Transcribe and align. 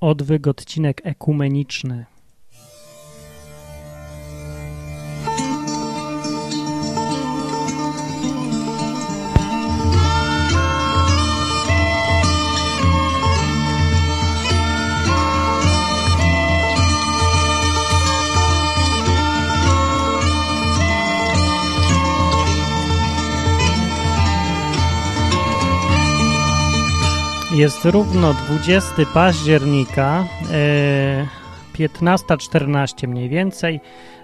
Odwyk 0.00 0.46
odcinek 0.46 1.00
ekumeniczny. 1.04 2.06
Jest 27.56 27.84
równo 27.84 28.34
20 28.34 29.06
października, 29.14 30.24
e, 30.52 31.26
15.14 31.72 33.08
mniej 33.08 33.28
więcej. 33.28 33.80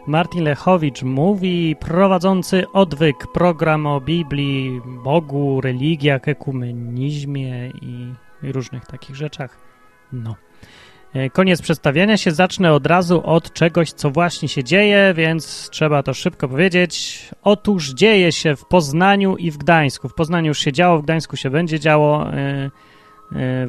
Martin 0.07 0.45
Lechowicz 0.45 1.03
mówi, 1.03 1.77
prowadzący 1.81 2.65
odwyk, 2.73 3.17
program 3.35 3.87
o 3.87 4.01
Biblii, 4.01 4.81
Bogu, 5.05 5.61
religiach, 5.61 6.29
ekumenizmie 6.29 7.71
i, 7.83 8.13
różnych 8.43 8.87
takich 8.87 9.17
rzeczach. 9.17 9.59
No. 10.13 10.37
E, 11.15 11.31
Koniec 11.31 11.63
przedstawiania 11.63 12.17
się. 12.17 12.31
Zacznę 12.31 12.73
od 12.73 12.87
razu 12.87 13.23
od 13.25 13.53
czegoś, 13.53 13.93
co 13.93 14.11
właśnie 14.11 14.49
się 14.49 14.65
dzieje, 14.65 15.15
więc 15.17 15.71
trzeba 15.71 16.03
to 16.03 16.15
szybko 16.15 16.49
powiedzieć. 16.49 17.23
Otóż 17.43 17.91
dzieje 17.91 18.33
się 18.33 18.57
w 18.57 18.65
Poznaniu 18.65 19.37
i 19.37 19.51
w 19.51 19.57
Gdańsku. 19.57 20.09
W 20.09 20.15
Poznaniu 20.15 20.49
już 20.49 20.59
się 20.59 20.73
działo, 20.73 20.99
w 20.99 21.03
Gdańsku 21.03 21.37
się 21.37 21.51
będzie 21.51 21.81
działo. 21.81 22.33
e, 22.33 22.37
e, 22.37 22.92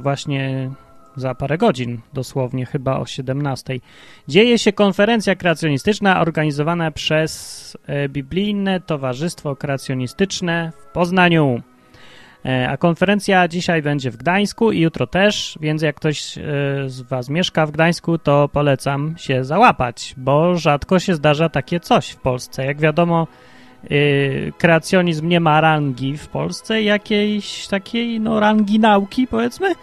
właśnie 0.02 0.70
za 1.16 1.35
parę 1.35 1.58
godzin, 1.58 1.99
dosłownie 2.13 2.66
chyba 2.66 2.99
o 2.99 3.05
17. 3.05 3.80
Dzieje 4.27 4.59
się 4.59 4.73
konferencja 4.73 5.36
kreacjonistyczna 5.36 6.22
organizowana 6.22 6.92
przez 6.92 7.78
e, 7.88 8.09
Biblijne 8.09 8.80
Towarzystwo 8.80 9.55
Kreacjonistyczne 9.55 10.72
w 10.78 10.86
Poznaniu. 10.94 11.61
E, 12.45 12.70
A 12.70 12.78
konferencja 12.78 13.47
dzisiaj 13.47 13.81
będzie 13.81 14.11
w 14.11 14.17
Gdańsku 14.17 14.72
i 14.72 14.80
jutro 14.80 15.08
też, 15.08 15.58
więc 15.61 15.81
jak 15.81 15.95
ktoś 15.95 16.38
e, 16.38 16.42
z 16.88 17.02
Was 17.02 17.30
mieszka 17.30 17.66
w 17.66 17.72
Gdańsku, 17.72 18.17
to 18.17 18.50
polecam 18.50 19.16
się 19.17 19.44
załapać, 19.44 20.14
bo 20.17 20.58
rzadko 20.58 21.00
się 21.00 21.16
zdarza 21.16 21.50
takie 21.50 21.80
coś 21.80 22.09
w 22.09 22.17
Polsce. 22.17 22.66
Jak 22.66 22.80
wiadomo, 22.80 23.27
kreacjonizm 24.58 25.28
nie 25.28 25.39
ma 25.39 25.62
rangi 25.62 26.17
w 26.17 26.28
Polsce, 26.28 26.81
jakiejś 26.81 27.67
takiej 27.67 28.20
no, 28.20 28.39
rangi 28.39 28.80
nauki, 28.80 29.28
powiedzmy. 29.28 29.76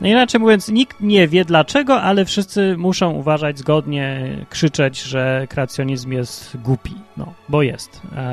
No 0.00 0.08
inaczej 0.08 0.40
mówiąc, 0.40 0.68
nikt 0.68 1.00
nie 1.00 1.28
wie 1.28 1.44
dlaczego, 1.44 2.02
ale 2.02 2.24
wszyscy 2.24 2.76
muszą 2.76 3.10
uważać 3.10 3.58
zgodnie, 3.58 4.36
krzyczeć, 4.50 5.02
że 5.02 5.46
kreacjonizm 5.48 6.12
jest 6.12 6.56
głupi. 6.56 6.94
No, 7.16 7.32
bo 7.48 7.62
jest. 7.62 8.00
A 8.16 8.32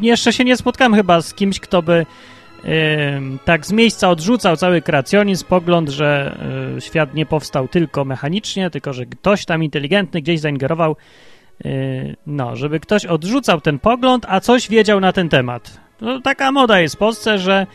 jeszcze 0.00 0.32
się 0.32 0.44
nie 0.44 0.56
spotkałem 0.56 0.94
chyba 0.94 1.22
z 1.22 1.34
kimś, 1.34 1.60
kto 1.60 1.82
by 1.82 2.06
ym, 3.16 3.38
tak 3.44 3.66
z 3.66 3.72
miejsca 3.72 4.10
odrzucał 4.10 4.56
cały 4.56 4.82
kreacjonizm, 4.82 5.44
pogląd, 5.46 5.88
że 5.88 6.38
y, 6.76 6.80
świat 6.80 7.14
nie 7.14 7.26
powstał 7.26 7.68
tylko 7.68 8.04
mechanicznie, 8.04 8.70
tylko 8.70 8.92
że 8.92 9.06
ktoś 9.06 9.44
tam 9.44 9.64
inteligentny 9.64 10.22
gdzieś 10.22 10.40
zaingerował 10.40 10.90
Yy, 10.90 11.35
no, 12.26 12.56
żeby 12.56 12.80
ktoś 12.80 13.06
odrzucał 13.06 13.60
ten 13.60 13.78
pogląd, 13.78 14.26
a 14.28 14.40
coś 14.40 14.68
wiedział 14.68 15.00
na 15.00 15.12
ten 15.12 15.28
temat. 15.28 15.80
No, 16.00 16.20
taka 16.20 16.52
moda 16.52 16.80
jest 16.80 16.94
w 16.94 16.98
Polsce, 16.98 17.38
że 17.38 17.66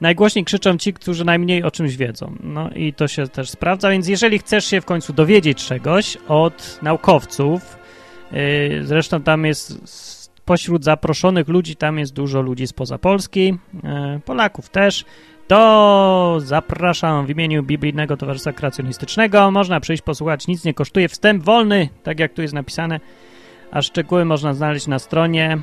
najgłośniej 0.00 0.44
krzyczą 0.44 0.78
ci, 0.78 0.92
którzy 0.92 1.24
najmniej 1.24 1.62
o 1.62 1.70
czymś 1.70 1.96
wiedzą. 1.96 2.34
No 2.42 2.70
i 2.70 2.92
to 2.92 3.08
się 3.08 3.28
też 3.28 3.50
sprawdza, 3.50 3.90
więc 3.90 4.08
jeżeli 4.08 4.38
chcesz 4.38 4.64
się 4.64 4.80
w 4.80 4.84
końcu 4.84 5.12
dowiedzieć 5.12 5.66
czegoś 5.66 6.16
od 6.28 6.78
naukowców, 6.82 7.78
yy, 8.32 8.38
zresztą 8.84 9.22
tam 9.22 9.44
jest 9.44 9.78
pośród 10.44 10.84
zaproszonych 10.84 11.48
ludzi, 11.48 11.76
tam 11.76 11.98
jest 11.98 12.12
dużo 12.12 12.42
ludzi 12.42 12.66
spoza 12.66 12.98
Polski, 12.98 13.44
yy, 13.44 14.20
Polaków 14.24 14.68
też, 14.68 15.04
to 15.48 16.38
zapraszam 16.44 17.26
w 17.26 17.30
imieniu 17.30 17.62
Biblijnego 17.62 18.16
Towarzystwa 18.16 18.52
Kreacjonistycznego. 18.52 19.50
Można 19.50 19.80
przyjść, 19.80 20.02
posłuchać, 20.02 20.46
nic 20.46 20.64
nie 20.64 20.74
kosztuje. 20.74 21.08
Wstęp 21.08 21.44
wolny, 21.44 21.88
tak 22.02 22.20
jak 22.20 22.32
tu 22.32 22.42
jest 22.42 22.54
napisane, 22.54 23.00
a 23.70 23.82
szczegóły 23.82 24.24
można 24.24 24.54
znaleźć 24.54 24.86
na 24.86 24.98
stronie. 24.98 25.58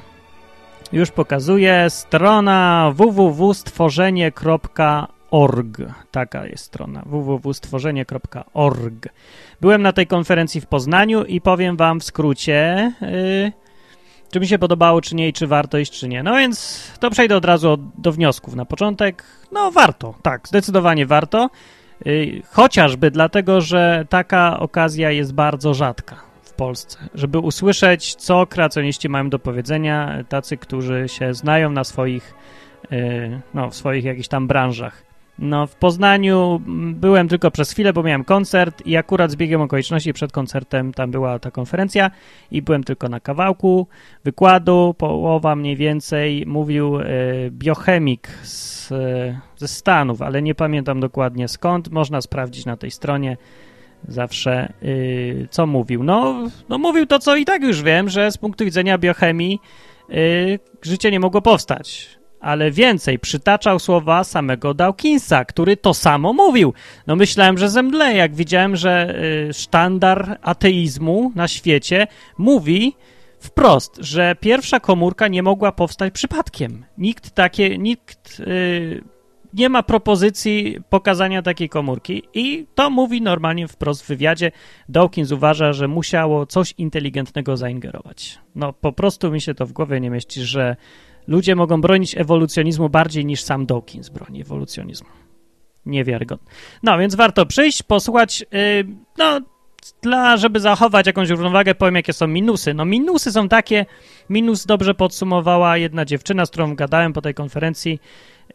Już 0.91 1.11
pokazuję. 1.11 1.85
Strona 1.89 2.91
www.stworzenie.org. 2.95 5.77
Taka 6.11 6.45
jest 6.45 6.63
strona 6.63 7.03
www.stworzenie.org. 7.05 9.09
Byłem 9.61 9.81
na 9.81 9.93
tej 9.93 10.07
konferencji 10.07 10.61
w 10.61 10.65
Poznaniu 10.65 11.23
i 11.23 11.41
powiem 11.41 11.77
wam 11.77 11.99
w 11.99 12.03
skrócie, 12.03 12.91
yy, 13.01 13.51
czy 14.31 14.39
mi 14.39 14.47
się 14.47 14.59
podobało, 14.59 15.01
czy 15.01 15.15
nie 15.15 15.27
i 15.27 15.33
czy 15.33 15.47
warto 15.47 15.77
iść, 15.77 15.99
czy 15.99 16.07
nie. 16.07 16.23
No 16.23 16.35
więc 16.35 16.87
to 16.99 17.09
przejdę 17.09 17.37
od 17.37 17.45
razu 17.45 17.77
do 17.97 18.11
wniosków. 18.11 18.55
Na 18.55 18.65
początek, 18.65 19.23
no 19.51 19.71
warto, 19.71 20.13
tak, 20.21 20.47
zdecydowanie 20.47 21.05
warto. 21.05 21.49
Yy, 22.05 22.41
chociażby 22.51 23.11
dlatego, 23.11 23.61
że 23.61 24.05
taka 24.09 24.59
okazja 24.59 25.11
jest 25.11 25.33
bardzo 25.33 25.73
rzadka 25.73 26.24
Polsce, 26.55 26.97
żeby 27.13 27.39
usłyszeć, 27.39 28.15
co 28.15 28.47
kreacjoniści 28.47 29.09
mają 29.09 29.29
do 29.29 29.39
powiedzenia, 29.39 30.23
tacy, 30.29 30.57
którzy 30.57 31.05
się 31.07 31.33
znają 31.33 31.71
na 31.71 31.83
swoich, 31.83 32.33
yy, 32.91 33.41
no, 33.53 33.69
w 33.69 33.75
swoich 33.75 34.03
jakichś 34.03 34.27
tam 34.27 34.47
branżach. 34.47 35.05
No, 35.39 35.67
w 35.67 35.75
Poznaniu 35.75 36.61
mm, 36.67 36.95
byłem 36.95 37.27
tylko 37.27 37.51
przez 37.51 37.71
chwilę, 37.71 37.93
bo 37.93 38.03
miałem 38.03 38.23
koncert 38.23 38.85
i 38.85 38.97
akurat 38.97 39.31
z 39.31 39.35
biegiem 39.35 39.61
okoliczności 39.61 40.13
przed 40.13 40.31
koncertem 40.31 40.93
tam 40.93 41.11
była 41.11 41.39
ta 41.39 41.51
konferencja 41.51 42.11
i 42.51 42.61
byłem 42.61 42.83
tylko 42.83 43.09
na 43.09 43.19
kawałku 43.19 43.87
wykładu. 44.23 44.95
Połowa 44.97 45.55
mniej 45.55 45.75
więcej 45.75 46.43
mówił 46.47 46.99
e, 46.99 47.05
biochemik 47.49 48.27
z, 48.43 48.91
e, 48.91 49.39
ze 49.57 49.67
Stanów, 49.67 50.21
ale 50.21 50.41
nie 50.41 50.55
pamiętam 50.55 50.99
dokładnie 50.99 51.47
skąd. 51.47 51.91
Można 51.91 52.21
sprawdzić 52.21 52.65
na 52.65 52.77
tej 52.77 52.91
stronie 52.91 53.37
zawsze, 54.07 54.73
y, 54.83 55.47
co 55.51 55.67
mówił. 55.67 56.03
No, 56.03 56.47
no, 56.69 56.77
mówił 56.77 57.05
to, 57.05 57.19
co 57.19 57.35
i 57.35 57.45
tak 57.45 57.63
już 57.63 57.83
wiem, 57.83 58.09
że 58.09 58.31
z 58.31 58.37
punktu 58.37 58.65
widzenia 58.65 58.97
biochemii 58.97 59.59
y, 60.09 60.59
życie 60.81 61.11
nie 61.11 61.19
mogło 61.19 61.41
powstać 61.41 62.15
ale 62.45 62.71
więcej 62.71 63.19
przytaczał 63.19 63.79
słowa 63.79 64.23
samego 64.23 64.73
Dawkinsa, 64.73 65.45
który 65.45 65.77
to 65.77 65.93
samo 65.93 66.33
mówił. 66.33 66.73
No 67.07 67.15
myślałem, 67.15 67.57
że 67.57 67.69
zemdlę, 67.69 68.13
jak 68.15 68.35
widziałem, 68.35 68.75
że 68.75 69.15
y, 69.49 69.53
sztandar 69.53 70.37
ateizmu 70.41 71.31
na 71.35 71.47
świecie 71.47 72.07
mówi 72.37 72.95
wprost, 73.39 73.97
że 73.99 74.35
pierwsza 74.39 74.79
komórka 74.79 75.27
nie 75.27 75.43
mogła 75.43 75.71
powstać 75.71 76.13
przypadkiem. 76.13 76.85
Nikt 76.97 77.31
takie, 77.31 77.77
nikt 77.77 78.39
y, 78.39 79.03
nie 79.55 79.69
ma 79.69 79.83
propozycji 79.83 80.77
pokazania 80.89 81.41
takiej 81.41 81.69
komórki 81.69 82.23
i 82.33 82.67
to 82.75 82.89
mówi 82.89 83.21
normalnie 83.21 83.67
wprost 83.67 84.03
w 84.03 84.07
wywiadzie. 84.07 84.51
Dawkins 84.89 85.31
uważa, 85.31 85.73
że 85.73 85.87
musiało 85.87 86.45
coś 86.45 86.73
inteligentnego 86.77 87.57
zaingerować. 87.57 88.39
No 88.55 88.73
po 88.73 88.91
prostu 88.91 89.31
mi 89.31 89.41
się 89.41 89.53
to 89.53 89.65
w 89.65 89.71
głowie 89.71 89.99
nie 89.99 90.09
mieści, 90.09 90.41
że 90.41 90.75
ludzie 91.27 91.55
mogą 91.55 91.81
bronić 91.81 92.17
ewolucjonizmu 92.17 92.89
bardziej 92.89 93.25
niż 93.25 93.43
sam 93.43 93.65
Dawkins 93.65 94.09
broni 94.09 94.41
ewolucjonizmu. 94.41 95.09
Niewiarygodne. 95.85 96.51
No, 96.83 96.97
więc 96.97 97.15
warto 97.15 97.45
przyjść, 97.45 97.83
posłuchać, 97.83 98.45
yy, 98.51 98.87
no, 99.17 99.41
dla, 100.01 100.37
żeby 100.37 100.59
zachować 100.59 101.07
jakąś 101.07 101.29
równowagę, 101.29 101.75
powiem, 101.75 101.95
jakie 101.95 102.13
są 102.13 102.27
minusy. 102.27 102.73
No, 102.73 102.85
minusy 102.85 103.31
są 103.31 103.49
takie, 103.49 103.85
minus 104.29 104.65
dobrze 104.65 104.93
podsumowała 104.93 105.77
jedna 105.77 106.05
dziewczyna, 106.05 106.45
z 106.45 106.49
którą 106.49 106.75
gadałem 106.75 107.13
po 107.13 107.21
tej 107.21 107.33
konferencji, 107.33 107.99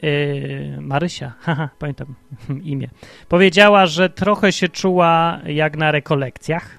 yy, 0.02 0.80
Marysia, 0.80 1.32
haha, 1.40 1.68
pamiętam 1.78 2.14
imię, 2.62 2.88
powiedziała, 3.28 3.86
że 3.86 4.10
trochę 4.10 4.52
się 4.52 4.68
czuła 4.68 5.40
jak 5.46 5.76
na 5.76 5.90
rekolekcjach, 5.90 6.78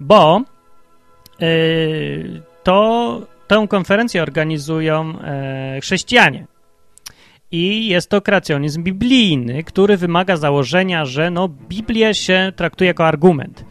bo 0.00 0.42
yy, 1.40 2.42
to 2.62 3.20
tę 3.46 3.66
konferencję 3.68 4.22
organizują 4.22 5.20
e, 5.20 5.80
chrześcijanie. 5.82 6.46
I 7.50 7.88
jest 7.88 8.10
to 8.10 8.22
kreacjonizm 8.22 8.82
biblijny, 8.82 9.64
który 9.64 9.96
wymaga 9.96 10.36
założenia, 10.36 11.04
że 11.04 11.30
no, 11.30 11.48
Biblię 11.48 12.14
się 12.14 12.52
traktuje 12.56 12.88
jako 12.88 13.06
argument. 13.06 13.64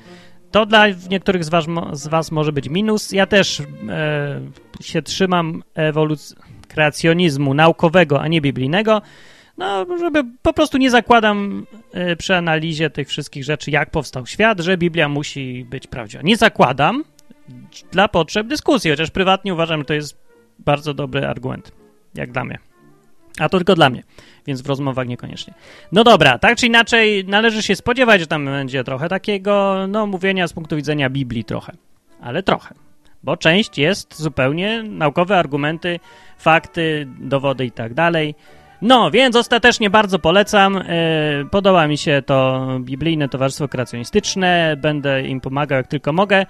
To 0.51 0.65
dla 0.65 0.85
niektórych 1.09 1.43
z 1.43 1.49
was, 1.49 1.65
z 1.93 2.07
was 2.07 2.31
może 2.31 2.51
być 2.51 2.69
minus. 2.69 3.11
Ja 3.11 3.25
też 3.25 3.59
e, 3.59 3.65
się 4.81 5.01
trzymam 5.01 5.63
ewoluc- 5.75 6.35
kreacjonizmu 6.73 7.53
naukowego, 7.53 8.21
a 8.21 8.27
nie 8.27 8.41
biblijnego. 8.41 9.01
No, 9.57 9.97
żeby 9.97 10.23
po 10.41 10.53
prostu 10.53 10.77
nie 10.77 10.91
zakładam 10.91 11.65
e, 11.93 12.15
przy 12.15 12.35
analizie 12.35 12.89
tych 12.89 13.07
wszystkich 13.07 13.43
rzeczy, 13.43 13.71
jak 13.71 13.89
powstał 13.89 14.25
świat, 14.25 14.59
że 14.59 14.77
Biblia 14.77 15.09
musi 15.09 15.65
być 15.69 15.87
prawdziwa. 15.87 16.23
Nie 16.23 16.37
zakładam, 16.37 17.03
dla 17.91 18.07
potrzeb 18.07 18.47
dyskusji, 18.47 18.91
chociaż 18.91 19.11
prywatnie 19.11 19.53
uważam, 19.53 19.79
że 19.79 19.85
to 19.85 19.93
jest 19.93 20.17
bardzo 20.59 20.93
dobry 20.93 21.27
argument, 21.27 21.71
jak 22.15 22.31
dla 22.31 22.45
mnie. 22.45 22.59
A 23.39 23.49
to 23.49 23.57
tylko 23.57 23.75
dla 23.75 23.89
mnie, 23.89 24.03
więc 24.47 24.61
w 24.61 24.67
rozmowach 24.67 25.07
niekoniecznie. 25.07 25.53
No 25.91 26.03
dobra, 26.03 26.39
tak 26.39 26.57
czy 26.57 26.67
inaczej 26.67 27.25
należy 27.25 27.63
się 27.63 27.75
spodziewać, 27.75 28.21
że 28.21 28.27
tam 28.27 28.45
będzie 28.45 28.83
trochę 28.83 29.09
takiego, 29.09 29.85
no, 29.87 30.07
mówienia 30.07 30.47
z 30.47 30.53
punktu 30.53 30.75
widzenia 30.75 31.09
Biblii 31.09 31.43
trochę, 31.43 31.73
ale 32.21 32.43
trochę. 32.43 32.75
Bo 33.23 33.37
część 33.37 33.77
jest 33.77 34.21
zupełnie 34.21 34.83
naukowe 34.83 35.37
argumenty, 35.37 35.99
fakty, 36.37 37.07
dowody 37.19 37.65
i 37.65 37.71
tak 37.71 37.93
dalej. 37.93 38.35
No, 38.81 39.11
więc 39.11 39.35
ostatecznie 39.35 39.89
bardzo 39.89 40.19
polecam. 40.19 40.77
E, 40.77 40.83
podoba 41.51 41.87
mi 41.87 41.97
się 41.97 42.21
to 42.25 42.67
biblijne 42.79 43.29
towarzystwo 43.29 43.67
kreacjonistyczne. 43.67 44.75
Będę 44.77 45.21
im 45.21 45.41
pomagał 45.41 45.77
jak 45.77 45.87
tylko 45.87 46.13
mogę. 46.13 46.45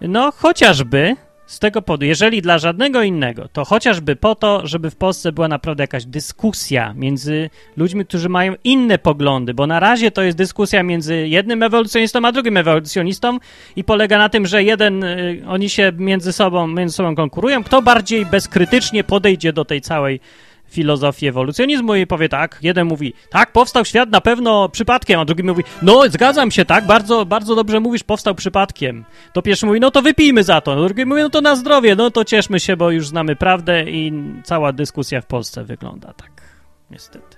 No, 0.00 0.32
chociażby 0.32 1.16
z 1.46 1.58
tego 1.58 1.82
powodu, 1.82 2.04
jeżeli 2.04 2.42
dla 2.42 2.58
żadnego 2.58 3.02
innego, 3.02 3.48
to 3.48 3.64
chociażby 3.64 4.16
po 4.16 4.34
to, 4.34 4.66
żeby 4.66 4.90
w 4.90 4.96
Polsce 4.96 5.32
była 5.32 5.48
naprawdę 5.48 5.82
jakaś 5.82 6.04
dyskusja 6.04 6.94
między 6.96 7.50
ludźmi, 7.76 8.06
którzy 8.06 8.28
mają 8.28 8.54
inne 8.64 8.98
poglądy, 8.98 9.54
bo 9.54 9.66
na 9.66 9.80
razie 9.80 10.10
to 10.10 10.22
jest 10.22 10.38
dyskusja 10.38 10.82
między 10.82 11.28
jednym 11.28 11.62
ewolucjonistą 11.62 12.24
a 12.24 12.32
drugim 12.32 12.56
ewolucjonistą 12.56 13.38
i 13.76 13.84
polega 13.84 14.18
na 14.18 14.28
tym, 14.28 14.46
że 14.46 14.64
jeden, 14.64 15.04
y, 15.04 15.42
oni 15.46 15.68
się 15.68 15.92
między 15.96 16.32
sobą, 16.32 16.66
między 16.66 16.94
sobą 16.94 17.14
konkurują, 17.14 17.64
kto 17.64 17.82
bardziej 17.82 18.26
bezkrytycznie 18.26 19.04
podejdzie 19.04 19.52
do 19.52 19.64
tej 19.64 19.80
całej 19.80 20.20
filozofii 20.68 21.28
ewolucjonizmu 21.28 21.94
i 21.94 22.06
powie 22.06 22.28
tak, 22.28 22.58
jeden 22.62 22.86
mówi, 22.86 23.14
tak, 23.30 23.52
powstał 23.52 23.84
świat 23.84 24.10
na 24.10 24.20
pewno 24.20 24.68
przypadkiem, 24.68 25.20
a 25.20 25.24
drugi 25.24 25.42
mówi, 25.42 25.64
no 25.82 26.02
zgadzam 26.08 26.50
się, 26.50 26.64
tak, 26.64 26.86
bardzo, 26.86 27.26
bardzo 27.26 27.54
dobrze 27.54 27.80
mówisz, 27.80 28.04
powstał 28.04 28.34
przypadkiem. 28.34 29.04
To 29.32 29.42
pierwszy 29.42 29.66
mówi, 29.66 29.80
no 29.80 29.90
to 29.90 30.02
wypijmy 30.02 30.44
za 30.44 30.60
to, 30.60 30.74
no 30.74 30.84
drugi 30.84 31.06
mówi, 31.06 31.22
no 31.22 31.30
to 31.30 31.40
na 31.40 31.56
zdrowie, 31.56 31.96
no 31.96 32.10
to 32.10 32.24
cieszmy 32.24 32.60
się, 32.60 32.76
bo 32.76 32.90
już 32.90 33.08
znamy 33.08 33.36
prawdę 33.36 33.90
i 33.90 34.12
cała 34.44 34.72
dyskusja 34.72 35.20
w 35.20 35.26
Polsce 35.26 35.64
wygląda 35.64 36.12
tak, 36.12 36.42
niestety. 36.90 37.36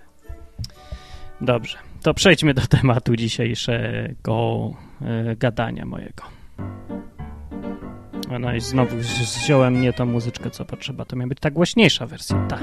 Dobrze, 1.40 1.78
to 2.02 2.14
przejdźmy 2.14 2.54
do 2.54 2.66
tematu 2.66 3.16
dzisiejszego 3.16 4.70
e, 5.02 5.36
gadania 5.36 5.84
mojego. 5.84 6.22
No 8.40 8.54
i 8.54 8.60
znowu 8.60 8.96
wziąłem 8.96 9.80
nie 9.80 9.92
tą 9.92 10.06
muzyczkę, 10.06 10.50
co 10.50 10.64
potrzeba. 10.64 11.04
To 11.04 11.16
miała 11.16 11.28
być 11.28 11.40
ta 11.40 11.50
głośniejsza 11.50 12.06
wersja, 12.06 12.46
ta. 12.48 12.58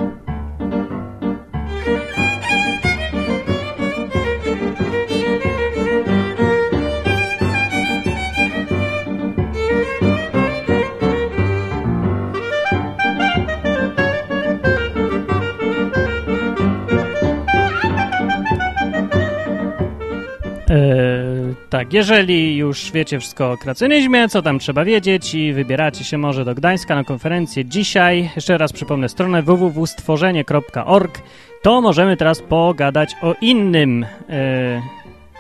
Tak, 21.78 21.94
jeżeli 21.94 22.58
już 22.58 22.92
wiecie 22.92 23.20
wszystko 23.20 23.52
o 23.52 23.58
kreacjonizmie, 23.58 24.30
co 24.30 24.42
tam 24.42 24.60
trzeba 24.60 24.86
wiedzieć 24.86 25.36
i 25.36 25.54
wybieracie 25.54 26.04
się 26.04 26.18
może 26.18 26.46
do 26.46 26.56
Gdańska 26.56 26.96
na 26.96 27.04
konferencję 27.04 27.66
dzisiaj, 27.66 28.30
jeszcze 28.36 28.58
raz 28.58 28.74
przypomnę 28.74 29.10
stronę 29.10 29.42
www.stworzenie.org, 29.42 31.22
to 31.62 31.82
możemy 31.82 32.18
teraz 32.18 32.42
pogadać 32.42 33.16
o 33.22 33.36
innym 33.42 34.06
yy, 34.30 34.38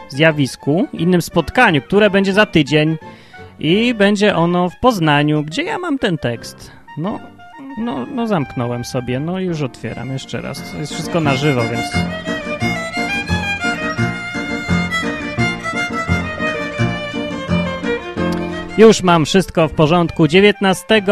zjawisku, 0.09 0.87
innym 0.93 1.21
spotkaniu, 1.21 1.81
które 1.81 2.09
będzie 2.09 2.33
za 2.33 2.45
tydzień 2.45 2.97
i 3.59 3.93
będzie 3.93 4.35
ono 4.35 4.69
w 4.69 4.79
Poznaniu. 4.79 5.43
Gdzie 5.43 5.63
ja 5.63 5.79
mam 5.79 5.99
ten 5.99 6.17
tekst? 6.17 6.71
No, 6.97 7.19
no, 7.77 8.05
no 8.05 8.27
zamknąłem 8.27 8.85
sobie, 8.85 9.19
no 9.19 9.39
już 9.39 9.61
otwieram 9.61 10.11
jeszcze 10.11 10.41
raz. 10.41 10.71
To 10.71 10.77
jest 10.77 10.93
wszystko 10.93 11.19
na 11.19 11.35
żywo, 11.35 11.61
więc... 11.61 11.91
Już 18.77 19.03
mam 19.03 19.25
wszystko 19.25 19.67
w 19.67 19.71
porządku. 19.71 20.27
19. 20.27 21.03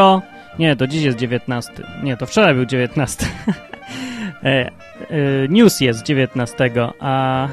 Nie, 0.60 0.76
to 0.76 0.88
dziś 0.88 1.04
jest 1.04 1.18
19. 1.18 1.72
Nie, 2.04 2.18
to 2.18 2.26
wczoraj 2.26 2.56
był 2.56 2.66
19. 2.66 3.26
e, 4.44 4.46
e, 4.46 4.72
news 5.50 5.82
jest 5.82 6.04
19, 6.04 6.72
a 7.00 7.48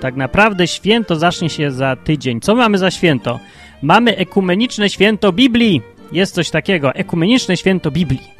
tak 0.00 0.16
naprawdę 0.16 0.66
święto 0.66 1.16
zacznie 1.16 1.50
się 1.50 1.70
za 1.70 1.96
tydzień. 1.96 2.40
Co 2.40 2.54
mamy 2.54 2.78
za 2.78 2.90
święto? 2.90 3.40
Mamy 3.82 4.16
ekumeniczne 4.16 4.90
święto 4.90 5.32
Biblii. 5.32 5.82
Jest 6.12 6.34
coś 6.34 6.50
takiego, 6.50 6.94
ekumeniczne 6.94 7.56
święto 7.56 7.90
Biblii. 7.90 8.30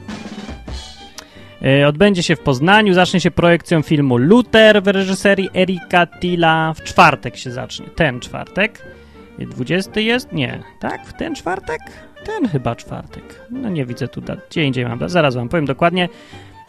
E, 1.63 1.89
odbędzie 1.89 2.23
się 2.23 2.37
w 2.37 2.41
Poznaniu, 2.41 2.95
zacznie 2.95 3.21
się 3.21 3.31
projekcją 3.31 3.83
filmu 3.83 4.17
Luther 4.17 4.83
w 4.83 4.87
reżyserii 4.87 5.49
Erika 5.55 6.07
Tilla. 6.07 6.75
W 6.75 6.83
czwartek 6.83 7.37
się 7.37 7.51
zacznie, 7.51 7.87
ten 7.87 8.21
czwartek. 8.21 9.00
20 9.47 10.01
jest? 10.01 10.33
Nie. 10.33 10.63
Tak? 10.81 11.07
W 11.07 11.13
ten 11.13 11.35
czwartek? 11.35 11.81
Ten 12.25 12.49
chyba 12.49 12.77
czwartek. 12.77 13.47
No 13.51 13.69
nie 13.69 13.87
widzę 13.87 14.09
tu 14.09 14.21
dat. 14.21 14.39
Gdzie 14.51 14.65
indziej 14.65 14.87
mam 14.87 15.09
Zaraz 15.09 15.35
wam 15.35 15.49
powiem 15.49 15.67
dokładnie. 15.67 16.09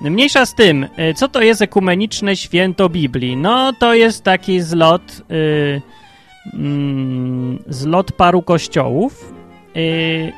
Mniejsza 0.01 0.45
z 0.45 0.55
tym, 0.55 0.83
y, 0.83 1.13
co 1.13 1.27
to 1.27 1.41
jest 1.41 1.61
ekumeniczne 1.61 2.35
święto 2.35 2.89
Biblii? 2.89 3.37
No 3.37 3.73
to 3.79 3.93
jest 3.93 4.23
taki 4.23 4.61
zlot, 4.61 5.21
yy, 5.29 5.81
zlot 7.67 8.11
paru 8.11 8.41
kościołów. 8.41 9.33
Yy, 9.75 10.31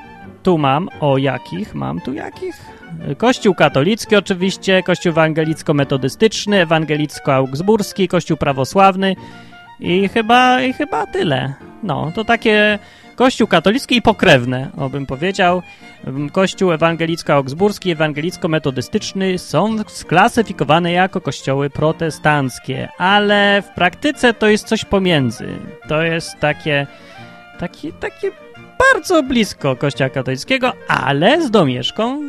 tu 0.43 0.57
mam, 0.57 0.89
o 0.99 1.17
jakich? 1.17 1.75
Mam 1.75 2.01
tu 2.01 2.13
jakich? 2.13 2.55
Kościół 3.17 3.55
katolicki 3.55 4.15
oczywiście, 4.15 4.83
kościół 4.83 5.11
ewangelicko-metodystyczny, 5.11 6.65
ewangelicko-augsburski, 6.65 8.07
kościół 8.07 8.37
prawosławny, 8.37 9.15
i 9.79 10.07
chyba, 10.07 10.61
I 10.61 10.73
chyba 10.73 11.05
tyle. 11.07 11.53
No, 11.83 12.11
to 12.15 12.25
takie 12.25 12.79
kościół 13.15 13.47
katolicki 13.47 13.95
i 13.95 14.01
pokrewne, 14.01 14.69
obym 14.77 15.05
powiedział. 15.05 15.61
Kościół 16.31 16.71
ewangelicko-augsburski, 16.71 17.95
ewangelicko-metodystyczny 17.95 19.37
są 19.37 19.77
sklasyfikowane 19.87 20.91
jako 20.91 21.21
kościoły 21.21 21.69
protestanckie, 21.69 22.89
ale 22.97 23.61
w 23.61 23.75
praktyce 23.75 24.33
to 24.33 24.47
jest 24.47 24.67
coś 24.67 24.85
pomiędzy. 24.85 25.47
To 25.89 26.01
jest 26.01 26.39
takie, 26.39 26.87
takie, 27.59 27.93
takie 27.93 28.31
bardzo 28.79 29.23
blisko 29.23 29.75
kościoła 29.75 30.09
katolickiego, 30.09 30.73
ale 30.87 31.41
z 31.41 31.51
domieszką 31.51 32.21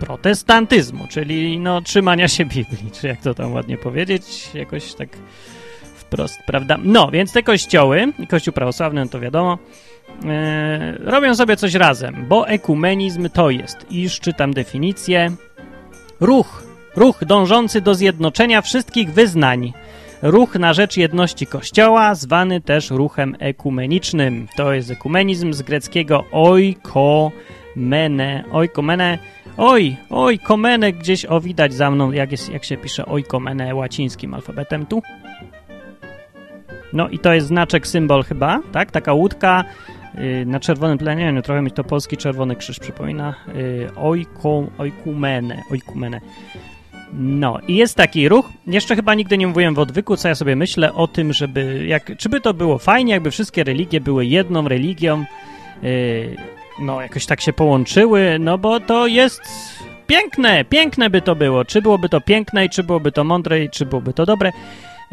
protestantyzmu, 0.00 1.06
czyli 1.08 1.58
no 1.58 1.80
trzymania 1.80 2.28
się 2.28 2.44
Biblii, 2.44 2.90
czy 2.92 3.06
jak 3.06 3.20
to 3.20 3.34
tam 3.34 3.52
ładnie 3.52 3.78
powiedzieć, 3.78 4.50
jakoś 4.54 4.94
tak 4.94 5.08
wprost, 6.06 6.40
prawda? 6.46 6.76
No, 6.82 7.10
więc 7.10 7.32
te 7.32 7.42
kościoły, 7.42 8.12
kościół 8.28 8.54
prawosławny, 8.54 9.04
no 9.04 9.10
to 9.10 9.20
wiadomo, 9.20 9.58
e, 10.24 10.92
robią 10.98 11.34
sobie 11.34 11.56
coś 11.56 11.74
razem, 11.74 12.24
bo 12.28 12.48
ekumenizm 12.48 13.28
to 13.28 13.50
jest, 13.50 13.86
iż 13.90 14.20
czytam 14.20 14.54
definicję, 14.54 15.30
ruch, 16.20 16.64
ruch 16.96 17.24
dążący 17.24 17.80
do 17.80 17.94
zjednoczenia 17.94 18.62
wszystkich 18.62 19.12
wyznań, 19.12 19.72
ruch 20.22 20.54
na 20.54 20.74
rzecz 20.74 20.96
jedności 20.96 21.46
Kościoła, 21.46 22.14
zwany 22.14 22.60
też 22.60 22.90
ruchem 22.90 23.36
ekumenicznym. 23.38 24.48
To 24.56 24.72
jest 24.72 24.90
ekumenizm 24.90 25.52
z 25.52 25.62
greckiego 25.62 26.24
oikomene, 26.32 28.44
oikomene, 28.52 29.18
oj, 29.56 29.96
oikomene, 30.10 30.92
gdzieś 30.92 31.26
o 31.26 31.40
widać 31.40 31.74
za 31.74 31.90
mną, 31.90 32.12
jak, 32.12 32.32
jest, 32.32 32.52
jak 32.52 32.64
się 32.64 32.76
pisze 32.76 33.06
oikomene 33.06 33.74
łacińskim 33.74 34.34
alfabetem 34.34 34.86
tu. 34.86 35.02
No 36.94 37.08
i 37.08 37.18
to 37.18 37.34
jest 37.34 37.46
znaczek, 37.46 37.86
symbol 37.86 38.24
chyba, 38.24 38.60
tak? 38.72 38.90
Taka 38.90 39.12
łódka 39.12 39.64
yy, 40.14 40.46
na 40.46 40.60
czerwonym 40.60 40.98
tle, 40.98 41.16
nie 41.16 41.24
wiem, 41.24 41.42
trochę 41.42 41.62
mi 41.62 41.70
to 41.70 41.84
polski 41.84 42.16
czerwony 42.16 42.56
krzyż 42.56 42.78
przypomina. 42.80 43.34
Yy, 43.54 43.90
ojku, 43.96 44.70
ojkumene, 44.78 45.62
ojkumene. 45.70 46.20
No 47.12 47.58
i 47.68 47.76
jest 47.76 47.96
taki 47.96 48.28
ruch. 48.28 48.50
Jeszcze 48.66 48.96
chyba 48.96 49.14
nigdy 49.14 49.38
nie 49.38 49.46
mówiłem 49.46 49.74
w 49.74 49.78
odwyku, 49.78 50.16
co 50.16 50.28
ja 50.28 50.34
sobie 50.34 50.56
myślę 50.56 50.92
o 50.92 51.08
tym, 51.08 51.32
żeby, 51.32 51.86
jak, 51.86 52.16
czy 52.16 52.28
by 52.28 52.40
to 52.40 52.54
było 52.54 52.78
fajnie, 52.78 53.12
jakby 53.12 53.30
wszystkie 53.30 53.64
religie 53.64 54.00
były 54.00 54.26
jedną 54.26 54.68
religią, 54.68 55.24
yy, 55.82 56.36
no 56.80 57.02
jakoś 57.02 57.26
tak 57.26 57.40
się 57.40 57.52
połączyły, 57.52 58.36
no 58.40 58.58
bo 58.58 58.80
to 58.80 59.06
jest 59.06 59.42
piękne, 60.06 60.64
piękne 60.64 61.10
by 61.10 61.22
to 61.22 61.36
było. 61.36 61.64
Czy 61.64 61.82
byłoby 61.82 62.08
to 62.08 62.20
piękne 62.20 62.64
i 62.64 62.70
czy 62.70 62.82
byłoby 62.84 63.12
to 63.12 63.24
mądre 63.24 63.64
i 63.64 63.70
czy 63.70 63.86
byłoby 63.86 64.12
to 64.12 64.26
dobre. 64.26 64.50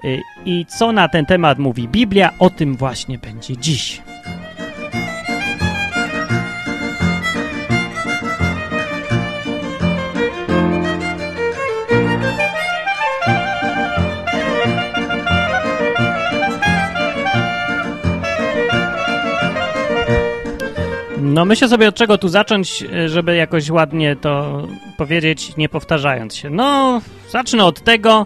Y, 0.06 0.22
I 0.46 0.66
co 0.66 0.92
na 0.92 1.08
ten 1.08 1.26
temat 1.26 1.60
mówi 1.60 1.88
Biblia, 1.88 2.34
o 2.40 2.50
tym 2.50 2.76
właśnie 2.76 3.18
będzie 3.18 3.58
dziś. 3.58 4.02
No 21.22 21.46
myślę 21.46 21.70
sobie 21.70 21.88
od 21.88 21.96
czego 21.96 22.18
tu 22.18 22.28
zacząć, 22.28 22.84
e, 22.84 23.10
żeby 23.10 23.36
jakoś 23.36 23.70
ładnie 23.70 24.16
to 24.16 24.62
powiedzieć, 24.98 25.58
nie 25.58 25.70
powtarzając 25.70 26.36
się. 26.36 26.50
No, 26.50 27.02
zacznę 27.30 27.66
od 27.66 27.82
tego, 27.82 28.26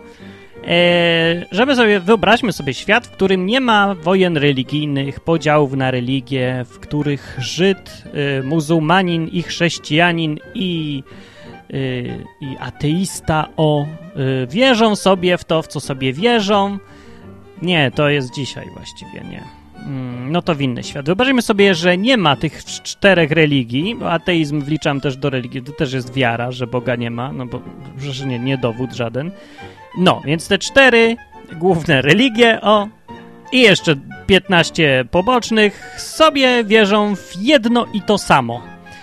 żeby 1.51 1.75
sobie, 1.75 1.99
wyobraźmy 1.99 2.53
sobie 2.53 2.73
świat, 2.73 3.07
w 3.07 3.11
którym 3.11 3.45
nie 3.45 3.61
ma 3.61 3.95
wojen 3.95 4.37
religijnych, 4.37 5.19
podziałów 5.19 5.73
na 5.73 5.91
religie, 5.91 6.65
w 6.69 6.79
których 6.79 7.35
Żyd, 7.39 8.03
e, 8.13 8.43
muzułmanin 8.43 9.27
i 9.27 9.43
chrześcijanin 9.43 10.39
i, 10.53 11.03
i 12.41 12.55
ateista 12.59 13.47
o 13.57 13.85
wierzą 14.47 14.95
sobie 14.95 15.37
w 15.37 15.43
to, 15.43 15.61
w 15.61 15.67
co 15.67 15.79
sobie 15.79 16.13
wierzą. 16.13 16.77
Nie, 17.61 17.91
to 17.91 18.09
jest 18.09 18.33
dzisiaj 18.33 18.65
właściwie, 18.75 19.21
nie. 19.31 19.64
Mm, 19.85 20.31
no 20.31 20.41
to 20.41 20.55
w 20.55 20.61
inny 20.61 20.83
świat. 20.83 21.05
Wyobraźmy 21.05 21.41
sobie, 21.41 21.75
że 21.75 21.97
nie 21.97 22.17
ma 22.17 22.35
tych 22.35 22.65
czterech 22.65 23.31
religii, 23.31 23.95
bo 23.95 24.11
ateizm 24.11 24.61
wliczam 24.61 25.01
też 25.01 25.17
do 25.17 25.29
religii, 25.29 25.61
to 25.61 25.71
też 25.71 25.93
jest 25.93 26.13
wiara, 26.13 26.51
że 26.51 26.67
Boga 26.67 26.95
nie 26.95 27.11
ma, 27.11 27.33
no 27.33 27.45
bo 27.45 27.61
że 27.97 28.25
nie, 28.25 28.39
nie 28.39 28.57
dowód 28.57 28.93
żaden. 28.93 29.31
No, 29.97 30.21
więc 30.25 30.47
te 30.47 30.57
cztery 30.57 31.15
główne 31.53 32.01
religie, 32.01 32.61
o, 32.61 32.87
i 33.51 33.61
jeszcze 33.61 33.95
15 34.27 35.05
pobocznych 35.11 35.95
sobie 35.97 36.63
wierzą 36.63 37.15
w 37.15 37.33
jedno 37.39 37.85
i 37.93 38.01
to 38.01 38.17
samo. 38.17 38.61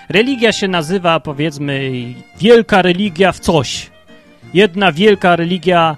Religia 0.08 0.52
się 0.52 0.68
nazywa, 0.68 1.20
powiedzmy, 1.20 1.90
wielka 2.38 2.82
religia 2.82 3.32
w 3.32 3.40
coś. 3.40 3.90
Jedna 4.54 4.92
wielka 4.92 5.36
religia 5.36 5.96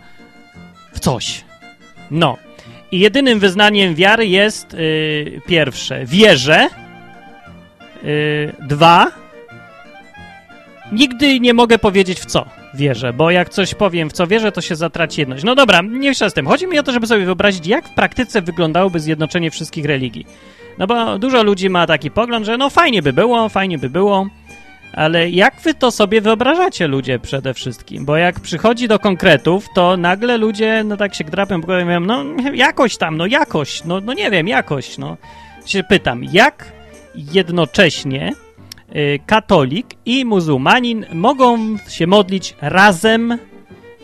w 0.93 1.01
coś. 1.01 1.45
No, 2.11 2.37
i 2.93 2.99
jedynym 2.99 3.39
wyznaniem 3.39 3.95
wiary 3.95 4.27
jest 4.27 4.75
y, 4.75 5.41
pierwsze, 5.47 6.07
wierzę. 6.07 6.69
Y, 8.05 8.53
dwa, 8.69 9.13
nigdy 10.93 11.41
nie 11.41 11.55
mogę 11.55 11.79
powiedzieć 11.79 12.21
w 12.21 12.27
co 12.27 12.47
wierzę, 12.75 13.13
bo 13.13 13.31
jak 13.31 13.49
coś 13.49 13.75
powiem 13.75 14.11
w 14.11 14.13
co 14.13 14.27
wierzę, 14.27 14.53
to 14.53 14.61
się 14.61 14.77
zatraci 14.77 15.21
jedność. 15.21 15.45
No 15.45 15.55
dobra, 15.55 15.81
nie 15.83 16.15
z 16.15 16.35
tym. 16.35 16.47
Chodzi 16.47 16.67
mi 16.67 16.79
o 16.79 16.83
to, 16.83 16.93
żeby 16.93 17.07
sobie 17.07 17.25
wyobrazić, 17.25 17.67
jak 17.67 17.89
w 17.89 17.95
praktyce 17.95 18.43
wyglądałoby 18.43 19.01
zjednoczenie 19.01 19.51
wszystkich 19.51 19.85
religii. 19.85 20.27
No 20.79 20.87
bo 20.87 21.19
dużo 21.19 21.43
ludzi 21.43 21.71
ma 21.71 21.87
taki 21.87 22.11
pogląd, 22.11 22.47
że 22.47 22.59
no 22.59 22.71
fajnie 22.71 23.03
by 23.03 23.13
było, 23.13 23.49
fajnie 23.49 23.79
by 23.79 23.91
było, 23.91 24.29
ale 24.97 25.31
jak 25.31 25.61
wy 25.61 25.75
to 25.75 25.91
sobie 25.91 26.21
wyobrażacie, 26.21 26.87
ludzie, 26.87 27.19
przede 27.19 27.55
wszystkim? 27.55 28.05
Bo 28.05 28.17
jak 28.17 28.41
przychodzi 28.41 28.89
do 28.89 28.99
konkretów, 28.99 29.69
to 29.75 29.97
nagle 29.97 30.37
ludzie, 30.37 30.85
no 30.85 30.97
tak 30.97 31.15
się 31.15 31.25
drapią 31.25 31.61
bo 31.61 31.67
głowie, 31.67 31.85
mówią, 31.85 32.01
no 32.01 32.25
jakoś 32.55 32.97
tam, 32.97 33.17
no 33.17 33.27
jakoś, 33.27 33.85
no, 33.85 34.01
no 34.01 34.13
nie 34.13 34.31
wiem, 34.31 34.49
jakoś, 34.49 34.99
no. 34.99 35.17
Się 35.67 35.83
pytam, 35.83 36.25
jak 36.25 36.73
jednocześnie 37.15 38.33
y, 38.97 39.21
katolik 39.27 39.87
i 40.07 40.25
muzułmanin 40.25 41.07
mogą 41.13 41.59
się 41.89 42.07
modlić 42.07 42.57
razem 42.61 43.39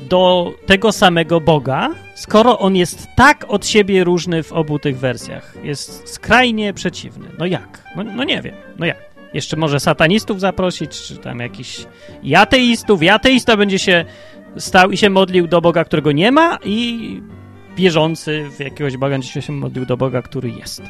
do 0.00 0.52
tego 0.66 0.92
samego 0.92 1.40
Boga, 1.40 1.88
skoro 2.14 2.58
on 2.58 2.76
jest 2.76 3.08
tak 3.16 3.44
od 3.48 3.66
siebie 3.66 4.04
różny 4.04 4.42
w 4.42 4.52
obu 4.52 4.78
tych 4.78 4.98
wersjach? 4.98 5.54
Jest 5.62 6.08
skrajnie 6.08 6.74
przeciwny. 6.74 7.28
No 7.38 7.46
jak? 7.46 7.84
No, 7.96 8.02
no 8.04 8.24
nie 8.24 8.42
wiem. 8.42 8.54
No 8.78 8.86
jak? 8.86 9.09
Jeszcze 9.34 9.56
może 9.56 9.80
satanistów 9.80 10.40
zaprosić, 10.40 11.02
czy 11.02 11.16
tam 11.16 11.38
jakiś 11.38 11.86
i 12.22 12.34
ateistów. 12.34 13.00
Ateista 13.10 13.56
będzie 13.56 13.78
się 13.78 14.04
stał 14.56 14.90
i 14.90 14.96
się 14.96 15.10
modlił 15.10 15.46
do 15.46 15.60
Boga, 15.60 15.84
którego 15.84 16.12
nie 16.12 16.32
ma 16.32 16.58
i 16.64 17.20
wierzący 17.76 18.50
w 18.56 18.60
jakiegoś 18.60 18.96
Boga 18.96 19.10
będzie 19.10 19.42
się 19.42 19.52
modlił 19.52 19.86
do 19.86 19.96
Boga, 19.96 20.22
który 20.22 20.50
jest 20.50 20.82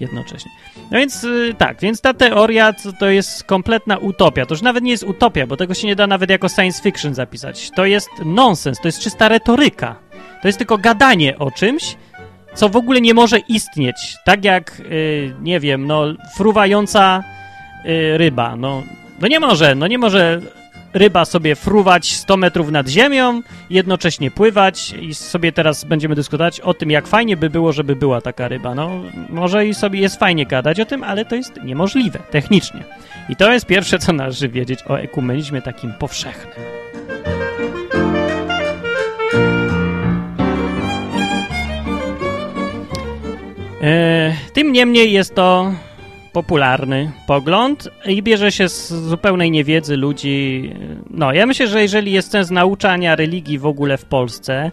jednocześnie. 0.00 0.50
No 0.90 0.98
więc 0.98 1.24
y, 1.24 1.54
tak, 1.58 1.80
więc 1.80 2.00
ta 2.00 2.14
teoria 2.14 2.72
to, 2.72 2.92
to 2.92 3.08
jest 3.08 3.44
kompletna 3.44 3.98
utopia. 3.98 4.46
To 4.46 4.54
już 4.54 4.62
nawet 4.62 4.84
nie 4.84 4.90
jest 4.90 5.04
utopia, 5.04 5.46
bo 5.46 5.56
tego 5.56 5.74
się 5.74 5.86
nie 5.86 5.96
da 5.96 6.06
nawet 6.06 6.30
jako 6.30 6.48
science 6.48 6.82
fiction 6.82 7.14
zapisać. 7.14 7.70
To 7.70 7.84
jest 7.84 8.10
nonsens, 8.24 8.80
to 8.80 8.88
jest 8.88 9.00
czysta 9.00 9.28
retoryka. 9.28 9.96
To 10.42 10.48
jest 10.48 10.58
tylko 10.58 10.78
gadanie 10.78 11.38
o 11.38 11.50
czymś, 11.50 11.96
co 12.54 12.68
w 12.68 12.76
ogóle 12.76 13.00
nie 13.00 13.14
może 13.14 13.38
istnieć. 13.38 14.16
Tak 14.24 14.44
jak, 14.44 14.82
yy, 14.90 15.34
nie 15.40 15.60
wiem, 15.60 15.86
no, 15.86 16.04
fruwająca 16.36 17.22
Y, 17.86 18.18
ryba. 18.18 18.56
No, 18.56 18.82
no 19.20 19.28
nie 19.28 19.40
może, 19.40 19.74
no 19.74 19.86
nie 19.86 19.98
może 19.98 20.40
ryba 20.94 21.24
sobie 21.24 21.54
fruwać 21.54 22.12
100 22.12 22.36
metrów 22.36 22.70
nad 22.70 22.88
ziemią, 22.88 23.42
jednocześnie 23.70 24.30
pływać 24.30 24.94
i 25.00 25.14
sobie 25.14 25.52
teraz 25.52 25.84
będziemy 25.84 26.14
dyskutować 26.14 26.60
o 26.60 26.74
tym, 26.74 26.90
jak 26.90 27.06
fajnie 27.06 27.36
by 27.36 27.50
było, 27.50 27.72
żeby 27.72 27.96
była 27.96 28.20
taka 28.20 28.48
ryba. 28.48 28.74
No, 28.74 29.02
może 29.30 29.66
i 29.66 29.74
sobie 29.74 30.00
jest 30.00 30.18
fajnie 30.18 30.46
gadać 30.46 30.80
o 30.80 30.84
tym, 30.84 31.04
ale 31.04 31.24
to 31.24 31.34
jest 31.34 31.62
niemożliwe 31.64 32.18
technicznie. 32.30 32.84
I 33.28 33.36
to 33.36 33.52
jest 33.52 33.66
pierwsze, 33.66 33.98
co 33.98 34.12
należy 34.12 34.48
wiedzieć 34.48 34.80
o 34.88 35.00
ekumenizmie 35.00 35.62
takim 35.62 35.92
powszechnym. 35.92 36.54
E, 43.82 44.32
tym 44.52 44.72
niemniej 44.72 45.12
jest 45.12 45.34
to 45.34 45.72
popularny 46.34 47.12
pogląd 47.26 47.88
i 48.06 48.22
bierze 48.22 48.52
się 48.52 48.68
z 48.68 48.92
zupełnej 48.92 49.50
niewiedzy 49.50 49.96
ludzi. 49.96 50.70
No, 51.10 51.32
ja 51.32 51.46
myślę, 51.46 51.66
że 51.68 51.82
jeżeli 51.82 52.12
jest 52.12 52.30
sens 52.30 52.50
nauczania 52.50 53.16
religii 53.16 53.58
w 53.58 53.66
ogóle 53.66 53.98
w 53.98 54.04
Polsce 54.04 54.70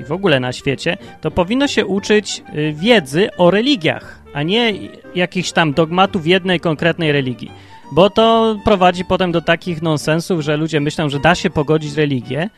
i 0.00 0.04
w 0.04 0.12
ogóle 0.12 0.40
na 0.40 0.52
świecie, 0.52 0.96
to 1.20 1.30
powinno 1.30 1.68
się 1.68 1.86
uczyć 1.86 2.42
y, 2.54 2.72
wiedzy 2.72 3.28
o 3.36 3.50
religiach, 3.50 4.22
a 4.32 4.42
nie 4.42 4.72
jakichś 5.14 5.52
tam 5.52 5.72
dogmatów 5.72 6.26
jednej 6.26 6.60
konkretnej 6.60 7.12
religii. 7.12 7.50
Bo 7.92 8.10
to 8.10 8.56
prowadzi 8.64 9.04
potem 9.04 9.32
do 9.32 9.40
takich 9.40 9.82
nonsensów, 9.82 10.40
że 10.40 10.56
ludzie 10.56 10.80
myślą, 10.80 11.08
że 11.08 11.20
da 11.20 11.34
się 11.34 11.50
pogodzić 11.50 11.94
religię, 11.94 12.50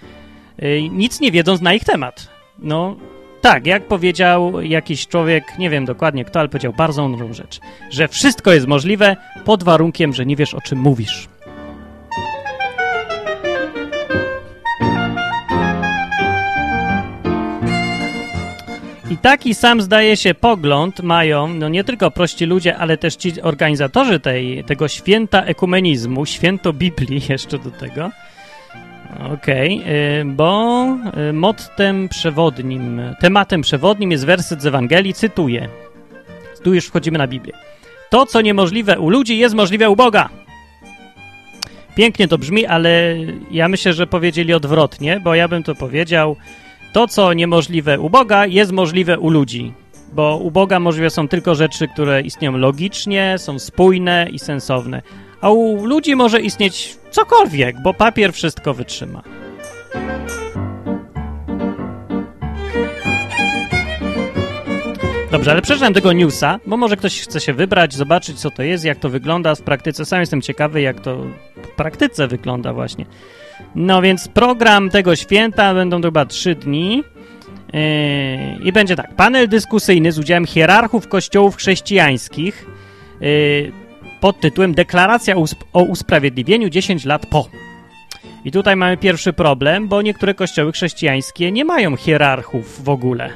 y, 0.62 0.82
nic 0.92 1.20
nie 1.20 1.32
wiedząc 1.32 1.60
na 1.60 1.74
ich 1.74 1.84
temat. 1.84 2.28
No, 2.58 2.96
tak, 3.40 3.66
jak 3.66 3.88
powiedział 3.88 4.60
jakiś 4.60 5.06
człowiek, 5.06 5.58
nie 5.58 5.70
wiem 5.70 5.84
dokładnie 5.84 6.24
kto, 6.24 6.40
ale 6.40 6.48
powiedział 6.48 6.72
bardzo 6.72 7.08
mądrą 7.08 7.32
rzecz, 7.32 7.60
że 7.90 8.08
wszystko 8.08 8.52
jest 8.52 8.66
możliwe 8.66 9.16
pod 9.44 9.62
warunkiem, 9.62 10.12
że 10.12 10.26
nie 10.26 10.36
wiesz 10.36 10.54
o 10.54 10.60
czym 10.60 10.78
mówisz. 10.78 11.28
I 19.10 19.16
taki 19.16 19.54
sam 19.54 19.82
zdaje 19.82 20.16
się 20.16 20.34
pogląd 20.34 21.02
mają 21.02 21.48
no 21.48 21.68
nie 21.68 21.84
tylko 21.84 22.10
prości 22.10 22.46
ludzie, 22.46 22.76
ale 22.76 22.98
też 22.98 23.16
ci 23.16 23.42
organizatorzy 23.42 24.20
tej, 24.20 24.64
tego 24.64 24.88
święta 24.88 25.42
ekumenizmu, 25.42 26.26
święto 26.26 26.72
Biblii 26.72 27.22
jeszcze 27.28 27.58
do 27.58 27.70
tego, 27.70 28.10
Okej, 29.20 29.80
okay, 29.80 30.24
bo 30.24 30.84
y, 31.30 31.32
mottem 31.32 32.08
przewodnim, 32.08 33.00
tematem 33.20 33.62
przewodnim 33.62 34.10
jest 34.10 34.26
werset 34.26 34.62
z 34.62 34.66
Ewangelii, 34.66 35.14
cytuję. 35.14 35.68
Tu 36.62 36.74
już 36.74 36.86
wchodzimy 36.86 37.18
na 37.18 37.26
Biblię. 37.26 37.52
To, 38.10 38.26
co 38.26 38.40
niemożliwe 38.40 38.98
u 38.98 39.10
ludzi, 39.10 39.38
jest 39.38 39.54
możliwe 39.54 39.90
u 39.90 39.96
Boga. 39.96 40.28
Pięknie 41.94 42.28
to 42.28 42.38
brzmi, 42.38 42.66
ale 42.66 43.16
ja 43.50 43.68
myślę, 43.68 43.92
że 43.92 44.06
powiedzieli 44.06 44.54
odwrotnie, 44.54 45.20
bo 45.20 45.34
ja 45.34 45.48
bym 45.48 45.62
to 45.62 45.74
powiedział. 45.74 46.36
To, 46.92 47.08
co 47.08 47.32
niemożliwe 47.32 48.00
u 48.00 48.10
Boga, 48.10 48.46
jest 48.46 48.72
możliwe 48.72 49.18
u 49.18 49.30
ludzi. 49.30 49.72
Bo 50.12 50.36
u 50.36 50.50
Boga 50.50 50.80
możliwe 50.80 51.10
są 51.10 51.28
tylko 51.28 51.54
rzeczy, 51.54 51.88
które 51.88 52.20
istnieją 52.20 52.56
logicznie, 52.56 53.34
są 53.38 53.58
spójne 53.58 54.28
i 54.32 54.38
sensowne 54.38 55.02
a 55.40 55.50
u 55.50 55.86
ludzi 55.86 56.16
może 56.16 56.40
istnieć 56.40 56.96
cokolwiek, 57.10 57.76
bo 57.82 57.94
papier 57.94 58.32
wszystko 58.32 58.74
wytrzyma. 58.74 59.22
Dobrze, 65.30 65.50
ale 65.50 65.62
przeczytam 65.62 65.94
tego 65.94 66.12
newsa, 66.12 66.60
bo 66.66 66.76
może 66.76 66.96
ktoś 66.96 67.20
chce 67.20 67.40
się 67.40 67.52
wybrać, 67.52 67.94
zobaczyć 67.94 68.40
co 68.40 68.50
to 68.50 68.62
jest, 68.62 68.84
jak 68.84 68.98
to 68.98 69.08
wygląda 69.08 69.54
w 69.54 69.62
praktyce. 69.62 70.04
Sam 70.04 70.20
jestem 70.20 70.42
ciekawy, 70.42 70.80
jak 70.80 71.00
to 71.00 71.16
w 71.62 71.68
praktyce 71.76 72.28
wygląda 72.28 72.72
właśnie. 72.72 73.06
No 73.74 74.02
więc 74.02 74.28
program 74.28 74.90
tego 74.90 75.16
święta 75.16 75.74
będą 75.74 76.00
to 76.00 76.08
chyba 76.08 76.26
trzy 76.26 76.54
dni. 76.54 77.04
Yy, 77.72 77.80
I 78.64 78.72
będzie 78.72 78.96
tak, 78.96 79.14
panel 79.14 79.48
dyskusyjny 79.48 80.12
z 80.12 80.18
udziałem 80.18 80.46
hierarchów 80.46 81.08
kościołów 81.08 81.56
chrześcijańskich. 81.56 82.66
Yy, 83.20 83.72
pod 84.20 84.40
tytułem 84.40 84.74
Deklaracja 84.74 85.34
o 85.72 85.82
usprawiedliwieniu 85.82 86.68
10 86.68 87.04
lat 87.04 87.26
po. 87.26 87.48
I 88.44 88.52
tutaj 88.52 88.76
mamy 88.76 88.96
pierwszy 88.96 89.32
problem, 89.32 89.88
bo 89.88 90.02
niektóre 90.02 90.34
kościoły 90.34 90.72
chrześcijańskie 90.72 91.52
nie 91.52 91.64
mają 91.64 91.96
hierarchów 91.96 92.84
w 92.84 92.88
ogóle. 92.88 93.30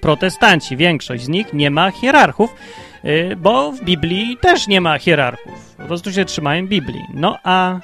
Protestanci, 0.00 0.76
większość 0.76 1.24
z 1.24 1.28
nich 1.28 1.52
nie 1.52 1.70
ma 1.70 1.90
hierarchów, 1.90 2.54
y, 3.04 3.36
bo 3.36 3.72
w 3.72 3.84
Biblii 3.84 4.36
też 4.40 4.66
nie 4.66 4.80
ma 4.80 4.98
hierarchów. 4.98 5.74
Po 5.76 5.82
prostu 5.84 6.12
się 6.12 6.24
trzymają 6.24 6.66
Biblii. 6.66 7.04
No 7.14 7.38
a 7.44 7.80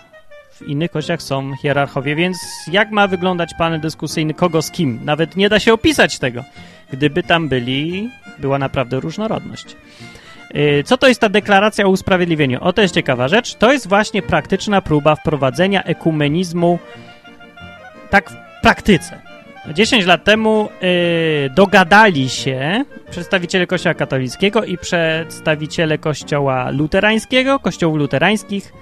w 0.52 0.62
innych 0.68 0.90
kościach 0.90 1.22
są 1.22 1.56
hierarchowie, 1.56 2.16
więc 2.16 2.38
jak 2.72 2.90
ma 2.90 3.06
wyglądać 3.06 3.50
panel 3.58 3.80
dyskusyjny, 3.80 4.34
kogo 4.34 4.62
z 4.62 4.70
kim? 4.70 5.00
Nawet 5.04 5.36
nie 5.36 5.48
da 5.48 5.60
się 5.60 5.72
opisać 5.72 6.18
tego, 6.18 6.44
gdyby 6.92 7.22
tam 7.22 7.48
byli, 7.48 8.10
była 8.38 8.58
naprawdę 8.58 9.00
różnorodność. 9.00 9.76
Y, 10.54 10.82
Co 10.84 10.96
to 10.96 11.08
jest 11.08 11.20
ta 11.20 11.28
deklaracja 11.28 11.86
o 11.86 11.88
usprawiedliwieniu? 11.88 12.58
O, 12.60 12.72
to 12.72 12.82
jest 12.82 12.94
ciekawa 12.94 13.28
rzecz. 13.28 13.54
To 13.54 13.72
jest 13.72 13.88
właśnie 13.88 14.22
praktyczna 14.22 14.82
próba 14.82 15.16
wprowadzenia 15.16 15.82
ekumenizmu 15.82 16.78
tak 18.10 18.30
w 18.30 18.62
praktyce. 18.62 19.20
10 19.74 20.06
lat 20.06 20.24
temu 20.24 20.68
y, 20.82 21.50
dogadali 21.54 22.28
się 22.28 22.84
przedstawiciele 23.10 23.66
Kościoła 23.66 23.94
katolickiego 23.94 24.64
i 24.64 24.78
przedstawiciele 24.78 25.98
Kościoła 25.98 26.70
luterańskiego, 26.70 27.58
kościołów 27.58 27.98
luterańskich. 27.98 28.72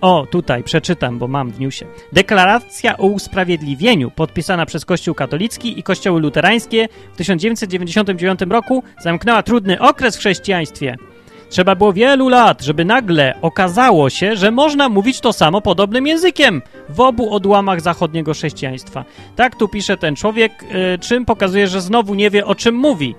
O, 0.00 0.26
tutaj 0.30 0.62
przeczytam, 0.62 1.18
bo 1.18 1.28
mam 1.28 1.50
w 1.50 1.60
newsie. 1.60 1.84
Deklaracja 2.12 2.96
o 2.96 3.06
usprawiedliwieniu 3.06 4.10
podpisana 4.10 4.66
przez 4.66 4.84
Kościół 4.84 5.14
katolicki 5.14 5.78
i 5.78 5.82
kościoły 5.82 6.20
luterańskie 6.20 6.88
w 7.12 7.16
1999 7.16 8.40
roku 8.50 8.82
zamknęła 9.00 9.42
trudny 9.42 9.80
okres 9.80 10.16
w 10.16 10.18
chrześcijaństwie. 10.18 10.96
Trzeba 11.50 11.74
było 11.74 11.92
wielu 11.92 12.28
lat, 12.28 12.62
żeby 12.62 12.84
nagle 12.84 13.34
okazało 13.42 14.10
się, 14.10 14.36
że 14.36 14.50
można 14.50 14.88
mówić 14.88 15.20
to 15.20 15.32
samo 15.32 15.60
podobnym 15.60 16.06
językiem 16.06 16.62
w 16.88 17.00
obu 17.00 17.34
odłamach 17.34 17.80
zachodniego 17.80 18.32
chrześcijaństwa. 18.32 19.04
Tak 19.36 19.56
tu 19.56 19.68
pisze 19.68 19.96
ten 19.96 20.16
człowiek, 20.16 20.52
y, 20.94 20.98
czym 20.98 21.24
pokazuje, 21.24 21.68
że 21.68 21.80
znowu 21.80 22.14
nie 22.14 22.30
wie 22.30 22.46
o 22.46 22.54
czym 22.54 22.74
mówi. 22.74 23.14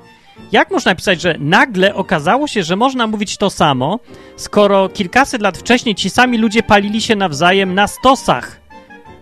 Jak 0.51 0.71
można 0.71 0.95
pisać, 0.95 1.21
że 1.21 1.35
nagle 1.39 1.95
okazało 1.95 2.47
się, 2.47 2.63
że 2.63 2.75
można 2.75 3.07
mówić 3.07 3.37
to 3.37 3.49
samo, 3.49 3.99
skoro 4.35 4.89
kilkaset 4.89 5.41
lat 5.41 5.57
wcześniej 5.57 5.95
ci 5.95 6.09
sami 6.09 6.37
ludzie 6.37 6.63
palili 6.63 7.01
się 7.01 7.15
nawzajem 7.15 7.75
na 7.75 7.87
stosach, 7.87 8.61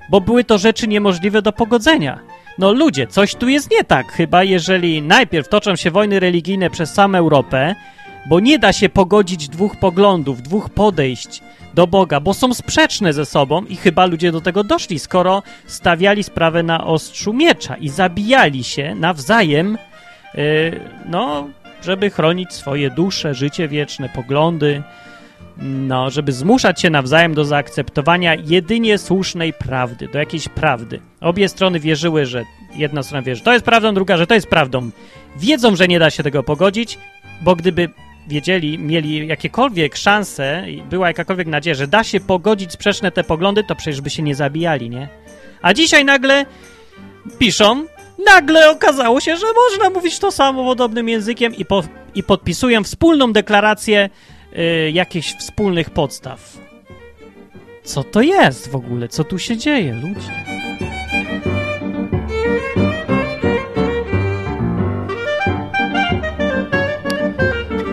bo 0.10 0.22
były 0.22 0.44
to 0.44 0.58
rzeczy 0.58 0.88
niemożliwe 0.88 1.42
do 1.42 1.54
pogodzenia? 1.54 2.20
No 2.58 2.72
ludzie, 2.72 3.08
coś 3.08 3.36
tu 3.36 3.50
jest 3.50 3.72
nie 3.72 3.84
tak, 3.84 4.12
chyba 4.12 4.44
jeżeli 4.44 5.02
najpierw 5.02 5.50
toczą 5.50 5.76
się 5.76 5.92
wojny 5.92 6.20
religijne 6.20 6.70
przez 6.70 6.94
samą 6.94 7.18
Europę, 7.18 7.76
bo 8.30 8.40
nie 8.40 8.60
da 8.60 8.74
się 8.74 8.90
pogodzić 8.90 9.50
dwóch 9.50 9.76
poglądów, 9.76 10.42
dwóch 10.42 10.70
podejść 10.70 11.42
do 11.74 11.88
Boga, 11.88 12.20
bo 12.20 12.34
są 12.34 12.54
sprzeczne 12.54 13.14
ze 13.14 13.26
sobą 13.26 13.66
i 13.66 13.76
chyba 13.76 14.06
ludzie 14.06 14.32
do 14.32 14.42
tego 14.42 14.64
doszli, 14.64 15.00
skoro 15.00 15.44
stawiali 15.66 16.24
sprawę 16.24 16.64
na 16.64 16.84
ostrzu 16.84 17.34
miecza 17.34 17.76
i 17.76 17.90
zabijali 17.90 18.64
się 18.64 18.96
nawzajem, 18.96 19.78
no, 21.06 21.50
żeby 21.82 22.10
chronić 22.10 22.54
swoje 22.54 22.90
dusze, 22.90 23.34
życie 23.34 23.68
wieczne, 23.68 24.10
poglądy, 24.10 24.84
no, 25.62 26.10
żeby 26.10 26.32
zmuszać 26.32 26.82
się 26.82 26.90
nawzajem 26.90 27.34
do 27.34 27.46
zaakceptowania 27.46 28.36
jedynie 28.36 28.98
słusznej 28.98 29.54
prawdy, 29.54 30.08
do 30.08 30.20
jakiejś 30.20 30.50
prawdy. 30.50 31.00
Obie 31.22 31.50
strony 31.50 31.80
wierzyły, 31.80 32.26
że 32.26 32.44
jedna 32.76 33.04
strona 33.04 33.22
wierzy, 33.22 33.40
że 33.40 33.46
to 33.46 33.54
jest 33.54 33.66
prawdą, 33.66 33.94
druga, 33.94 34.18
że 34.18 34.28
to 34.28 34.34
jest 34.34 34.48
prawdą. 34.48 34.90
Wiedzą, 35.38 35.76
że 35.76 35.88
nie 35.88 36.00
da 36.00 36.10
się 36.10 36.24
tego 36.24 36.44
pogodzić, 36.44 37.00
bo 37.42 37.56
gdyby 37.56 37.90
wiedzieli, 38.28 38.80
mieli 38.80 39.28
jakiekolwiek 39.28 39.96
szanse, 39.96 40.64
była 40.90 41.08
jakakolwiek 41.08 41.48
nadzieja, 41.48 41.76
że 41.76 41.88
da 41.88 42.04
się 42.04 42.20
pogodzić 42.20 42.72
sprzeczne 42.72 43.12
te 43.12 43.24
poglądy, 43.24 43.64
to 43.64 43.76
przecież 43.76 44.02
by 44.02 44.10
się 44.10 44.24
nie 44.24 44.36
zabijali, 44.36 44.90
nie? 44.90 45.08
A 45.62 45.74
dzisiaj 45.74 46.06
nagle 46.06 46.46
piszą, 47.40 47.86
nagle 48.26 48.70
okazało 48.70 49.20
się, 49.20 49.38
że 49.38 49.46
można 49.56 49.90
mówić 49.90 50.20
to 50.20 50.32
samo 50.32 50.64
podobnym 50.64 51.10
językiem 51.10 51.56
i, 51.56 51.66
po, 51.66 51.84
i 52.16 52.24
podpisują 52.24 52.84
wspólną 52.84 53.34
deklarację 53.34 54.10
y, 54.58 54.92
jakichś 54.92 55.34
wspólnych 55.34 55.90
podstaw. 55.90 56.58
Co 57.84 58.04
to 58.04 58.22
jest 58.22 58.72
w 58.72 58.76
ogóle? 58.76 59.08
Co 59.08 59.24
tu 59.24 59.40
się 59.40 59.58
dzieje, 59.58 59.94
ludzie? 59.94 60.32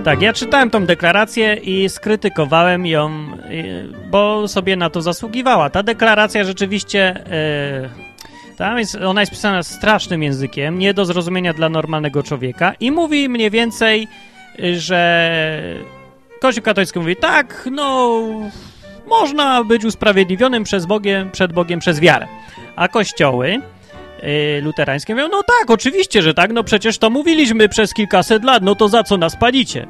Tak, 0.04 0.22
ja 0.22 0.32
czytałem 0.32 0.70
tą 0.70 0.86
deklarację 0.86 1.54
i 1.54 1.88
skrytykowałem 1.88 2.86
ją, 2.86 3.10
y, 3.50 3.88
bo 4.10 4.48
sobie 4.48 4.76
na 4.76 4.90
to 4.90 5.02
zasługiwała. 5.02 5.70
Ta 5.70 5.82
deklaracja 5.82 6.44
rzeczywiście. 6.44 7.24
Tam 8.56 8.78
jest, 8.78 8.94
ona 8.94 9.20
jest 9.20 9.32
pisana 9.32 9.62
strasznym 9.62 10.22
językiem, 10.22 10.78
nie 10.78 10.94
do 10.94 11.04
zrozumienia 11.04 11.52
dla 11.52 11.68
normalnego 11.68 12.22
człowieka 12.22 12.72
i 12.80 12.90
mówi 12.90 13.28
mniej 13.28 13.50
więcej, 13.50 14.08
że 14.76 15.30
Kościół 16.40 16.64
katolicki 16.64 16.98
mówi 16.98 17.16
tak, 17.16 17.68
no 17.72 18.20
można 19.06 19.64
być 19.64 19.84
usprawiedliwionym 19.84 20.64
przez 20.64 20.86
Bogiem, 20.86 21.30
przed 21.30 21.52
Bogiem 21.52 21.80
przez 21.80 22.00
wiarę. 22.00 22.26
A 22.76 22.88
kościoły 22.88 23.60
y, 24.22 24.60
luterańskie 24.62 25.14
mówią, 25.14 25.28
no 25.28 25.42
tak, 25.42 25.70
oczywiście, 25.70 26.22
że 26.22 26.34
tak, 26.34 26.52
no 26.52 26.64
przecież 26.64 26.98
to 26.98 27.10
mówiliśmy 27.10 27.68
przez 27.68 27.94
kilkaset 27.94 28.44
lat, 28.44 28.62
no 28.62 28.74
to 28.74 28.88
za 28.88 29.02
co 29.02 29.16
nas 29.16 29.36
palicie? 29.36 29.86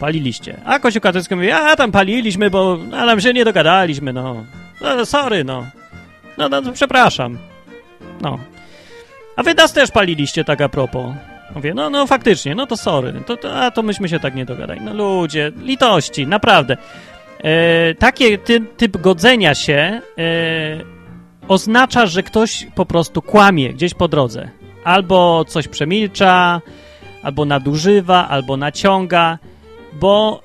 Paliliście. 0.00 0.60
A 0.64 0.78
Kościół 0.78 1.00
katolicki 1.00 1.34
mówi, 1.34 1.50
a 1.50 1.76
tam 1.76 1.92
paliliśmy, 1.92 2.50
bo 2.50 2.78
a 2.92 3.06
nam 3.06 3.20
się 3.20 3.32
nie 3.32 3.44
dogadaliśmy, 3.44 4.12
no. 4.12 4.44
no 4.80 5.06
sorry, 5.06 5.44
no. 5.44 5.66
No, 6.38 6.48
no, 6.48 6.60
no 6.60 6.72
przepraszam. 6.72 7.38
No. 8.20 8.38
A 9.36 9.42
wy 9.42 9.54
nas 9.54 9.72
też 9.72 9.90
paliliście 9.90 10.44
tak 10.44 10.60
a 10.60 10.68
propos. 10.68 11.06
Mówię, 11.54 11.74
no, 11.74 11.90
no 11.90 12.06
faktycznie, 12.06 12.54
no 12.54 12.66
to 12.66 12.76
sorry. 12.76 13.12
To, 13.26 13.36
to, 13.36 13.60
a 13.60 13.70
to 13.70 13.82
myśmy 13.82 14.08
się 14.08 14.20
tak 14.20 14.34
nie 14.34 14.44
dogadali. 14.44 14.80
No 14.80 14.94
ludzie, 14.94 15.52
litości, 15.62 16.26
naprawdę. 16.26 16.76
E, 17.44 17.94
taki 17.94 18.38
ty, 18.38 18.60
typ 18.60 18.96
godzenia 18.96 19.54
się 19.54 19.72
e, 19.72 20.00
oznacza, 21.48 22.06
że 22.06 22.22
ktoś 22.22 22.66
po 22.74 22.86
prostu 22.86 23.22
kłamie 23.22 23.72
gdzieś 23.72 23.94
po 23.94 24.08
drodze. 24.08 24.48
Albo 24.84 25.44
coś 25.48 25.68
przemilcza, 25.68 26.60
albo 27.22 27.44
nadużywa, 27.44 28.28
albo 28.28 28.56
naciąga, 28.56 29.38
bo 30.00 30.42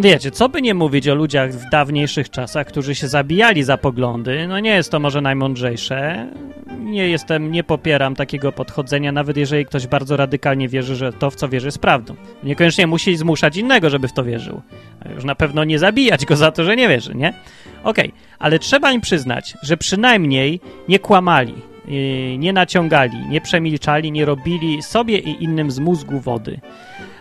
wiecie, 0.00 0.30
co 0.30 0.48
by 0.48 0.62
nie 0.62 0.74
mówić 0.74 1.08
o 1.08 1.14
ludziach 1.14 1.52
w 1.52 1.70
dawniejszych 1.70 2.30
czasach, 2.30 2.66
którzy 2.66 2.94
się 2.94 3.08
zabijali 3.08 3.62
za 3.62 3.76
poglądy, 3.78 4.46
no 4.48 4.60
nie 4.60 4.70
jest 4.70 4.90
to 4.90 5.00
może 5.00 5.20
najmądrzejsze. 5.20 6.26
Nie 6.88 7.08
jestem, 7.08 7.52
nie 7.52 7.64
popieram 7.64 8.14
takiego 8.14 8.52
podchodzenia, 8.52 9.12
nawet 9.12 9.36
jeżeli 9.36 9.66
ktoś 9.66 9.86
bardzo 9.86 10.16
radykalnie 10.16 10.68
wierzy, 10.68 10.96
że 10.96 11.12
to, 11.12 11.30
w 11.30 11.34
co 11.34 11.48
wierzy, 11.48 11.66
jest 11.66 11.78
prawdą. 11.78 12.14
Niekoniecznie 12.42 12.86
musi 12.86 13.16
zmuszać 13.16 13.56
innego, 13.56 13.90
żeby 13.90 14.08
w 14.08 14.12
to 14.12 14.24
wierzył. 14.24 14.62
Już 15.14 15.24
na 15.24 15.34
pewno 15.34 15.64
nie 15.64 15.78
zabijać 15.78 16.26
go 16.26 16.36
za 16.36 16.52
to, 16.52 16.64
że 16.64 16.76
nie 16.76 16.88
wierzy, 16.88 17.14
nie? 17.14 17.32
Okej, 17.84 18.12
ale 18.38 18.58
trzeba 18.58 18.92
im 18.92 19.00
przyznać, 19.00 19.54
że 19.62 19.76
przynajmniej 19.76 20.60
nie 20.88 20.98
kłamali, 20.98 21.54
yy, 21.88 22.38
nie 22.38 22.52
naciągali, 22.52 23.28
nie 23.28 23.40
przemilczali, 23.40 24.12
nie 24.12 24.24
robili 24.24 24.82
sobie 24.82 25.18
i 25.18 25.44
innym 25.44 25.70
z 25.70 25.78
mózgu 25.78 26.20
wody. 26.20 26.60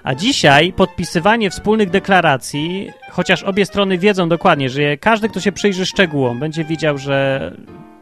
A 0.04 0.16
dzisiaj 0.16 0.74
podpisywanie 0.74 1.50
wspólnych 1.50 1.90
deklaracji, 1.90 2.92
chociaż 3.12 3.44
obie 3.44 3.66
strony 3.66 3.98
wiedzą 3.98 4.30
dokładnie, 4.30 4.70
że 4.70 4.98
każdy, 4.98 5.30
kto 5.30 5.40
się 5.40 5.52
przyjrzy 5.52 5.86
szczegółom, 5.86 6.40
będzie 6.40 6.64
widział, 6.64 6.98
że 6.98 7.52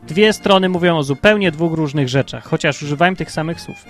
dwie 0.07 0.33
strony 0.33 0.69
mówią 0.69 0.97
o 0.97 1.03
zupełnie 1.03 1.51
dwóch 1.51 1.73
różnych 1.73 2.09
rzeczach, 2.09 2.43
chociaż 2.43 2.83
używają 2.83 3.15
tych 3.15 3.31
samych 3.31 3.61
słów. 3.61 3.85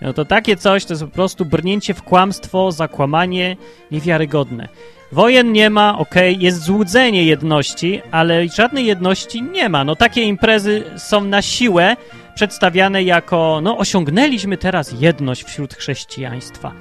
No 0.00 0.12
to 0.12 0.24
takie 0.24 0.56
coś 0.56 0.84
to 0.84 0.92
jest 0.92 1.04
po 1.04 1.10
prostu 1.10 1.44
brnięcie 1.44 1.94
w 1.94 2.02
kłamstwo, 2.02 2.72
zakłamanie 2.72 3.56
niewiarygodne. 3.90 4.68
Wojen 5.12 5.52
nie 5.52 5.70
ma, 5.70 5.98
okej, 5.98 6.40
jest 6.40 6.62
złudzenie 6.62 7.24
jedności, 7.24 8.02
ale 8.10 8.48
żadnej 8.48 8.86
jedności 8.86 9.42
nie 9.42 9.68
ma. 9.68 9.84
No 9.84 9.96
takie 9.96 10.22
imprezy 10.22 10.84
są 10.96 11.24
na 11.24 11.42
siłę 11.42 11.96
przedstawiane 12.34 13.02
jako, 13.02 13.60
no 13.62 13.78
osiągnęliśmy 13.78 14.56
teraz 14.56 14.94
jedność 15.00 15.44
wśród 15.44 15.74
chrześcijaństwa. 15.74 16.72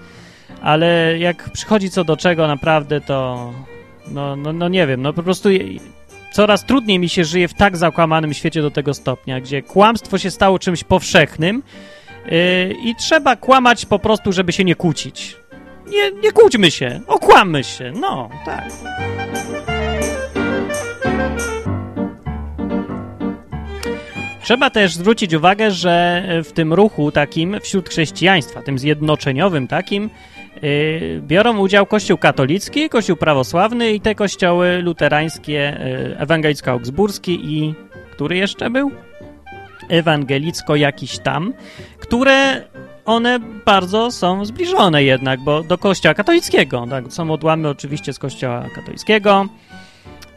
Ale 0.62 1.20
jak 1.20 1.50
przychodzi 1.50 1.90
co 1.90 2.04
do 2.04 2.18
czego 2.18 2.48
naprawdę, 2.48 3.02
to 3.02 3.52
no, 4.08 4.36
no, 4.36 4.54
no 4.54 4.68
nie 4.68 4.88
wiem, 4.88 5.02
no 5.02 5.14
po 5.14 5.24
prostu 5.24 5.50
coraz 6.36 6.66
trudniej 6.66 7.00
mi 7.00 7.10
się 7.10 7.26
żyje 7.26 7.48
w 7.48 7.54
tak 7.54 7.78
zakłamanym 7.78 8.34
świecie 8.34 8.62
do 8.62 8.72
tego 8.72 8.94
stopnia, 8.94 9.42
gdzie 9.42 9.62
kłamstwo 9.62 10.18
się 10.18 10.32
stało 10.32 10.60
czymś 10.60 10.84
powszechnym 10.84 11.64
yy, 12.26 12.76
i 12.84 12.96
trzeba 12.96 13.36
kłamać 13.36 13.86
po 13.86 14.00
prostu, 14.00 14.32
żeby 14.32 14.52
się 14.52 14.64
nie 14.64 14.76
kłócić. 14.76 15.38
Nie, 15.88 16.12
nie 16.12 16.32
kłóćmy 16.32 16.72
się, 16.72 17.02
okłammy 17.08 17.64
się, 17.64 17.94
no, 18.02 18.30
tak. 18.46 18.66
Trzeba 24.44 24.70
też 24.70 24.96
zwrócić 24.96 25.34
uwagę, 25.34 25.72
że 25.72 26.24
w 26.44 26.52
tym 26.52 26.74
ruchu 26.74 27.12
takim 27.12 27.60
wśród 27.62 27.90
chrześcijaństwa, 27.90 28.62
tym 28.62 28.80
zjednoczeniowym 28.80 29.68
takim, 29.68 30.10
biorą 31.20 31.58
udział 31.58 31.86
Kościół 31.86 32.18
katolicki, 32.18 32.90
Kościół 32.90 33.16
prawosławny 33.16 33.92
i 33.92 34.02
te 34.02 34.16
kościoły 34.16 34.82
luterańskie, 34.82 35.78
yy, 36.10 36.18
ewangelicko-augsburski 36.20 37.40
i 37.44 37.76
który 38.12 38.38
jeszcze 38.38 38.70
był? 38.70 38.92
Ewangelicko 39.90 40.76
jakiś 40.76 41.20
tam, 41.20 41.54
które 42.00 42.62
one 43.06 43.40
bardzo 43.66 44.12
są 44.12 44.46
zbliżone 44.46 45.04
jednak, 45.04 45.40
bo 45.40 45.64
do 45.64 45.78
kościoła 45.78 46.14
katolickiego, 46.14 46.86
tak, 46.90 47.14
są 47.14 47.32
odłamy 47.32 47.70
oczywiście 47.70 48.14
z 48.14 48.20
kościoła 48.20 48.66
katolickiego, 48.76 49.46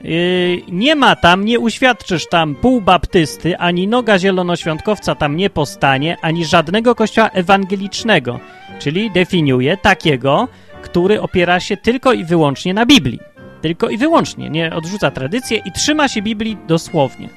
Yy, 0.04 0.62
nie 0.68 0.94
ma 0.94 1.16
tam, 1.16 1.44
nie 1.44 1.58
uświadczysz 1.58 2.28
tam 2.28 2.54
półbaptysty, 2.54 3.58
ani 3.58 3.88
noga 3.88 4.18
zielonoświątkowca 4.18 5.14
tam 5.14 5.37
nie 5.37 5.50
postanie, 5.50 6.16
ani 6.22 6.44
żadnego 6.44 6.94
kościoła 6.94 7.28
ewangelicznego, 7.28 8.40
czyli 8.78 9.11
definiuje 9.11 9.76
takiego, 9.76 10.48
który 10.82 11.20
opiera 11.20 11.61
się 11.61 11.76
tylko 11.76 12.12
i 12.12 12.24
wyłącznie 12.24 12.74
na 12.74 12.87
Biblii. 12.87 13.20
Tylko 13.61 13.88
i 13.88 13.98
wyłącznie, 13.98 14.50
nie 14.50 14.74
odrzuca 14.74 15.11
tradycję 15.11 15.58
i 15.64 15.72
trzyma 15.72 16.08
się 16.08 16.22
Biblii 16.22 16.56
dosłownie. 16.66 17.28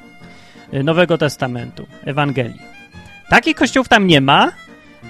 Y, 0.74 0.84
Nowego 0.84 1.18
Testamentu, 1.18 1.88
Ewangelii. 2.06 2.60
Takich 3.30 3.56
kościołów 3.56 3.88
tam 3.88 4.08
nie 4.08 4.22
ma, 4.22 4.52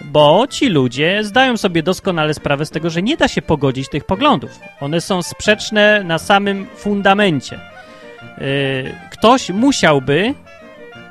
bo 0.05 0.47
ci 0.49 0.69
ludzie 0.69 1.23
zdają 1.23 1.57
sobie 1.57 1.83
doskonale 1.83 2.33
sprawę 2.33 2.65
z 2.65 2.69
tego, 2.69 2.89
że 2.89 3.01
nie 3.01 3.17
da 3.17 3.27
się 3.27 3.41
pogodzić 3.41 3.89
tych 3.89 4.03
poglądów. 4.03 4.59
One 4.79 5.01
są 5.01 5.21
sprzeczne 5.21 6.03
na 6.03 6.17
samym 6.17 6.67
fundamencie. 6.75 7.59
Yy, 8.37 8.45
ktoś 9.11 9.49
musiałby 9.49 10.33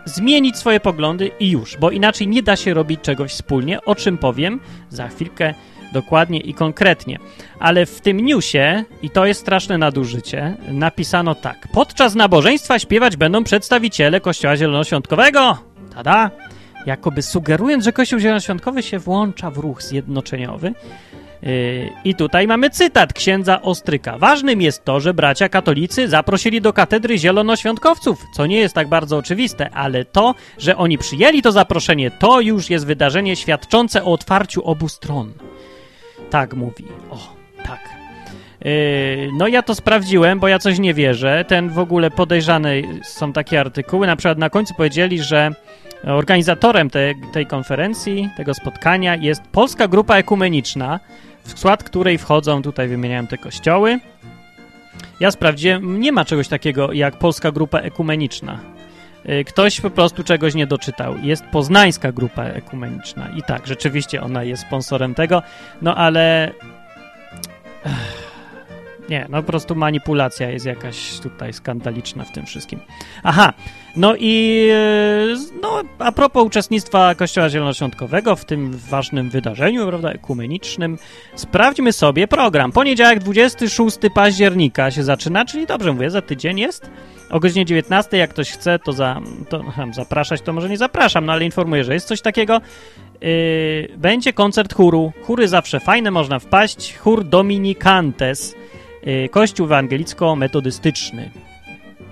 zmienić 0.04 0.56
swoje 0.56 0.80
poglądy 0.80 1.30
i 1.40 1.50
już, 1.50 1.76
bo 1.76 1.90
inaczej 1.90 2.28
nie 2.28 2.42
da 2.42 2.56
się 2.56 2.74
robić 2.74 3.00
czegoś 3.00 3.32
wspólnie, 3.32 3.84
o 3.84 3.94
czym 3.94 4.18
powiem 4.18 4.60
za 4.88 5.08
chwilkę 5.08 5.54
dokładnie 5.92 6.40
i 6.40 6.54
konkretnie. 6.54 7.18
Ale 7.58 7.86
w 7.86 8.00
tym 8.00 8.20
newsie, 8.20 8.84
i 9.02 9.10
to 9.10 9.26
jest 9.26 9.40
straszne 9.40 9.78
nadużycie, 9.78 10.56
napisano 10.68 11.34
tak. 11.34 11.68
Podczas 11.72 12.14
nabożeństwa 12.14 12.78
śpiewać 12.78 13.16
będą 13.16 13.44
przedstawiciele 13.44 14.20
Kościoła 14.20 14.56
Zielonoświątkowego. 14.56 15.58
Tada! 15.94 16.30
Jakoby 16.86 17.22
sugerując, 17.22 17.84
że 17.84 17.92
Kościół 17.92 18.18
Zielonoświątkowy 18.18 18.82
się 18.82 18.98
włącza 18.98 19.50
w 19.50 19.58
ruch 19.58 19.82
zjednoczeniowy. 19.82 20.72
Yy, 21.42 21.90
I 22.04 22.14
tutaj 22.14 22.46
mamy 22.46 22.70
cytat 22.70 23.12
księdza 23.12 23.62
Ostryka. 23.62 24.18
Ważnym 24.18 24.62
jest 24.62 24.84
to, 24.84 25.00
że 25.00 25.14
bracia 25.14 25.48
katolicy 25.48 26.08
zaprosili 26.08 26.60
do 26.60 26.72
katedry 26.72 27.18
zielonoświątkowców, 27.18 28.24
co 28.34 28.46
nie 28.46 28.56
jest 28.56 28.74
tak 28.74 28.88
bardzo 28.88 29.16
oczywiste, 29.16 29.70
ale 29.70 30.04
to, 30.04 30.34
że 30.58 30.76
oni 30.76 30.98
przyjęli 30.98 31.42
to 31.42 31.52
zaproszenie, 31.52 32.10
to 32.10 32.40
już 32.40 32.70
jest 32.70 32.86
wydarzenie 32.86 33.36
świadczące 33.36 34.04
o 34.04 34.12
otwarciu 34.12 34.64
obu 34.64 34.88
stron. 34.88 35.32
Tak 36.30 36.54
mówi. 36.54 36.84
O, 37.10 37.34
tak. 37.64 37.80
Yy, 38.64 39.30
no 39.38 39.48
ja 39.48 39.62
to 39.62 39.74
sprawdziłem, 39.74 40.40
bo 40.40 40.48
ja 40.48 40.58
coś 40.58 40.78
nie 40.78 40.94
wierzę. 40.94 41.44
Ten 41.48 41.68
w 41.68 41.78
ogóle 41.78 42.10
podejrzany 42.10 42.82
są 43.04 43.32
takie 43.32 43.60
artykuły. 43.60 44.06
Na 44.06 44.16
przykład 44.16 44.38
na 44.38 44.50
końcu 44.50 44.74
powiedzieli, 44.74 45.22
że 45.22 45.50
organizatorem 46.04 46.90
te, 46.90 47.14
tej 47.32 47.46
konferencji, 47.46 48.30
tego 48.36 48.54
spotkania 48.54 49.16
jest 49.16 49.42
Polska 49.42 49.88
Grupa 49.88 50.16
Ekumeniczna, 50.16 51.00
w 51.44 51.58
skład 51.58 51.84
której 51.84 52.18
wchodzą, 52.18 52.62
tutaj 52.62 52.88
wymieniałem 52.88 53.26
te 53.26 53.38
kościoły. 53.38 54.00
Ja 55.20 55.30
sprawdziłem, 55.30 56.00
nie 56.00 56.12
ma 56.12 56.24
czegoś 56.24 56.48
takiego 56.48 56.92
jak 56.92 57.16
Polska 57.16 57.52
Grupa 57.52 57.78
Ekumeniczna. 57.78 58.58
Yy, 59.24 59.44
Ktoś 59.44 59.80
po 59.80 59.90
prostu 59.90 60.24
czegoś 60.24 60.54
nie 60.54 60.66
doczytał. 60.66 61.18
Jest 61.22 61.44
Poznańska 61.44 62.12
Grupa 62.12 62.44
Ekumeniczna 62.44 63.28
i 63.36 63.42
tak, 63.42 63.66
rzeczywiście 63.66 64.22
ona 64.22 64.42
jest 64.42 64.62
sponsorem 64.62 65.14
tego, 65.14 65.42
no 65.82 65.94
ale... 65.94 66.50
Ech. 67.86 68.29
Nie, 69.10 69.26
no 69.30 69.42
po 69.42 69.46
prostu 69.46 69.74
manipulacja 69.74 70.50
jest 70.50 70.66
jakaś 70.66 71.18
tutaj 71.18 71.52
skandaliczna 71.52 72.24
w 72.24 72.32
tym 72.32 72.46
wszystkim. 72.46 72.80
Aha, 73.22 73.52
no 73.96 74.14
i 74.18 74.68
e, 74.72 75.58
no, 75.62 75.82
a 75.98 76.12
propos 76.12 76.46
uczestnictwa 76.46 77.14
Kościoła 77.14 77.48
Zielonoświątkowego 77.48 78.36
w 78.36 78.44
tym 78.44 78.70
ważnym 78.90 79.30
wydarzeniu, 79.30 79.86
prawda, 79.86 80.10
ekumenicznym, 80.10 80.98
sprawdźmy 81.34 81.92
sobie 81.92 82.28
program. 82.28 82.72
Poniedziałek 82.72 83.18
26 83.18 83.98
października 84.14 84.90
się 84.90 85.04
zaczyna, 85.04 85.44
czyli 85.44 85.66
dobrze 85.66 85.92
mówię, 85.92 86.10
za 86.10 86.22
tydzień 86.22 86.58
jest. 86.58 86.90
O 87.30 87.40
godzinie 87.40 87.64
19, 87.64 88.16
jak 88.16 88.30
ktoś 88.30 88.50
chce, 88.50 88.78
to, 88.78 88.92
za, 88.92 89.20
to 89.48 89.64
zapraszać, 89.92 90.40
to 90.40 90.52
może 90.52 90.68
nie 90.68 90.78
zapraszam, 90.78 91.26
no 91.26 91.32
ale 91.32 91.44
informuję, 91.44 91.84
że 91.84 91.94
jest 91.94 92.06
coś 92.06 92.20
takiego. 92.20 92.60
Yy, 93.20 93.88
będzie 93.96 94.32
koncert 94.32 94.74
chóru. 94.74 95.12
Chóry 95.22 95.48
zawsze 95.48 95.80
fajne, 95.80 96.10
można 96.10 96.38
wpaść. 96.38 96.96
Chór 96.96 97.24
Dominicantes 97.24 98.59
Kościół 99.30 99.66
ewangelicko-metodystyczny 99.66 101.30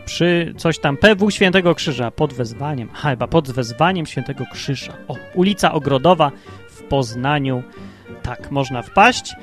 przy 0.04 0.54
coś 0.56 0.78
tam 0.78 0.96
PW 0.96 1.30
Świętego 1.30 1.74
Krzyża 1.74 2.10
pod 2.10 2.32
wezwaniem, 2.32 2.88
chyba 2.94 3.26
pod 3.26 3.50
wezwaniem 3.50 4.06
Świętego 4.06 4.44
Krzyża. 4.52 4.92
O, 5.08 5.16
ulica 5.34 5.72
Ogrodowa 5.72 6.32
w 6.70 6.82
Poznaniu. 6.82 7.62
Tak, 8.22 8.50
można 8.50 8.82
wpaść. 8.82 9.34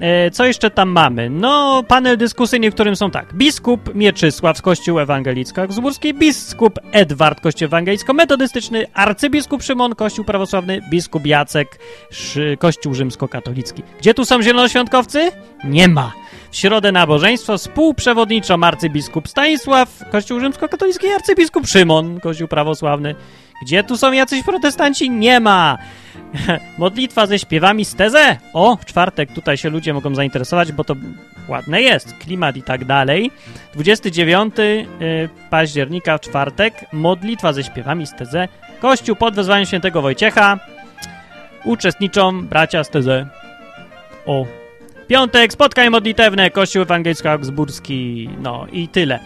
E, 0.00 0.30
co 0.30 0.44
jeszcze 0.44 0.70
tam 0.70 0.88
mamy? 0.88 1.30
No, 1.30 1.82
panel 1.88 2.16
dyskusyjny, 2.16 2.70
w 2.70 2.74
którym 2.74 2.96
są 2.96 3.10
tak. 3.10 3.34
Biskup 3.34 3.94
Mieczysław 3.94 4.58
z 4.58 4.62
Kościół 4.62 4.98
Ewangelicko-Augsburski, 4.98 6.14
biskup 6.14 6.78
Edward, 6.92 7.40
Kościół 7.40 7.68
Ewangelicko-Metodystyczny, 7.68 8.84
arcybiskup 8.94 9.62
Szymon, 9.62 9.94
Kościół 9.94 10.24
Prawosławny, 10.24 10.80
biskup 10.90 11.26
Jacek, 11.26 11.78
Kościół 12.58 12.94
Rzymskokatolicki. 12.94 13.82
Gdzie 13.98 14.14
tu 14.14 14.24
są 14.24 14.42
zielonoświątkowcy? 14.42 15.30
Nie 15.64 15.88
ma. 15.88 16.12
W 16.50 16.56
środę 16.56 16.92
nabożeństwo 16.92 17.58
współprzewodniczą 17.58 18.64
arcybiskup 18.64 19.28
Stanisław, 19.28 20.04
Kościół 20.10 20.40
Rzymskokatolicki 20.40 21.06
i 21.06 21.10
arcybiskup 21.10 21.66
Szymon, 21.66 22.20
Kościół 22.20 22.48
Prawosławny. 22.48 23.14
Gdzie 23.62 23.84
tu 23.84 23.96
są 23.96 24.12
jacyś 24.12 24.42
protestanci? 24.42 25.10
Nie 25.10 25.40
ma. 25.40 25.78
Modlitwa 26.78 27.26
ze 27.26 27.38
śpiewami 27.38 27.84
z 27.84 27.94
tezę. 27.94 28.36
O, 28.52 28.76
w 28.76 28.84
czwartek 28.84 29.32
tutaj 29.32 29.56
się 29.56 29.70
ludzie 29.70 29.94
mogą 29.94 30.14
zainteresować, 30.14 30.72
bo 30.72 30.84
to 30.84 30.94
ładne 31.48 31.82
jest, 31.82 32.14
klimat 32.18 32.56
i 32.56 32.62
tak 32.62 32.84
dalej. 32.84 33.30
29 33.74 34.54
y, 34.58 35.28
października 35.50 36.18
w 36.18 36.20
czwartek 36.20 36.74
modlitwa 36.92 37.52
ze 37.52 37.64
śpiewami 37.64 38.06
z 38.06 38.14
tezę. 38.14 38.48
Kościół 38.80 39.16
pod 39.16 39.34
wezwaniem 39.34 39.66
świętego 39.66 40.02
Wojciecha. 40.02 40.58
Uczestniczą 41.64 42.46
bracia 42.46 42.84
z 42.84 42.90
tezę. 42.90 43.26
O, 44.26 44.46
Piątek, 45.08 45.52
spotkanie 45.52 45.90
modlitewne, 45.90 46.50
Kościół 46.50 46.82
Ewangelicko-Augsburski, 46.82 48.28
no 48.42 48.66
i 48.72 48.88
tyle. 48.88 49.20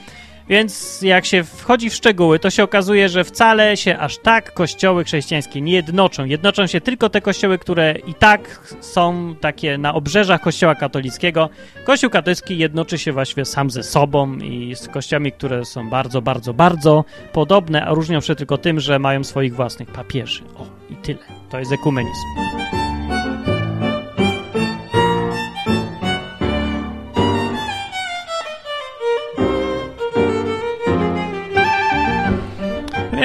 Więc 0.53 1.03
jak 1.03 1.27
się 1.27 1.45
wchodzi 1.45 1.91
w 1.91 1.95
szczegóły, 1.95 2.39
to 2.39 2.51
się 2.51 2.65
okazuje, 2.65 3.09
że 3.09 3.25
wcale 3.25 3.77
się 3.77 3.99
aż 3.99 4.19
tak 4.19 4.55
kościoły 4.55 5.05
chrześcijańskie 5.05 5.61
nie 5.61 5.73
jednoczą. 5.73 6.25
Jednoczą 6.25 6.67
się 6.67 6.81
tylko 6.81 7.09
te 7.09 7.21
kościoły, 7.21 7.59
które 7.59 7.95
i 8.07 8.15
tak 8.15 8.75
są 8.81 9.35
takie 9.41 9.79
na 9.79 9.95
obrzeżach 9.95 10.41
kościoła 10.41 10.75
katolickiego. 10.75 11.51
Kościół 11.85 12.11
katolicki 12.11 12.59
jednoczy 12.59 12.99
się 12.99 13.13
właściwie 13.13 13.45
sam 13.45 13.71
ze 13.71 13.83
sobą 13.83 14.37
i 14.37 14.75
z 14.77 14.89
kościołami, 14.89 15.33
które 15.33 15.65
są 15.65 15.91
bardzo, 15.91 16.23
bardzo, 16.23 16.55
bardzo 16.55 17.05
podobne, 17.33 17.85
a 17.85 17.95
różnią 17.95 18.21
się 18.21 18.35
tylko 18.35 18.59
tym, 18.59 18.81
że 18.81 18.99
mają 18.99 19.25
swoich 19.25 19.55
własnych 19.55 19.93
papieży. 19.93 20.43
O, 20.57 20.67
i 20.91 20.97
tyle. 20.97 21.19
To 21.51 21.59
jest 21.59 21.73
ekumenizm. 21.73 22.82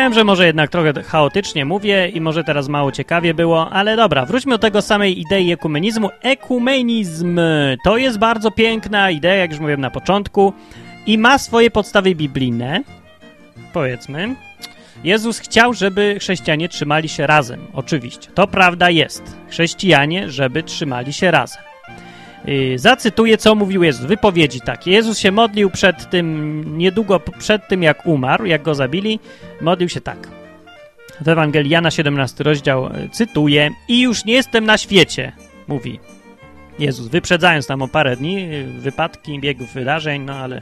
Wiem, 0.07 0.13
że 0.13 0.23
może 0.23 0.45
jednak 0.45 0.69
trochę 0.69 1.03
chaotycznie 1.03 1.65
mówię 1.65 2.09
i 2.09 2.21
może 2.21 2.43
teraz 2.43 2.67
mało 2.67 2.91
ciekawie 2.91 3.33
było, 3.33 3.69
ale 3.69 3.95
dobra, 3.95 4.25
wróćmy 4.25 4.51
do 4.51 4.57
tego 4.57 4.81
samej 4.81 5.19
idei 5.19 5.51
ekumenizmu. 5.51 6.09
Ekumenizm 6.21 7.39
to 7.83 7.97
jest 7.97 8.17
bardzo 8.17 8.51
piękna 8.51 9.11
idea, 9.11 9.35
jak 9.35 9.51
już 9.51 9.59
mówiłem 9.59 9.81
na 9.81 9.89
początku, 9.89 10.53
i 11.05 11.17
ma 11.17 11.37
swoje 11.37 11.71
podstawy 11.71 12.15
biblijne, 12.15 12.83
powiedzmy. 13.73 14.35
Jezus 15.03 15.39
chciał, 15.39 15.73
żeby 15.73 16.17
chrześcijanie 16.19 16.69
trzymali 16.69 17.09
się 17.09 17.27
razem. 17.27 17.67
Oczywiście, 17.73 18.29
to 18.33 18.47
prawda 18.47 18.89
jest. 18.89 19.37
Chrześcijanie, 19.49 20.29
żeby 20.31 20.63
trzymali 20.63 21.13
się 21.13 21.31
razem. 21.31 21.66
Zacytuję, 22.75 23.37
co 23.37 23.55
mówił 23.55 23.83
Jezus. 23.83 24.05
Wypowiedzi 24.05 24.61
takie. 24.61 24.91
Jezus 24.91 25.19
się 25.19 25.31
modlił 25.31 25.69
przed 25.69 26.09
tym, 26.09 26.77
niedługo 26.77 27.19
przed 27.19 27.67
tym, 27.67 27.83
jak 27.83 28.05
umarł, 28.05 28.45
jak 28.45 28.61
go 28.61 28.75
zabili, 28.75 29.19
modlił 29.61 29.89
się 29.89 30.01
tak. 30.01 30.27
W 31.21 31.27
Ewangelii 31.27 31.71
Jana 31.71 31.91
17 31.91 32.43
rozdział 32.43 32.83
yy, 32.83 33.09
cytuję 33.09 33.69
i 33.87 34.01
już 34.01 34.25
nie 34.25 34.33
jestem 34.33 34.65
na 34.65 34.77
świecie, 34.77 35.31
mówi 35.67 35.99
Jezus, 36.79 37.07
wyprzedzając 37.07 37.67
tam 37.67 37.81
o 37.81 37.87
parę 37.87 38.15
dni 38.15 38.49
yy, 38.49 38.63
wypadki, 38.63 39.39
biegów 39.39 39.73
wydarzeń, 39.73 40.21
no 40.21 40.33
ale 40.33 40.61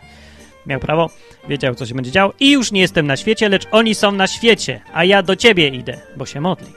miał 0.68 0.80
prawo, 0.80 1.10
wiedział, 1.50 1.76
co 1.76 1.86
się 1.86 1.96
będzie 1.96 2.12
działo. 2.12 2.34
I 2.40 2.52
już 2.52 2.72
nie 2.72 2.82
jestem 2.82 3.08
na 3.08 3.18
świecie, 3.18 3.50
lecz 3.50 3.68
oni 3.72 3.96
są 3.96 4.12
na 4.12 4.28
świecie, 4.28 4.82
a 4.94 5.04
ja 5.04 5.24
do 5.24 5.36
ciebie 5.36 5.68
idę, 5.68 5.98
bo 6.18 6.26
się 6.26 6.42
modli. 6.42 6.68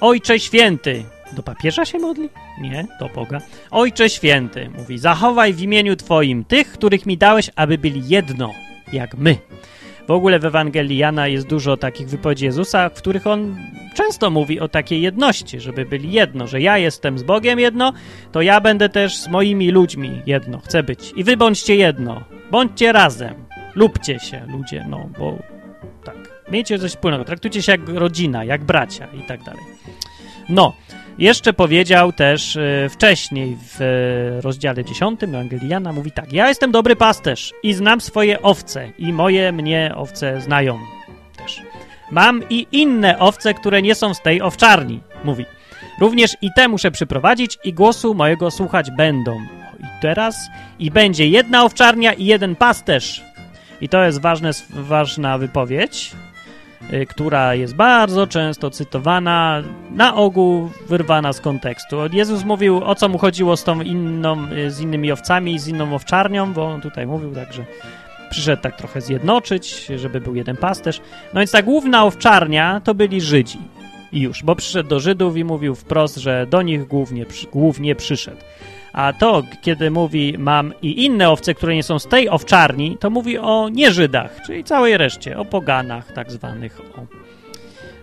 Ojcze 0.00 0.40
święty, 0.40 1.04
do 1.32 1.42
papieża 1.42 1.84
się 1.84 1.98
modli? 1.98 2.28
Nie, 2.60 2.86
do 3.00 3.08
Boga. 3.08 3.40
Ojcze 3.70 4.10
święty, 4.10 4.70
mówi, 4.78 4.98
zachowaj 4.98 5.52
w 5.52 5.60
imieniu 5.60 5.96
Twoim 5.96 6.44
tych, 6.44 6.72
których 6.72 7.06
mi 7.06 7.18
dałeś, 7.18 7.50
aby 7.56 7.78
byli 7.78 8.08
jedno, 8.08 8.54
jak 8.92 9.16
my. 9.16 9.38
W 10.08 10.10
ogóle 10.10 10.38
w 10.38 10.44
Ewangelii 10.44 10.98
Jana 10.98 11.28
jest 11.28 11.46
dużo 11.46 11.76
takich 11.76 12.08
wypowiedzi 12.08 12.44
Jezusa, 12.44 12.88
w 12.88 12.94
których 12.94 13.26
on 13.26 13.56
często 13.94 14.30
mówi 14.30 14.60
o 14.60 14.68
takiej 14.68 15.02
jedności, 15.02 15.60
żeby 15.60 15.84
byli 15.84 16.12
jedno, 16.12 16.46
że 16.46 16.60
ja 16.60 16.78
jestem 16.78 17.18
z 17.18 17.22
Bogiem 17.22 17.58
jedno, 17.58 17.92
to 18.32 18.42
ja 18.42 18.60
będę 18.60 18.88
też 18.88 19.16
z 19.16 19.28
moimi 19.28 19.70
ludźmi 19.70 20.22
jedno, 20.26 20.58
chcę 20.58 20.82
być. 20.82 21.12
I 21.16 21.24
wy 21.24 21.36
bądźcie 21.36 21.76
jedno, 21.76 22.22
bądźcie 22.50 22.92
razem, 22.92 23.34
lubcie 23.74 24.20
się 24.20 24.46
ludzie, 24.46 24.86
no 24.88 25.08
bo 25.18 25.38
tak, 26.04 26.16
miejcie 26.50 26.78
coś 26.78 26.90
wspólnego, 26.90 27.24
traktujcie 27.24 27.62
się 27.62 27.72
jak 27.72 27.88
rodzina, 27.88 28.44
jak 28.44 28.64
bracia 28.64 29.06
i 29.06 29.22
tak 29.22 29.42
dalej. 29.42 29.64
No, 30.48 30.72
Jeszcze 31.18 31.52
powiedział 31.52 32.12
też 32.12 32.56
e, 32.56 32.88
wcześniej 32.88 33.56
w 33.56 33.80
e, 33.80 34.40
rozdziale 34.40 34.84
10 34.84 35.22
Ewangeliana, 35.22 35.92
mówi 35.92 36.12
tak, 36.12 36.32
ja 36.32 36.48
jestem 36.48 36.72
dobry 36.72 36.96
pasterz 36.96 37.52
i 37.62 37.74
znam 37.74 38.00
swoje 38.00 38.42
owce 38.42 38.92
i 38.98 39.12
moje 39.12 39.52
mnie 39.52 39.92
owce 39.96 40.40
znają 40.40 40.78
też. 41.36 41.62
Mam 42.10 42.48
i 42.50 42.66
inne 42.72 43.18
owce, 43.18 43.54
które 43.54 43.82
nie 43.82 43.94
są 43.94 44.14
z 44.14 44.22
tej 44.22 44.42
owczarni, 44.42 45.00
mówi. 45.24 45.44
Również 46.00 46.36
i 46.42 46.50
te 46.56 46.68
muszę 46.68 46.90
przyprowadzić 46.90 47.58
i 47.64 47.72
głosu 47.72 48.14
mojego 48.14 48.50
słuchać 48.50 48.90
będą. 48.90 49.40
I 49.80 49.84
teraz 50.00 50.36
i 50.78 50.90
będzie 50.90 51.28
jedna 51.28 51.64
owczarnia 51.64 52.12
i 52.12 52.24
jeden 52.24 52.56
pasterz. 52.56 53.24
I 53.80 53.88
to 53.88 54.04
jest 54.04 54.20
ważne, 54.20 54.50
ważna 54.70 55.38
wypowiedź, 55.38 56.12
która 57.08 57.54
jest 57.54 57.74
bardzo 57.74 58.26
często 58.26 58.70
cytowana, 58.70 59.62
na 59.90 60.14
ogół 60.14 60.70
wyrwana 60.88 61.32
z 61.32 61.40
kontekstu. 61.40 61.96
Jezus 62.12 62.44
mówił, 62.44 62.84
o 62.84 62.94
co 62.94 63.08
mu 63.08 63.18
chodziło 63.18 63.56
z 63.56 63.64
tą 63.64 63.80
inną, 63.80 64.52
y, 64.52 64.70
z 64.70 64.80
innymi 64.80 65.12
owcami, 65.12 65.58
z 65.58 65.68
inną 65.68 65.94
owczarnią, 65.94 66.52
bo 66.52 66.64
on 66.66 66.80
tutaj 66.80 67.06
mówił 67.06 67.34
tak, 67.34 67.52
że 67.52 67.64
przyszedł 68.30 68.62
tak 68.62 68.76
trochę 68.76 69.00
zjednoczyć, 69.00 69.86
żeby 69.96 70.20
był 70.20 70.34
jeden 70.34 70.56
pasterz. 70.56 71.00
No 71.34 71.40
więc 71.40 71.50
ta 71.50 71.62
główna 71.62 72.04
owczarnia 72.04 72.80
to 72.84 72.94
byli 72.94 73.20
Żydzi. 73.20 73.58
I 74.12 74.20
już, 74.20 74.42
bo 74.42 74.56
przyszedł 74.56 74.88
do 74.88 75.00
Żydów 75.00 75.36
i 75.36 75.44
mówił 75.44 75.74
wprost, 75.74 76.16
że 76.16 76.46
do 76.46 76.62
nich 76.62 76.86
głównie, 76.86 77.26
głównie 77.52 77.94
przyszedł. 77.94 78.40
A 78.98 79.12
to, 79.12 79.42
kiedy 79.62 79.90
mówi 79.90 80.34
mam 80.38 80.72
i 80.82 81.04
inne 81.04 81.30
owce, 81.30 81.54
które 81.54 81.74
nie 81.74 81.82
są 81.82 81.98
z 81.98 82.06
tej 82.06 82.28
owczarni, 82.28 82.96
to 83.00 83.10
mówi 83.10 83.38
o 83.38 83.68
nieżydach, 83.68 84.40
czyli 84.46 84.64
całej 84.64 84.96
reszcie, 84.96 85.38
o 85.38 85.44
poganach 85.44 86.12
tak 86.12 86.32
zwanych. 86.32 86.80
O. 86.80 87.06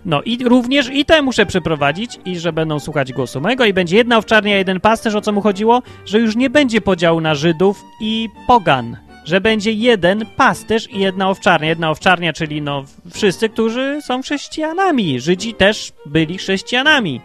No 0.06 0.22
i 0.22 0.44
również 0.44 0.90
i 0.94 1.06
te 1.06 1.22
muszę 1.22 1.46
przeprowadzić 1.46 2.20
i 2.26 2.40
że 2.40 2.54
będą 2.54 2.80
słuchać 2.80 3.14
głosu 3.14 3.42
mojego 3.42 3.66
i 3.66 3.74
będzie 3.74 3.98
jedna 3.98 4.18
owczarnia, 4.18 4.58
jeden 4.58 4.80
pasterz, 4.80 5.16
o 5.16 5.22
co 5.22 5.32
mu 5.32 5.42
chodziło? 5.42 5.82
Że 6.06 6.20
już 6.20 6.36
nie 6.36 6.50
będzie 6.50 6.82
podziału 6.82 7.22
na 7.22 7.36
Żydów 7.36 7.84
i 8.02 8.30
pogan, 8.48 8.98
że 9.26 9.42
będzie 9.42 9.72
jeden 9.72 10.26
pasterz 10.38 10.90
i 10.92 11.00
jedna 11.00 11.30
owczarnia. 11.30 11.70
Jedna 11.70 11.90
owczarnia, 11.90 12.34
czyli 12.34 12.62
no 12.62 12.84
wszyscy, 13.14 13.50
którzy 13.50 14.00
są 14.02 14.22
chrześcijanami. 14.22 15.20
Żydzi 15.20 15.54
też 15.54 15.94
byli 16.06 16.38
chrześcijanami. 16.38 17.22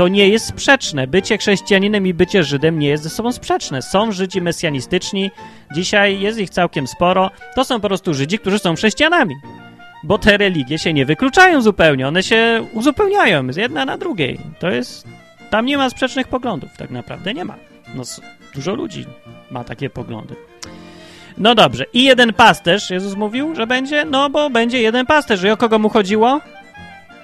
To 0.00 0.08
nie 0.08 0.28
jest 0.28 0.46
sprzeczne. 0.46 1.06
Bycie 1.06 1.38
chrześcijaninem 1.38 2.06
i 2.06 2.14
bycie 2.14 2.44
Żydem 2.44 2.78
nie 2.78 2.88
jest 2.88 3.02
ze 3.02 3.10
sobą 3.10 3.32
sprzeczne. 3.32 3.82
Są 3.82 4.12
Żydzi 4.12 4.42
mesjanistyczni, 4.42 5.30
dzisiaj 5.74 6.20
jest 6.20 6.38
ich 6.38 6.50
całkiem 6.50 6.86
sporo. 6.86 7.30
To 7.54 7.64
są 7.64 7.80
po 7.80 7.88
prostu 7.88 8.14
Żydzi, 8.14 8.38
którzy 8.38 8.58
są 8.58 8.74
chrześcijanami. 8.74 9.34
Bo 10.04 10.18
te 10.18 10.36
religie 10.36 10.78
się 10.78 10.92
nie 10.92 11.06
wykluczają 11.06 11.62
zupełnie, 11.62 12.08
one 12.08 12.22
się 12.22 12.66
uzupełniają 12.72 13.52
z 13.52 13.56
jedna 13.56 13.84
na 13.84 13.98
drugiej. 13.98 14.40
To 14.58 14.70
jest. 14.70 15.06
Tam 15.50 15.66
nie 15.66 15.76
ma 15.76 15.90
sprzecznych 15.90 16.28
poglądów, 16.28 16.70
tak 16.76 16.90
naprawdę 16.90 17.34
nie 17.34 17.44
ma. 17.44 17.54
No, 17.94 18.02
dużo 18.54 18.74
ludzi 18.74 19.04
ma 19.50 19.64
takie 19.64 19.90
poglądy. 19.90 20.36
No 21.38 21.54
dobrze. 21.54 21.84
I 21.92 22.04
jeden 22.04 22.32
pasterz, 22.32 22.90
Jezus 22.90 23.16
mówił, 23.16 23.54
że 23.54 23.66
będzie? 23.66 24.04
No, 24.04 24.30
bo 24.30 24.50
będzie 24.50 24.82
jeden 24.82 25.06
pasterz. 25.06 25.42
I 25.42 25.50
o 25.50 25.56
kogo 25.56 25.78
mu 25.78 25.88
chodziło? 25.88 26.40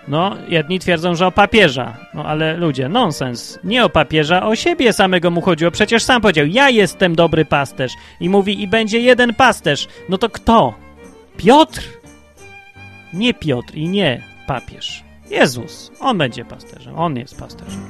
No, 0.08 0.36
jedni 0.48 0.78
twierdzą, 0.78 1.14
że 1.14 1.26
o 1.26 1.32
papieża. 1.32 1.96
No, 2.14 2.24
ale 2.24 2.56
ludzie, 2.56 2.88
nonsens. 2.88 3.58
Nie 3.64 3.84
o 3.84 3.88
papieża, 3.88 4.46
o 4.46 4.56
siebie 4.56 4.92
samego 4.92 5.30
mu 5.30 5.40
chodziło. 5.40 5.70
Przecież 5.70 6.02
sam 6.02 6.22
powiedział, 6.22 6.46
ja 6.46 6.70
jestem 6.70 7.14
dobry 7.16 7.44
pasterz. 7.44 7.92
I 8.20 8.28
mówi, 8.28 8.62
i 8.62 8.68
będzie 8.68 9.00
jeden 9.00 9.34
pasterz. 9.34 9.88
No 10.08 10.18
to 10.18 10.28
kto? 10.28 10.74
Piotr? 11.36 11.82
Nie 13.12 13.34
Piotr 13.34 13.74
i 13.74 13.88
nie 13.88 14.22
papież. 14.46 15.04
Jezus. 15.30 15.92
On 16.00 16.18
będzie 16.18 16.44
pasterzem. 16.44 16.98
On 16.98 17.16
jest 17.16 17.38
pasterzem. 17.38 17.86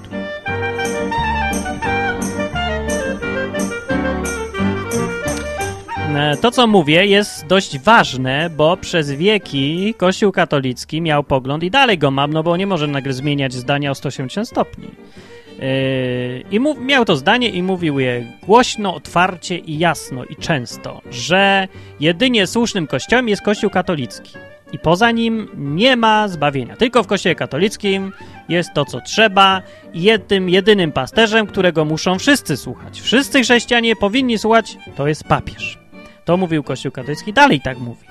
To, 6.41 6.51
co 6.51 6.67
mówię, 6.67 7.07
jest 7.07 7.47
dość 7.47 7.79
ważne, 7.79 8.51
bo 8.51 8.77
przez 8.77 9.13
wieki 9.13 9.95
Kościół 9.97 10.33
katolicki 10.33 11.01
miał 11.01 11.25
pogląd 11.25 11.63
i 11.63 11.71
dalej 11.71 11.99
go 11.99 12.11
mam, 12.11 12.33
no 12.33 12.43
bo 12.43 12.57
nie 12.57 12.67
może 12.67 12.87
nagle 12.87 13.13
zmieniać 13.13 13.53
zdania 13.53 13.91
o 13.91 13.95
180 13.95 14.49
stopni. 14.49 14.89
Yy, 15.59 16.45
I 16.51 16.61
mów, 16.61 16.79
miał 16.81 17.05
to 17.05 17.17
zdanie 17.17 17.49
i 17.49 17.63
mówił 17.63 17.99
je 17.99 18.33
głośno, 18.43 18.95
otwarcie 18.95 19.59
i 19.59 19.79
jasno 19.79 20.25
i 20.25 20.37
często, 20.37 21.03
że 21.11 21.69
jedynie 22.01 22.47
słusznym 22.47 22.87
kościołem 22.87 23.29
jest 23.29 23.43
Kościół 23.43 23.71
katolicki. 23.71 24.33
I 24.73 24.79
poza 24.79 25.11
nim 25.11 25.49
nie 25.57 25.97
ma 25.97 26.29
zbawienia. 26.29 26.77
Tylko 26.77 27.03
w 27.03 27.07
Kościele 27.07 27.35
katolickim 27.35 28.13
jest 28.49 28.71
to, 28.75 28.85
co 28.85 29.01
trzeba 29.01 29.63
i 29.95 30.09
tym 30.27 30.49
jedynym 30.49 30.93
pasterzem, 30.93 31.47
którego 31.47 31.85
muszą 31.85 32.19
wszyscy 32.19 32.57
słuchać. 32.57 33.01
Wszyscy 33.01 33.43
chrześcijanie 33.43 33.97
powinni 33.97 34.39
słuchać, 34.39 34.79
to 34.97 35.09
jest 35.09 35.25
papież. 35.25 35.86
To 36.27 36.37
mówił 36.37 36.63
Kościół 36.63 36.93
katolicki, 36.93 37.33
dalej 37.33 37.61
tak 37.61 37.79
mówi. 37.79 38.07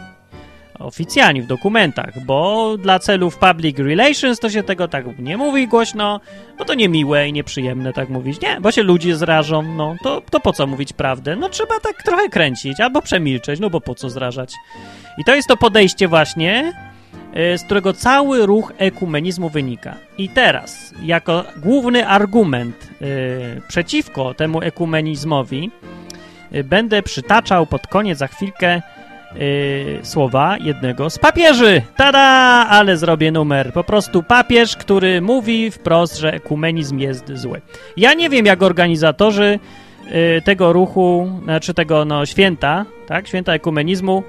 Oficjalnie, 0.80 1.42
w 1.42 1.48
dokumentach, 1.48 2.26
bo 2.26 2.78
dla 2.78 3.00
celów 3.00 3.38
public 3.38 3.80
relations 3.80 4.40
to 4.40 4.50
się 4.50 4.64
tego 4.64 4.88
tak 4.88 5.20
nie 5.20 5.38
mówi 5.38 5.68
głośno, 5.68 6.20
bo 6.58 6.66
to 6.66 6.74
niemiłe 6.74 7.28
i 7.28 7.34
nieprzyjemne 7.34 7.94
tak 7.94 8.10
mówić. 8.10 8.42
Nie, 8.42 8.62
bo 8.62 8.72
się 8.72 8.84
ludzie 8.84 9.16
zrażą, 9.16 9.62
no 9.62 9.96
to, 10.04 10.22
to 10.22 10.40
po 10.40 10.54
co 10.54 10.68
mówić 10.68 10.94
prawdę? 10.94 11.36
No 11.36 11.50
trzeba 11.50 11.80
tak 11.80 12.04
trochę 12.04 12.30
kręcić 12.30 12.80
albo 12.80 13.02
przemilczeć, 13.02 13.60
no 13.60 13.70
bo 13.70 13.82
po 13.82 13.96
co 13.96 14.10
zrażać? 14.10 14.54
I 15.18 15.24
to 15.24 15.36
jest 15.36 15.48
to 15.48 15.58
podejście 15.58 16.08
właśnie, 16.08 16.74
y, 17.54 17.58
z 17.58 17.64
którego 17.64 17.94
cały 17.94 18.46
ruch 18.46 18.74
ekumenizmu 18.78 19.50
wynika. 19.50 19.96
I 20.18 20.30
teraz, 20.30 20.94
jako 21.04 21.44
główny 21.58 22.08
argument 22.08 22.90
yy, 23.02 23.62
przeciwko 23.68 24.34
temu 24.34 24.62
ekumenizmowi, 24.62 25.72
będę 26.64 27.04
przytaczał 27.04 27.66
pod 27.66 27.88
koniec 27.88 28.18
za 28.18 28.28
chwilkę 28.28 28.82
yy, 29.36 30.00
słowa 30.04 30.58
jednego 30.58 31.10
z 31.10 31.20
papieży. 31.20 31.82
Tada! 31.96 32.20
Ale 32.70 32.98
zrobię 32.98 33.32
numer. 33.32 33.74
Po 33.74 33.84
prostu 33.84 34.24
papież, 34.24 34.76
który 34.76 35.22
mówi 35.22 35.72
wprost, 35.72 36.18
że 36.18 36.34
ekumenizm 36.34 37.00
jest 37.00 37.32
zły. 37.34 37.62
Ja 37.98 38.14
nie 38.14 38.30
wiem, 38.30 38.46
jak 38.46 38.64
organizatorzy 38.64 39.60
yy, 40.06 40.42
tego 40.42 40.74
ruchu, 40.74 41.30
znaczy 41.44 41.74
tego 41.74 42.06
no, 42.06 42.26
święta, 42.26 42.86
tak, 43.08 43.28
święta 43.28 43.54
ekumenizmu, 43.54 44.24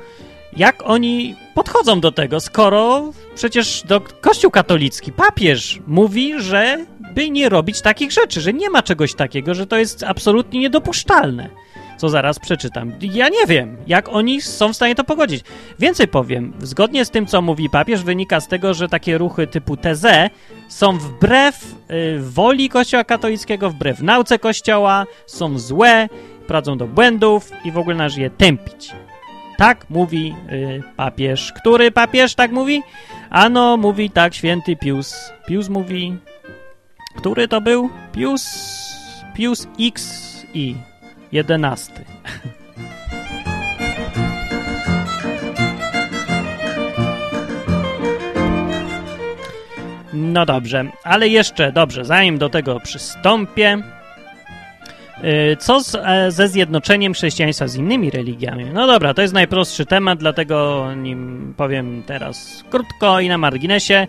jak 0.57 0.83
oni 0.85 1.37
podchodzą 1.55 2.01
do 2.01 2.13
tego, 2.13 2.41
skoro 2.41 3.13
przecież 3.35 3.83
do 3.83 4.01
Kościół 4.01 4.51
katolicki, 4.51 5.13
papież 5.13 5.81
mówi, 5.87 6.41
że 6.41 6.87
by 7.15 7.31
nie 7.31 7.49
robić 7.49 7.81
takich 7.81 8.13
rzeczy, 8.13 8.41
że 8.41 8.53
nie 8.53 8.71
ma 8.71 8.83
czegoś 8.83 9.15
takiego, 9.15 9.55
że 9.55 9.67
to 9.67 9.77
jest 9.77 10.03
absolutnie 10.03 10.61
niedopuszczalne 10.61 11.49
co 11.97 12.09
zaraz 12.09 12.39
przeczytam. 12.39 12.93
Ja 13.01 13.29
nie 13.29 13.47
wiem, 13.47 13.77
jak 13.87 14.09
oni 14.09 14.41
są 14.41 14.73
w 14.73 14.77
stanie 14.77 14.95
to 14.95 15.05
pogodzić. 15.05 15.45
Więcej 15.79 16.09
powiem, 16.09 16.53
zgodnie 16.61 17.05
z 17.05 17.11
tym, 17.11 17.27
co 17.27 17.43
mówi 17.43 17.71
papież, 17.71 18.03
wynika 18.03 18.41
z 18.41 18.49
tego, 18.49 18.75
że 18.75 18.89
takie 18.89 19.19
ruchy 19.19 19.47
typu 19.47 19.77
TZ 19.77 20.07
są 20.69 20.99
wbrew 20.99 21.75
y, 21.91 22.21
woli 22.21 22.69
Kościoła 22.69 23.05
katolickiego, 23.05 23.71
wbrew 23.71 24.03
nauce 24.03 24.39
Kościoła, 24.39 25.07
są 25.27 25.59
złe, 25.59 26.09
prowadzą 26.47 26.79
do 26.79 26.87
błędów 26.87 27.51
i 27.65 27.73
w 27.73 27.79
ogóle 27.79 27.97
należy 27.97 28.21
je 28.21 28.31
tępić. 28.31 28.93
Tak 29.57 29.91
mówi 29.91 30.35
y, 30.53 30.83
papież. 30.97 31.53
Który 31.53 31.91
papież 31.91 32.35
tak 32.35 32.53
mówi? 32.53 32.83
Ano, 33.31 33.77
mówi 33.77 34.11
tak 34.11 34.35
święty 34.35 34.77
Pius. 34.77 35.33
Pius 35.47 35.69
mówi... 35.69 36.17
Który 37.17 37.49
to 37.49 37.61
był? 37.61 37.91
Pius... 38.13 38.47
Pius 39.35 39.69
XI 39.81 40.77
jedenasty. 41.33 42.05
No 50.13 50.47
dobrze, 50.47 50.85
ale 51.05 51.29
jeszcze, 51.29 51.73
dobrze, 51.73 52.05
zanim 52.05 52.39
do 52.39 52.49
tego 52.49 52.81
przystąpię, 52.81 53.79
y, 55.25 55.57
co 55.57 55.81
z, 55.81 55.95
e, 55.95 56.31
ze 56.31 56.49
zjednoczeniem 56.49 57.13
chrześcijaństwa 57.13 57.69
z 57.69 57.77
innymi 57.77 58.11
religiami? 58.11 58.65
No 58.65 58.87
dobra, 58.87 59.15
to 59.15 59.23
jest 59.23 59.35
najprostszy 59.35 59.87
temat, 59.87 60.19
dlatego 60.19 60.89
nim 60.95 61.55
powiem 61.57 62.03
teraz 62.07 62.65
krótko 62.71 63.21
i 63.21 63.29
na 63.29 63.39
marginesie. 63.39 64.07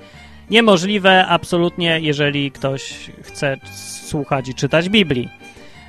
Niemożliwe 0.49 1.25
absolutnie, 1.25 1.99
jeżeli 1.99 2.51
ktoś 2.51 3.11
chce 3.23 3.57
słuchać 4.05 4.49
i 4.49 4.53
czytać 4.53 4.89
Biblii. 4.89 5.29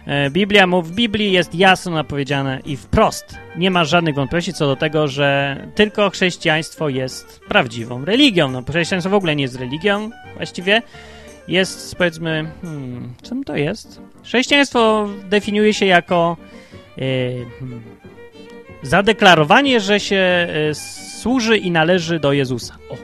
E, 0.09 0.31
Biblia 0.31 0.67
w 0.67 0.91
Biblii 0.91 1.33
jest 1.33 1.55
jasno 1.55 1.93
napowiedziane 1.93 2.61
i 2.65 2.77
wprost. 2.77 3.39
Nie 3.57 3.71
ma 3.71 3.85
żadnych 3.85 4.15
wątpliwości 4.15 4.53
co 4.53 4.67
do 4.67 4.77
tego, 4.77 5.09
że 5.09 5.57
tylko 5.75 6.11
chrześcijaństwo 6.11 6.89
jest 6.89 7.41
prawdziwą 7.49 8.05
religią. 8.05 8.51
No, 8.51 8.63
chrześcijaństwo 8.63 9.11
w 9.11 9.15
ogóle 9.15 9.37
nie 9.37 9.43
jest 9.43 9.57
religią, 9.57 10.11
właściwie 10.37 10.83
jest, 11.49 11.97
powiedzmy, 11.97 12.51
hmm, 12.63 13.15
czym 13.23 13.45
to 13.45 13.57
jest? 13.57 14.01
Chrześcijaństwo 14.25 15.09
definiuje 15.29 15.75
się 15.75 15.87
jako 15.87 16.37
yy, 16.97 17.47
zadeklarowanie, 18.83 19.81
że 19.81 20.01
się 20.01 20.49
yy, 20.67 20.75
służy 21.23 21.57
i 21.57 21.71
należy 21.71 22.21
do 22.21 22.33
Jezusa. 22.33 22.75
O, 22.91 22.97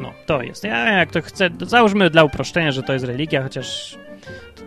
no, 0.00 0.12
to 0.26 0.42
jest. 0.42 0.64
Ja 0.64 0.92
jak 0.92 1.10
to 1.10 1.22
chcę, 1.22 1.50
załóżmy 1.60 2.10
dla 2.10 2.24
uproszczenia, 2.24 2.72
że 2.72 2.82
to 2.82 2.92
jest 2.92 3.04
religia, 3.04 3.42
chociaż 3.42 3.98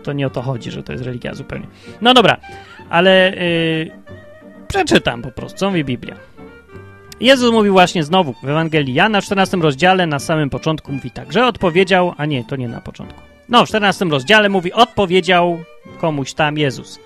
to 0.03 0.13
nie 0.13 0.27
o 0.27 0.29
to 0.29 0.41
chodzi, 0.41 0.71
że 0.71 0.83
to 0.83 0.91
jest 0.91 1.05
religia 1.05 1.35
zupełnie. 1.35 1.67
No 2.01 2.13
dobra, 2.13 2.37
ale 2.89 3.33
yy, 3.35 3.91
przeczytam 4.67 5.21
po 5.21 5.31
prostu, 5.31 5.57
co 5.57 5.69
mówi 5.69 5.85
Biblia. 5.85 6.15
Jezus 7.19 7.51
mówi 7.51 7.69
właśnie 7.69 8.03
znowu 8.03 8.33
w 8.33 8.49
Ewangelii 8.49 8.93
Jana 8.93 9.21
w 9.21 9.25
14 9.25 9.57
rozdziale 9.57 10.07
na 10.07 10.19
samym 10.19 10.49
początku 10.49 10.91
mówi 10.91 11.11
tak, 11.11 11.33
że 11.33 11.45
odpowiedział, 11.45 12.13
a 12.17 12.25
nie, 12.25 12.43
to 12.43 12.55
nie 12.55 12.67
na 12.67 12.81
początku. 12.81 13.21
No, 13.49 13.65
w 13.65 13.67
14 13.67 14.05
rozdziale 14.05 14.49
mówi, 14.49 14.73
odpowiedział 14.73 15.59
komuś 15.97 16.33
tam 16.33 16.57
Jezus. 16.57 16.99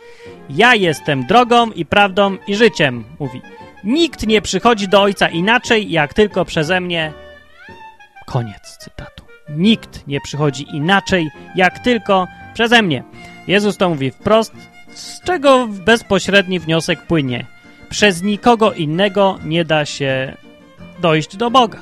Ja 0.49 0.75
jestem 0.75 1.25
drogą 1.25 1.71
i 1.71 1.85
prawdą 1.85 2.37
i 2.47 2.55
życiem, 2.55 3.03
mówi. 3.19 3.41
Nikt 3.83 4.27
nie 4.27 4.41
przychodzi 4.41 4.87
do 4.87 5.01
Ojca 5.01 5.27
inaczej, 5.27 5.91
jak 5.91 6.13
tylko 6.13 6.45
przeze 6.45 6.81
mnie. 6.81 7.13
Koniec 8.25 8.77
cytatu. 8.79 9.23
Nikt 9.49 10.07
nie 10.07 10.21
przychodzi 10.21 10.65
inaczej, 10.73 11.29
jak 11.55 11.79
tylko 11.79 12.27
przeze 12.53 12.81
mnie. 12.81 13.03
Jezus 13.47 13.77
to 13.77 13.89
mówi 13.89 14.11
wprost, 14.11 14.53
z 14.93 15.21
czego 15.21 15.67
bezpośredni 15.67 16.59
wniosek 16.59 17.01
płynie. 17.01 17.45
Przez 17.89 18.23
nikogo 18.23 18.73
innego 18.73 19.39
nie 19.45 19.65
da 19.65 19.85
się 19.85 20.37
dojść 20.99 21.37
do 21.37 21.51
Boga. 21.51 21.79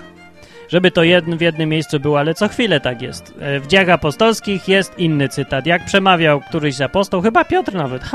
Żeby 0.69 0.91
to 0.91 1.03
jedno 1.03 1.37
w 1.37 1.41
jednym 1.41 1.69
miejscu 1.69 1.99
było, 1.99 2.19
ale 2.19 2.33
co 2.33 2.47
chwilę 2.47 2.79
tak 2.79 3.01
jest. 3.01 3.33
E, 3.39 3.59
w 3.59 3.67
dziejach 3.67 3.89
apostolskich 3.89 4.67
jest 4.67 4.99
inny 4.99 5.29
cytat. 5.29 5.65
Jak 5.65 5.85
przemawiał 5.85 6.41
któryś 6.41 6.75
z 6.75 6.81
apostoł, 6.81 7.21
chyba 7.21 7.45
Piotr 7.45 7.73
nawet, 7.73 8.03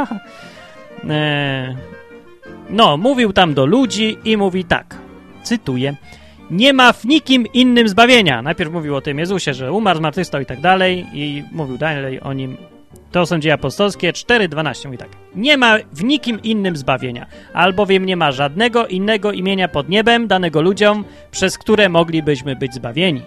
e, 1.08 1.76
no, 2.70 2.96
mówił 2.96 3.32
tam 3.32 3.54
do 3.54 3.66
ludzi 3.66 4.18
i 4.24 4.36
mówi 4.36 4.64
tak, 4.64 4.98
cytuję, 5.42 5.96
nie 6.50 6.72
ma 6.72 6.92
w 6.92 7.04
nikim 7.04 7.46
innym 7.52 7.88
zbawienia. 7.88 8.42
Najpierw 8.42 8.72
mówił 8.72 8.96
o 8.96 9.00
tym 9.00 9.18
Jezusie, 9.18 9.54
że 9.54 9.72
umarł, 9.72 9.98
zmartwychwstał 9.98 10.40
i 10.40 10.46
tak 10.46 10.60
dalej 10.60 11.06
i 11.12 11.44
mówił 11.52 11.78
dalej 11.78 12.20
o 12.20 12.32
nim. 12.32 12.56
To 13.12 13.26
są 13.26 13.38
dzieje 13.38 13.54
apostolskie 13.54 14.12
4.12 14.12 14.86
mówi 14.86 14.98
tak. 14.98 15.08
Nie 15.34 15.56
ma 15.56 15.78
w 15.92 16.04
nikim 16.04 16.42
innym 16.42 16.76
zbawienia, 16.76 17.26
albowiem 17.52 18.06
nie 18.06 18.16
ma 18.16 18.32
żadnego 18.32 18.86
innego 18.86 19.32
imienia 19.32 19.68
pod 19.68 19.88
niebem 19.88 20.26
danego 20.26 20.62
ludziom, 20.62 21.04
przez 21.30 21.58
które 21.58 21.88
moglibyśmy 21.88 22.56
być 22.56 22.74
zbawieni. 22.74 23.22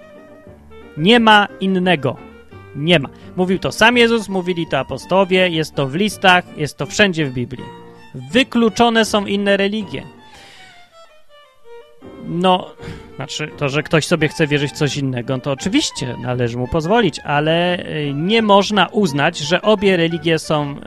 Nie 0.98 1.20
ma 1.20 1.48
innego. 1.60 2.18
Nie 2.76 3.00
ma. 3.00 3.10
Mówił 3.36 3.60
to 3.60 3.72
sam 3.72 3.98
Jezus, 3.98 4.30
mówili 4.30 4.68
to 4.68 4.80
apostowie, 4.80 5.50
jest 5.50 5.76
to 5.76 5.88
w 5.88 5.96
listach, 5.96 6.58
jest 6.58 6.78
to 6.78 6.86
wszędzie 6.86 7.26
w 7.26 7.34
Biblii. 7.34 7.66
Wykluczone 8.32 9.06
są 9.06 9.26
inne 9.26 9.58
religie. 9.58 10.04
No, 12.32 12.72
znaczy, 13.16 13.50
to, 13.58 13.70
że 13.70 13.84
ktoś 13.84 14.06
sobie 14.06 14.28
chce 14.28 14.48
wierzyć 14.48 14.72
w 14.72 14.76
coś 14.76 14.98
innego, 14.98 15.40
to 15.40 15.52
oczywiście 15.52 16.16
należy 16.22 16.58
mu 16.58 16.68
pozwolić, 16.68 17.20
ale 17.20 17.80
y, 17.80 18.14
nie 18.14 18.42
można 18.42 18.88
uznać, 18.88 19.38
że 19.38 19.62
obie 19.62 19.98
religie 19.98 20.40
są 20.40 20.76
y, 20.78 20.80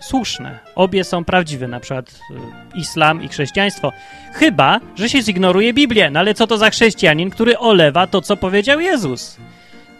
słuszne, 0.00 0.58
obie 0.74 1.04
są 1.04 1.24
prawdziwe, 1.24 1.68
na 1.68 1.80
przykład 1.80 2.10
y, 2.10 2.78
islam 2.78 3.22
i 3.22 3.28
chrześcijaństwo. 3.28 3.92
Chyba, 4.32 4.80
że 4.94 5.08
się 5.08 5.22
zignoruje 5.22 5.74
Biblię. 5.74 6.10
No 6.10 6.20
ale 6.20 6.34
co 6.34 6.46
to 6.46 6.58
za 6.58 6.70
chrześcijanin, 6.70 7.30
który 7.30 7.58
olewa 7.58 8.06
to, 8.06 8.20
co 8.20 8.36
powiedział 8.36 8.80
Jezus? 8.80 9.36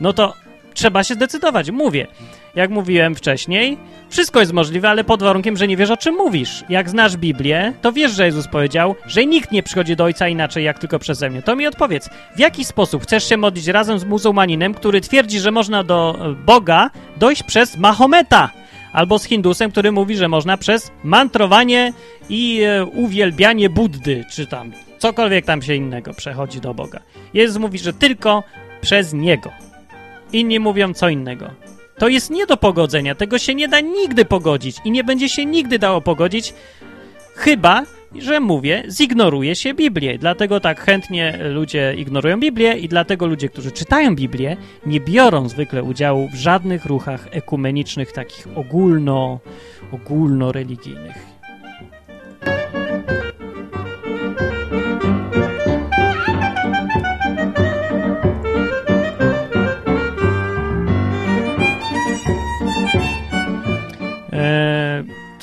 No 0.00 0.12
to 0.12 0.34
trzeba 0.74 1.04
się 1.04 1.14
zdecydować. 1.14 1.70
Mówię, 1.70 2.06
jak 2.54 2.70
mówiłem 2.70 3.14
wcześniej, 3.14 3.78
wszystko 4.08 4.40
jest 4.40 4.52
możliwe, 4.52 4.90
ale 4.90 5.04
pod 5.04 5.22
warunkiem, 5.22 5.56
że 5.56 5.68
nie 5.68 5.76
wiesz 5.76 5.90
o 5.90 5.96
czym 5.96 6.14
mówisz. 6.14 6.64
Jak 6.68 6.90
znasz 6.90 7.16
Biblię, 7.16 7.72
to 7.82 7.92
wiesz, 7.92 8.12
że 8.12 8.26
Jezus 8.26 8.48
powiedział, 8.48 8.94
że 9.06 9.26
nikt 9.26 9.52
nie 9.52 9.62
przychodzi 9.62 9.96
do 9.96 10.04
Ojca 10.04 10.28
inaczej, 10.28 10.64
jak 10.64 10.78
tylko 10.78 10.98
przeze 10.98 11.30
mnie. 11.30 11.42
To 11.42 11.56
mi 11.56 11.66
odpowiedz, 11.66 12.08
w 12.36 12.38
jaki 12.38 12.64
sposób 12.64 13.02
chcesz 13.02 13.28
się 13.28 13.36
modlić 13.36 13.66
razem 13.66 13.98
z 13.98 14.04
muzułmaninem, 14.04 14.74
który 14.74 15.00
twierdzi, 15.00 15.40
że 15.40 15.50
można 15.50 15.84
do 15.84 16.18
e, 16.20 16.34
Boga 16.34 16.90
dojść 17.16 17.42
przez 17.42 17.76
Mahometa? 17.76 18.50
Albo 18.92 19.18
z 19.18 19.24
Hindusem, 19.24 19.70
który 19.70 19.92
mówi, 19.92 20.16
że 20.16 20.28
można 20.28 20.56
przez 20.56 20.90
mantrowanie 21.04 21.92
i 22.28 22.62
e, 22.62 22.84
uwielbianie 22.84 23.70
Buddy, 23.70 24.24
czy 24.30 24.46
tam 24.46 24.72
cokolwiek 24.98 25.44
tam 25.44 25.62
się 25.62 25.74
innego 25.74 26.14
przechodzi 26.14 26.60
do 26.60 26.74
Boga. 26.74 27.00
Jezus 27.34 27.56
mówi, 27.56 27.78
że 27.78 27.92
tylko 27.92 28.42
przez 28.80 29.12
Niego. 29.12 29.52
Inni 30.32 30.60
mówią 30.60 30.94
co 30.94 31.08
innego. 31.08 31.50
To 31.98 32.08
jest 32.08 32.30
nie 32.30 32.46
do 32.46 32.56
pogodzenia. 32.56 33.14
Tego 33.14 33.38
się 33.38 33.54
nie 33.54 33.68
da 33.68 33.80
nigdy 33.80 34.24
pogodzić 34.24 34.76
i 34.84 34.90
nie 34.90 35.04
będzie 35.04 35.28
się 35.28 35.46
nigdy 35.46 35.78
dało 35.78 36.00
pogodzić, 36.00 36.54
chyba, 37.34 37.82
że 38.18 38.40
mówię, 38.40 38.82
zignoruje 38.90 39.56
się 39.56 39.74
Biblię. 39.74 40.18
Dlatego 40.18 40.60
tak 40.60 40.80
chętnie 40.80 41.38
ludzie 41.42 41.94
ignorują 41.94 42.40
Biblię 42.40 42.72
i 42.72 42.88
dlatego 42.88 43.26
ludzie, 43.26 43.48
którzy 43.48 43.72
czytają 43.72 44.16
Biblię, 44.16 44.56
nie 44.86 45.00
biorą 45.00 45.48
zwykle 45.48 45.82
udziału 45.82 46.28
w 46.28 46.34
żadnych 46.34 46.86
ruchach 46.86 47.28
ekumenicznych, 47.30 48.12
takich 48.12 48.46
ogólno, 48.54 49.40
ogólnoreligijnych. 49.92 51.31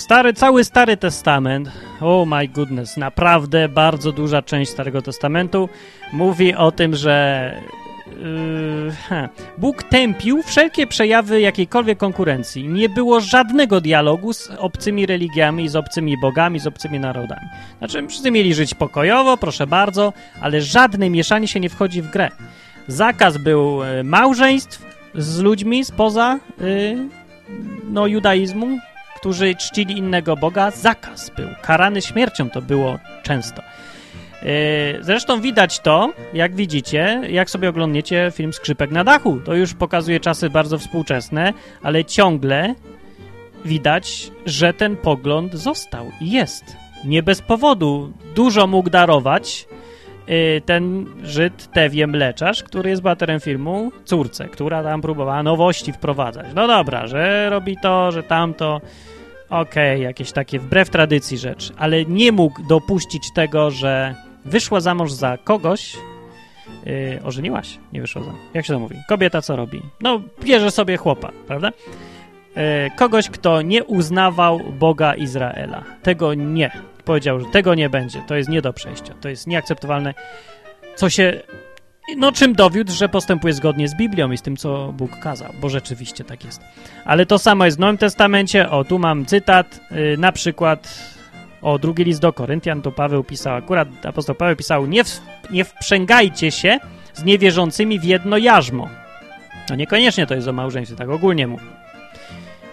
Stary, 0.10 0.34
cały 0.34 0.64
Stary 0.64 0.98
Testament, 0.98 1.70
oh 2.02 2.26
my 2.26 2.48
goodness, 2.48 2.98
naprawdę 2.98 3.70
bardzo 3.70 4.12
duża 4.12 4.42
część 4.42 4.72
Starego 4.72 5.02
Testamentu 5.02 5.70
mówi 6.14 6.56
o 6.56 6.72
tym, 6.72 6.96
że 6.96 7.56
yy, 9.12 9.30
Bóg 9.58 9.84
tępił 9.84 10.44
wszelkie 10.44 10.88
przejawy 10.88 11.42
jakiejkolwiek 11.42 11.98
konkurencji. 11.98 12.68
Nie 12.68 12.90
było 12.90 13.20
żadnego 13.20 13.82
dialogu 13.82 14.34
z 14.34 14.50
obcymi 14.58 15.06
religiami, 15.06 15.70
z 15.70 15.76
obcymi 15.76 16.18
bogami, 16.22 16.60
z 16.60 16.68
obcymi 16.68 17.00
narodami. 17.00 17.48
Znaczy, 17.78 18.08
wszyscy 18.08 18.32
mieli 18.32 18.54
żyć 18.54 18.74
pokojowo, 18.74 19.38
proszę 19.38 19.68
bardzo, 19.68 20.14
ale 20.42 20.62
żadne 20.62 21.10
mieszanie 21.10 21.48
się 21.48 21.60
nie 21.60 21.70
wchodzi 21.70 22.02
w 22.02 22.12
grę. 22.12 22.30
Zakaz 22.88 23.38
był 23.38 23.84
y, 23.84 24.04
małżeństw 24.04 24.86
z 25.16 25.40
ludźmi 25.40 25.86
spoza 25.86 26.40
yy, 26.60 26.98
no, 27.90 28.08
judaizmu, 28.08 28.78
którzy 29.20 29.56
czcili 29.56 29.98
innego 29.98 30.36
Boga, 30.36 30.72
zakaz 30.72 31.32
był. 31.38 31.50
Karany 31.62 32.02
śmiercią 32.02 32.50
to 32.50 32.62
było 32.62 33.00
często. 33.24 33.62
E, 33.62 34.46
zresztą 35.02 35.42
widać 35.42 35.80
to, 35.80 36.14
jak 36.34 36.56
widzicie, 36.56 37.22
jak 37.30 37.50
sobie 37.50 37.70
oglądniecie 37.70 38.32
film 38.36 38.54
Skrzypek 38.54 38.92
na 38.92 39.04
dachu. 39.04 39.40
To 39.46 39.54
już 39.54 39.74
pokazuje 39.74 40.20
czasy 40.20 40.50
bardzo 40.50 40.78
współczesne, 40.78 41.54
ale 41.84 42.06
ciągle 42.06 42.76
widać, 43.66 44.32
że 44.46 44.74
ten 44.74 44.98
pogląd 44.98 45.54
został 45.54 46.12
i 46.22 46.32
jest. 46.32 46.64
Nie 47.06 47.24
bez 47.24 47.42
powodu 47.42 48.14
dużo 48.36 48.68
mógł 48.68 48.90
darować 48.90 49.68
ten 50.66 51.06
Żyd 51.24 51.72
Tewie 51.74 52.08
Mleczarz, 52.08 52.64
który 52.64 52.90
jest 52.90 53.02
bohaterem 53.02 53.40
filmu, 53.40 53.92
córce, 54.06 54.48
która 54.48 54.84
tam 54.84 55.02
próbowała 55.02 55.44
nowości 55.44 55.94
wprowadzać. 55.94 56.48
No 56.56 56.68
dobra, 56.68 57.08
że 57.08 57.50
robi 57.50 57.78
to, 57.82 58.12
że 58.12 58.24
tamto 58.24 58.82
okej, 59.50 59.96
okay, 59.96 60.00
jakieś 60.00 60.32
takie 60.32 60.60
wbrew 60.60 60.90
tradycji 60.90 61.38
rzecz, 61.38 61.72
ale 61.78 62.06
nie 62.06 62.32
mógł 62.32 62.68
dopuścić 62.68 63.24
tego, 63.34 63.72
że 63.72 64.16
wyszła 64.46 64.80
za 64.80 64.96
mąż 64.96 65.12
za 65.12 65.38
kogoś, 65.38 65.98
yy, 66.86 67.72
nie 67.94 68.02
wyszła 68.02 68.24
za, 68.24 68.32
jak 68.54 68.66
się 68.66 68.74
to 68.74 68.80
mówi, 68.80 68.96
kobieta 69.08 69.42
co 69.42 69.56
robi? 69.56 69.82
No, 70.02 70.22
bierze 70.44 70.72
sobie 70.72 70.98
chłopa, 70.98 71.32
prawda? 71.48 71.72
Yy, 72.56 72.64
kogoś, 72.96 73.30
kto 73.30 73.62
nie 73.62 73.84
uznawał 73.84 74.60
Boga 74.60 75.16
Izraela. 75.16 75.84
Tego 76.04 76.34
nie. 76.34 76.72
Powiedział, 77.10 77.40
że 77.40 77.46
tego 77.46 77.76
nie 77.76 77.90
będzie, 77.90 78.22
to 78.28 78.36
jest 78.36 78.50
nie 78.50 78.62
do 78.62 78.74
przejścia, 78.74 79.14
to 79.22 79.30
jest 79.30 79.48
nieakceptowalne, 79.48 80.14
co 80.96 81.10
się 81.10 81.42
no, 82.18 82.32
czym 82.32 82.54
dowiódł, 82.54 82.92
że 82.94 83.10
postępuje 83.10 83.54
zgodnie 83.54 83.88
z 83.88 83.96
Biblią 83.96 84.32
i 84.32 84.38
z 84.38 84.42
tym, 84.42 84.58
co 84.58 84.94
Bóg 84.94 85.20
kazał, 85.20 85.54
bo 85.62 85.70
rzeczywiście 85.70 86.24
tak 86.24 86.46
jest. 86.46 86.62
Ale 87.06 87.26
to 87.26 87.40
samo 87.40 87.66
jest 87.66 87.78
w 87.78 87.80
Nowym 87.80 87.98
Testamencie. 87.98 88.70
O, 88.70 88.84
tu 88.84 89.00
mam 89.00 89.26
cytat, 89.26 89.80
yy, 89.92 90.18
na 90.18 90.32
przykład 90.32 91.00
o 91.62 91.80
drugi 91.80 92.04
list 92.04 92.22
do 92.22 92.34
Koryntian, 92.34 92.82
to 92.82 92.92
Paweł 92.92 93.24
pisał, 93.24 93.56
akurat 93.56 93.88
apostoł 94.06 94.36
Paweł 94.36 94.56
pisał, 94.56 94.86
nie, 94.86 95.04
w, 95.04 95.22
nie 95.52 95.66
wprzęgajcie 95.66 96.52
się 96.52 96.80
z 97.14 97.24
niewierzącymi 97.24 98.00
w 98.00 98.04
jedno 98.04 98.38
jarzmo. 98.38 98.90
No 99.70 99.76
niekoniecznie 99.76 100.28
to 100.28 100.36
jest 100.36 100.48
o 100.48 100.54
małżeństwie, 100.54 100.98
tak 100.98 101.10
ogólnie 101.10 101.48
mu. 101.48 101.60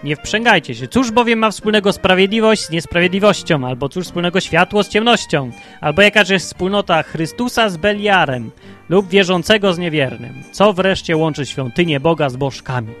Nie 0.03 0.15
wprzęgajcie 0.15 0.75
się. 0.75 0.87
Cóż 0.87 1.11
bowiem 1.11 1.39
ma 1.39 1.51
wspólnego 1.51 1.93
sprawiedliwość 1.93 2.65
z 2.65 2.69
niesprawiedliwością, 2.69 3.67
albo 3.67 3.89
cóż 3.89 4.05
wspólnego 4.05 4.39
światło 4.39 4.83
z 4.83 4.89
ciemnością, 4.89 5.51
albo 5.81 6.01
jakaż 6.01 6.29
jest 6.29 6.45
wspólnota 6.45 7.03
Chrystusa 7.03 7.69
z 7.69 7.77
Beliarem, 7.77 8.51
lub 8.89 9.09
wierzącego 9.09 9.73
z 9.73 9.77
niewiernym. 9.77 10.43
Co 10.51 10.73
wreszcie 10.73 11.17
łączy 11.17 11.45
świątynię 11.45 11.99
Boga 11.99 12.29
z 12.29 12.35
bożkami? 12.35 12.93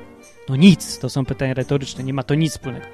No 0.49 0.55
nic, 0.55 0.99
to 0.99 1.09
są 1.09 1.25
pytania 1.25 1.53
retoryczne, 1.53 2.03
nie 2.03 2.13
ma 2.13 2.23
to 2.23 2.35
nic 2.35 2.51
wspólnego. 2.51 2.85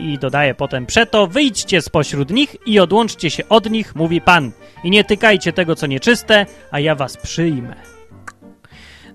I 0.00 0.18
dodaje 0.18 0.54
potem, 0.54 0.86
przeto 0.86 1.26
wyjdźcie 1.26 1.82
spośród 1.82 2.30
nich 2.30 2.56
i 2.66 2.80
odłączcie 2.80 3.30
się 3.30 3.48
od 3.48 3.70
nich, 3.70 3.94
mówi 3.94 4.20
Pan, 4.20 4.52
i 4.84 4.90
nie 4.90 5.04
tykajcie 5.04 5.52
tego, 5.52 5.74
co 5.74 5.86
nieczyste, 5.86 6.46
a 6.70 6.80
ja 6.80 6.94
was 6.94 7.16
przyjmę. 7.16 7.95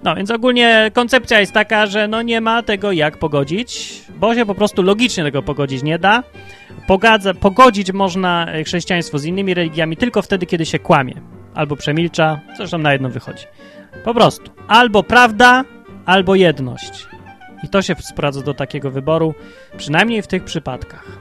No 0.03 0.15
więc 0.15 0.31
ogólnie 0.31 0.91
koncepcja 0.93 1.39
jest 1.39 1.53
taka, 1.53 1.85
że 1.85 2.07
no 2.07 2.21
nie 2.21 2.41
ma 2.41 2.63
tego 2.63 2.91
jak 2.91 3.17
pogodzić, 3.17 4.01
bo 4.15 4.35
się 4.35 4.45
po 4.45 4.55
prostu 4.55 4.81
logicznie 4.81 5.23
tego 5.23 5.41
pogodzić 5.41 5.83
nie 5.83 5.99
da. 5.99 6.23
Pogadza, 6.87 7.33
pogodzić 7.33 7.91
można 7.93 8.47
chrześcijaństwo 8.65 9.19
z 9.19 9.25
innymi 9.25 9.53
religiami 9.53 9.97
tylko 9.97 10.21
wtedy, 10.21 10.45
kiedy 10.45 10.65
się 10.65 10.79
kłamie 10.79 11.13
albo 11.53 11.75
przemilcza, 11.75 12.39
zresztą 12.57 12.77
na 12.77 12.93
jedno 12.93 13.09
wychodzi. 13.09 13.45
Po 14.03 14.13
prostu. 14.13 14.51
Albo 14.67 15.03
prawda, 15.03 15.63
albo 16.05 16.35
jedność. 16.35 17.07
I 17.63 17.69
to 17.69 17.81
się 17.81 17.95
sprawdza 17.99 18.41
do 18.41 18.53
takiego 18.53 18.91
wyboru, 18.91 19.33
przynajmniej 19.77 20.21
w 20.21 20.27
tych 20.27 20.43
przypadkach. 20.43 21.20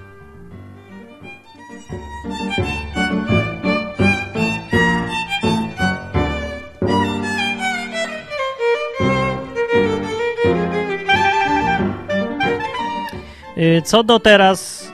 Co 13.84 14.02
do 14.02 14.20
teraz 14.20 14.88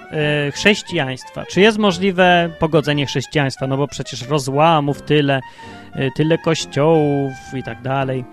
y, 0.48 0.52
chrześcijaństwa, 0.52 1.44
czy 1.46 1.60
jest 1.60 1.78
możliwe 1.78 2.50
pogodzenie 2.58 3.06
chrześcijaństwa? 3.06 3.66
No 3.66 3.76
bo 3.76 3.88
przecież 3.88 4.28
rozłamów 4.28 5.02
tyle, 5.02 5.40
y, 5.96 6.10
tyle 6.16 6.38
kościołów 6.38 7.32
i 7.54 7.62
tak 7.62 7.82
dalej. 7.82 8.24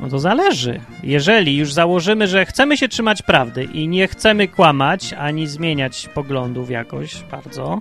No 0.00 0.08
to 0.08 0.18
zależy. 0.18 0.80
Jeżeli 1.02 1.56
już 1.56 1.72
założymy, 1.72 2.26
że 2.26 2.46
chcemy 2.46 2.76
się 2.76 2.88
trzymać 2.88 3.22
prawdy 3.22 3.64
i 3.64 3.88
nie 3.88 4.08
chcemy 4.08 4.48
kłamać 4.48 5.12
ani 5.12 5.46
zmieniać 5.46 6.08
poglądów 6.14 6.70
jakoś 6.70 7.22
bardzo 7.22 7.80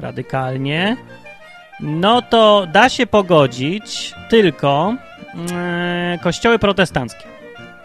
radykalnie, 0.00 0.96
no 1.80 2.22
to 2.22 2.66
da 2.72 2.88
się 2.88 3.06
pogodzić 3.06 4.14
tylko 4.30 4.94
yy, 5.34 6.18
kościoły 6.18 6.58
protestanckie. 6.58 7.24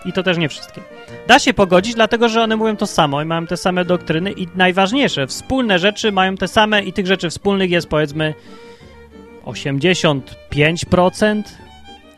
I 0.06 0.14
to 0.14 0.24
też 0.24 0.38
nie 0.38 0.50
wszystkie. 0.50 0.95
Da 1.28 1.40
się 1.40 1.54
pogodzić, 1.54 1.96
dlatego 1.96 2.30
że 2.30 2.42
one 2.44 2.56
mówią 2.56 2.76
to 2.76 2.88
samo 2.88 3.22
i 3.22 3.26
mają 3.26 3.48
te 3.48 3.58
same 3.58 3.86
doktryny 3.86 4.32
i 4.32 4.48
najważniejsze, 4.56 5.28
wspólne 5.28 5.80
rzeczy 5.80 6.12
mają 6.12 6.36
te 6.36 6.48
same 6.48 6.84
i 6.84 6.94
tych 6.94 7.08
rzeczy 7.08 7.30
wspólnych 7.30 7.72
jest 7.72 7.88
powiedzmy 7.88 8.34
85%, 9.46 11.42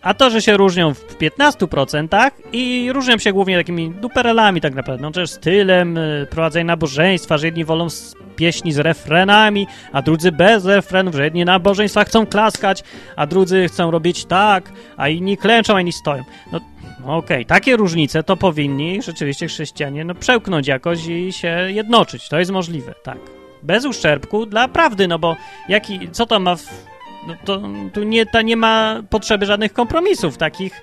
a 0.01 0.13
to, 0.13 0.29
że 0.29 0.41
się 0.41 0.57
różnią 0.57 0.93
w 0.93 1.17
15% 1.17 2.31
i 2.53 2.89
różnią 2.93 3.17
się 3.17 3.33
głównie 3.33 3.57
takimi 3.57 3.89
duperelami 3.89 4.61
tak 4.61 4.75
naprawdę, 4.75 5.01
no 5.01 5.11
też 5.11 5.29
stylem 5.29 5.97
y, 5.97 6.27
prowadzenia 6.29 6.65
nabożeństwa, 6.65 7.37
że 7.37 7.47
jedni 7.47 7.65
wolą 7.65 7.87
pieśni 8.35 8.71
z 8.71 8.77
refrenami, 8.77 9.67
a 9.91 10.01
drudzy 10.01 10.31
bez 10.31 10.65
refrenów, 10.65 11.15
że 11.15 11.23
jedni 11.23 11.45
na 11.45 11.51
nabożeństwach 11.51 12.07
chcą 12.07 12.25
klaskać, 12.25 12.83
a 13.15 13.27
drudzy 13.27 13.67
chcą 13.67 13.91
robić 13.91 14.25
tak, 14.25 14.71
a 14.97 15.09
inni 15.09 15.37
klęczą, 15.37 15.75
a 15.75 15.81
inni 15.81 15.93
stoją. 15.93 16.23
No 16.51 16.59
Okej, 17.07 17.37
okay. 17.37 17.45
takie 17.45 17.77
różnice 17.77 18.23
to 18.23 18.37
powinni 18.37 19.01
rzeczywiście 19.01 19.47
chrześcijanie 19.47 20.05
no, 20.05 20.15
przełknąć 20.15 20.67
jakoś 20.67 21.07
i 21.07 21.33
się 21.33 21.67
jednoczyć. 21.67 22.29
To 22.29 22.39
jest 22.39 22.51
możliwe, 22.51 22.93
tak. 23.03 23.17
Bez 23.63 23.85
uszczerbku 23.85 24.45
dla 24.45 24.67
prawdy, 24.67 25.07
no 25.07 25.19
bo 25.19 25.35
jaki, 25.69 26.09
co 26.11 26.25
to 26.25 26.39
ma 26.39 26.55
w, 26.55 26.63
no 27.27 27.35
to 27.45 27.61
tu 27.93 28.03
nie, 28.03 28.25
to 28.25 28.41
nie 28.41 28.57
ma 28.57 29.03
potrzeby 29.09 29.45
żadnych 29.45 29.73
kompromisów 29.73 30.37
takich, 30.37 30.81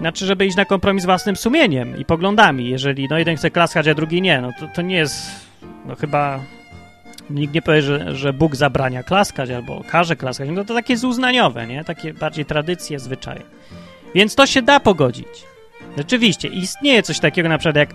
znaczy, 0.00 0.26
żeby 0.26 0.46
iść 0.46 0.56
na 0.56 0.64
kompromis 0.64 1.04
własnym 1.04 1.36
sumieniem 1.36 1.98
i 1.98 2.04
poglądami. 2.04 2.68
Jeżeli 2.68 3.08
no 3.08 3.18
jeden 3.18 3.36
chce 3.36 3.50
klaskać, 3.50 3.88
a 3.88 3.94
drugi 3.94 4.22
nie, 4.22 4.40
no 4.40 4.50
to, 4.60 4.68
to 4.74 4.82
nie 4.82 4.96
jest, 4.96 5.30
no 5.86 5.96
chyba 5.96 6.40
nikt 7.30 7.54
nie 7.54 7.62
powie, 7.62 7.82
że, 7.82 8.16
że 8.16 8.32
Bóg 8.32 8.56
zabrania 8.56 9.02
klaskać 9.02 9.50
albo 9.50 9.82
każe 9.90 10.16
klaskać, 10.16 10.48
no 10.52 10.64
to 10.64 10.74
takie 10.74 10.92
jest 10.92 11.04
uznaniowe, 11.04 11.66
nie? 11.66 11.84
Takie 11.84 12.14
bardziej 12.14 12.44
tradycje, 12.44 12.98
zwyczaje. 12.98 13.42
Więc 14.14 14.34
to 14.34 14.46
się 14.46 14.62
da 14.62 14.80
pogodzić. 14.80 15.52
Rzeczywiście, 15.96 16.48
istnieje 16.48 17.02
coś 17.02 17.20
takiego 17.20 17.48
na 17.48 17.58
przykład 17.58 17.76
jak 17.76 17.94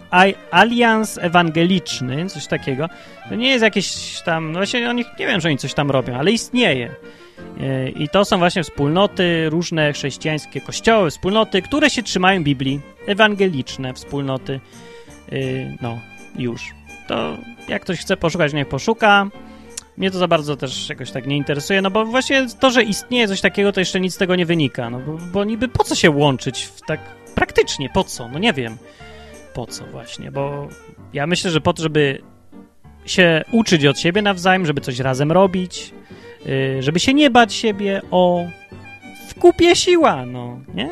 Alians 0.51 1.18
Ewangeliczny, 1.18 2.30
coś 2.30 2.47
takiego. 2.47 2.89
To 3.30 3.36
nie 3.36 3.49
jest 3.49 3.63
jakieś 3.63 4.20
tam, 4.22 4.51
no 4.51 4.59
właśnie 4.59 4.89
oni, 4.89 5.05
nie 5.20 5.28
wiem, 5.28 5.41
że 5.41 5.47
oni 5.47 5.57
coś 5.57 5.74
tam 5.74 5.91
robią, 5.91 6.15
ale 6.15 6.32
istnieje. 6.32 6.91
E, 7.59 7.89
I 7.89 8.09
to 8.09 8.26
są 8.26 8.38
właśnie 8.38 8.63
wspólnoty, 8.63 9.49
różne 9.49 9.93
chrześcijańskie 9.93 10.61
kościoły, 10.61 11.09
wspólnoty, 11.09 11.61
które 11.61 11.89
się 11.89 12.03
trzymają 12.03 12.43
Biblii, 12.43 12.80
ewangeliczne 13.07 13.93
wspólnoty. 13.93 14.59
E, 15.32 15.38
no, 15.82 15.99
już. 16.36 16.61
To 17.07 17.38
jak 17.68 17.82
ktoś 17.82 17.99
chce 17.99 18.18
poszukać, 18.18 18.53
niech 18.53 18.68
poszuka. 18.68 19.28
Mnie 19.98 20.12
to 20.12 20.18
za 20.18 20.28
bardzo 20.28 20.56
też 20.56 20.89
jakoś 20.89 21.12
tak 21.12 21.28
nie 21.28 21.38
interesuje, 21.38 21.82
no 21.82 21.91
bo 21.91 22.06
właśnie 22.06 22.48
to, 22.60 22.72
że 22.72 22.84
istnieje 22.84 23.28
coś 23.28 23.41
takiego, 23.41 23.72
to 23.72 23.80
jeszcze 23.80 24.00
nic 24.00 24.14
z 24.14 24.18
tego 24.18 24.36
nie 24.36 24.45
wynika, 24.45 24.89
no 24.89 25.00
bo, 25.00 25.18
bo 25.32 25.43
niby 25.43 25.68
po 25.68 25.84
co 25.84 25.95
się 25.95 26.12
łączyć 26.12 26.64
w 26.64 26.82
tak 26.82 27.00
praktycznie, 27.36 27.89
po 27.89 28.04
co? 28.04 28.28
No 28.28 28.39
nie 28.39 28.54
wiem 28.54 28.78
po 29.54 29.68
co 29.68 29.86
właśnie, 29.86 30.32
bo 30.32 30.68
ja 31.14 31.28
myślę, 31.28 31.52
że 31.52 31.62
po 31.62 31.74
to, 31.74 31.84
żeby 31.84 32.22
się 33.06 33.43
uczyć 33.52 33.86
od 33.86 34.00
siebie 34.00 34.22
nawzajem, 34.22 34.66
żeby 34.66 34.82
coś 34.82 35.00
razem 35.00 35.32
robić, 35.32 35.93
yy, 36.45 36.84
żeby 36.84 37.00
się 37.00 37.14
nie 37.14 37.30
bać 37.30 37.54
siebie, 37.54 38.02
o 38.12 38.45
w 39.28 39.39
kupie 39.39 39.76
siła, 39.76 40.26
no, 40.26 40.60
nie? 40.74 40.89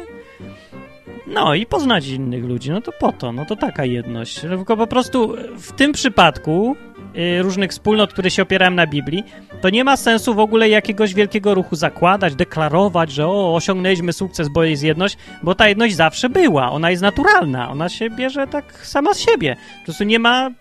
No 1.27 1.55
i 1.55 1.65
poznać 1.65 2.07
innych 2.07 2.45
ludzi, 2.45 2.71
no 2.71 2.81
to 2.81 2.91
po 2.91 3.11
to, 3.11 3.31
no 3.31 3.45
to 3.45 3.55
taka 3.55 3.85
jedność. 3.85 4.39
Tylko 4.39 4.77
po 4.77 4.87
prostu 4.87 5.35
w 5.57 5.71
tym 5.71 5.91
przypadku 5.91 6.75
Y, 6.75 6.94
różnych 7.41 7.71
wspólnot, 7.71 8.13
które 8.13 8.31
się 8.31 8.41
opierają 8.41 8.71
na 8.71 8.87
Biblii, 8.87 9.23
to 9.61 9.69
nie 9.69 9.83
ma 9.83 9.97
sensu 9.97 10.33
w 10.33 10.39
ogóle 10.39 10.69
jakiegoś 10.69 11.13
wielkiego 11.13 11.53
ruchu 11.53 11.75
zakładać, 11.75 12.35
deklarować, 12.35 13.11
że 13.11 13.27
o, 13.27 13.55
osiągnęliśmy 13.55 14.13
sukces, 14.13 14.49
bo 14.49 14.63
jest 14.63 14.83
jedność, 14.83 15.17
bo 15.43 15.55
ta 15.55 15.67
jedność 15.67 15.95
zawsze 15.95 16.29
była, 16.29 16.71
ona 16.71 16.91
jest 16.91 17.01
naturalna, 17.01 17.69
ona 17.69 17.89
się 17.89 18.09
bierze 18.09 18.47
tak 18.47 18.85
sama 18.87 19.13
z 19.13 19.19
siebie. 19.19 19.55
Po 19.79 19.85
prostu 19.85 20.03
nie 20.03 20.19
ma 20.19 20.51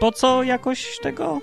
po 0.00 0.12
co 0.12 0.42
jakoś 0.42 0.98
tego 1.02 1.40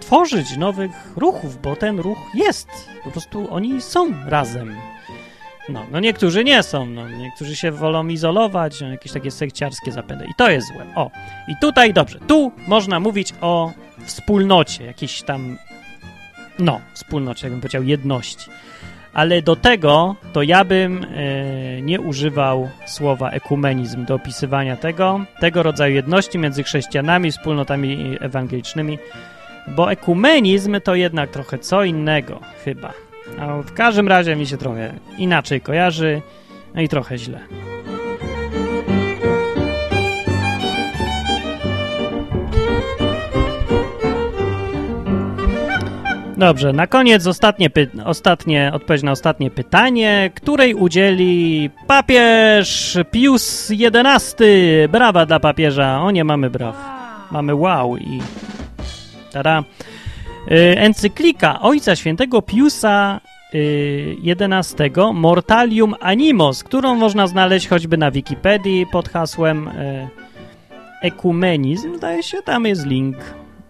tworzyć 0.00 0.56
nowych 0.56 0.90
ruchów, 1.16 1.62
bo 1.62 1.76
ten 1.76 1.98
ruch 1.98 2.18
jest. 2.34 2.68
Po 3.04 3.10
prostu 3.10 3.54
oni 3.54 3.82
są 3.82 4.14
razem. 4.26 4.76
No, 5.70 5.86
no 5.90 6.00
niektórzy 6.00 6.44
nie 6.44 6.62
są, 6.62 6.86
no, 6.86 7.08
niektórzy 7.08 7.56
się 7.56 7.72
wolą 7.72 8.08
izolować, 8.08 8.80
no, 8.80 8.90
jakieś 8.90 9.12
takie 9.12 9.30
sekciarskie 9.30 9.92
zapędy 9.92 10.24
i 10.24 10.34
to 10.36 10.50
jest 10.50 10.68
złe. 10.68 10.86
O, 10.94 11.10
i 11.48 11.52
tutaj 11.60 11.92
dobrze, 11.92 12.18
tu 12.26 12.52
można 12.66 13.00
mówić 13.00 13.34
o 13.40 13.72
wspólnocie, 14.04 14.84
jakiejś 14.84 15.22
tam, 15.22 15.58
no, 16.58 16.80
wspólnocie, 16.94 17.46
jakbym 17.46 17.60
powiedział, 17.60 17.82
jedności. 17.82 18.50
Ale 19.12 19.42
do 19.42 19.56
tego 19.56 20.16
to 20.32 20.42
ja 20.42 20.64
bym 20.64 21.04
e, 21.04 21.82
nie 21.82 22.00
używał 22.00 22.68
słowa 22.86 23.30
ekumenizm 23.30 24.04
do 24.04 24.14
opisywania 24.14 24.76
tego, 24.76 25.24
tego 25.40 25.62
rodzaju 25.62 25.94
jedności 25.94 26.38
między 26.38 26.62
chrześcijanami, 26.62 27.32
wspólnotami 27.32 28.16
ewangelicznymi, 28.20 28.98
bo 29.68 29.92
ekumenizm 29.92 30.80
to 30.84 30.94
jednak 30.94 31.30
trochę 31.30 31.58
co 31.58 31.84
innego, 31.84 32.40
chyba. 32.64 33.09
A 33.40 33.62
w 33.62 33.72
każdym 33.72 34.08
razie 34.08 34.36
mi 34.36 34.46
się 34.46 34.56
trochę 34.56 34.92
inaczej 35.18 35.60
kojarzy, 35.60 36.22
no 36.74 36.80
i 36.80 36.88
trochę 36.88 37.18
źle. 37.18 37.40
Dobrze, 46.40 46.72
na 46.72 46.86
koniec 46.86 47.26
ostatnie, 47.26 47.70
ostatnie 48.04 48.70
odpowiedź 48.74 49.02
na 49.02 49.12
ostatnie 49.12 49.50
pytanie, 49.50 50.30
której 50.34 50.74
udzieli 50.74 51.70
papież 51.86 52.98
Pius 53.10 53.70
XI. 53.70 54.44
Brawa 54.88 55.26
dla 55.26 55.40
papieża. 55.40 56.00
O 56.00 56.10
nie, 56.10 56.24
mamy 56.24 56.50
braw. 56.50 56.76
Mamy 57.30 57.54
wow 57.54 57.96
i 57.96 58.20
tada. 59.32 59.64
Y, 60.48 60.78
encyklika 60.78 61.60
Ojca 61.60 61.96
Świętego 61.96 62.42
Piusa 62.42 63.20
XI 63.52 64.82
y, 64.82 65.12
Mortalium 65.14 65.94
Animos, 66.00 66.64
którą 66.64 66.94
można 66.94 67.26
znaleźć 67.26 67.68
choćby 67.68 67.96
na 67.96 68.10
Wikipedii 68.10 68.86
pod 68.86 69.08
hasłem 69.08 69.68
y, 69.68 70.08
ekumenizm, 71.02 71.96
zdaje 71.96 72.22
się, 72.22 72.42
tam 72.42 72.66
jest 72.66 72.86
link. 72.86 73.16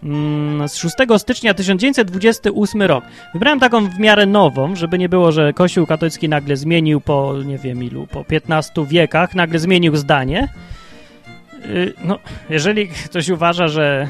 Mm, 0.03 0.69
z 0.69 0.75
6 0.75 0.95
stycznia 1.17 1.53
1928 1.53 2.81
rok. 2.81 3.03
Wybrałem 3.33 3.59
taką 3.59 3.89
w 3.89 3.99
miarę 3.99 4.25
nową, 4.25 4.75
żeby 4.75 4.97
nie 4.97 5.09
było, 5.09 5.31
że 5.31 5.53
Kościół 5.53 5.85
katolicki 5.85 6.29
nagle 6.29 6.57
zmienił 6.57 7.01
po, 7.01 7.33
nie 7.45 7.57
wiem 7.57 7.83
ilu, 7.83 8.07
po 8.07 8.23
15 8.23 8.85
wiekach, 8.85 9.35
nagle 9.35 9.59
zmienił 9.59 9.95
zdanie. 9.95 10.47
No, 12.03 12.19
jeżeli 12.49 12.87
ktoś 12.87 13.29
uważa, 13.29 13.67
że 13.67 14.07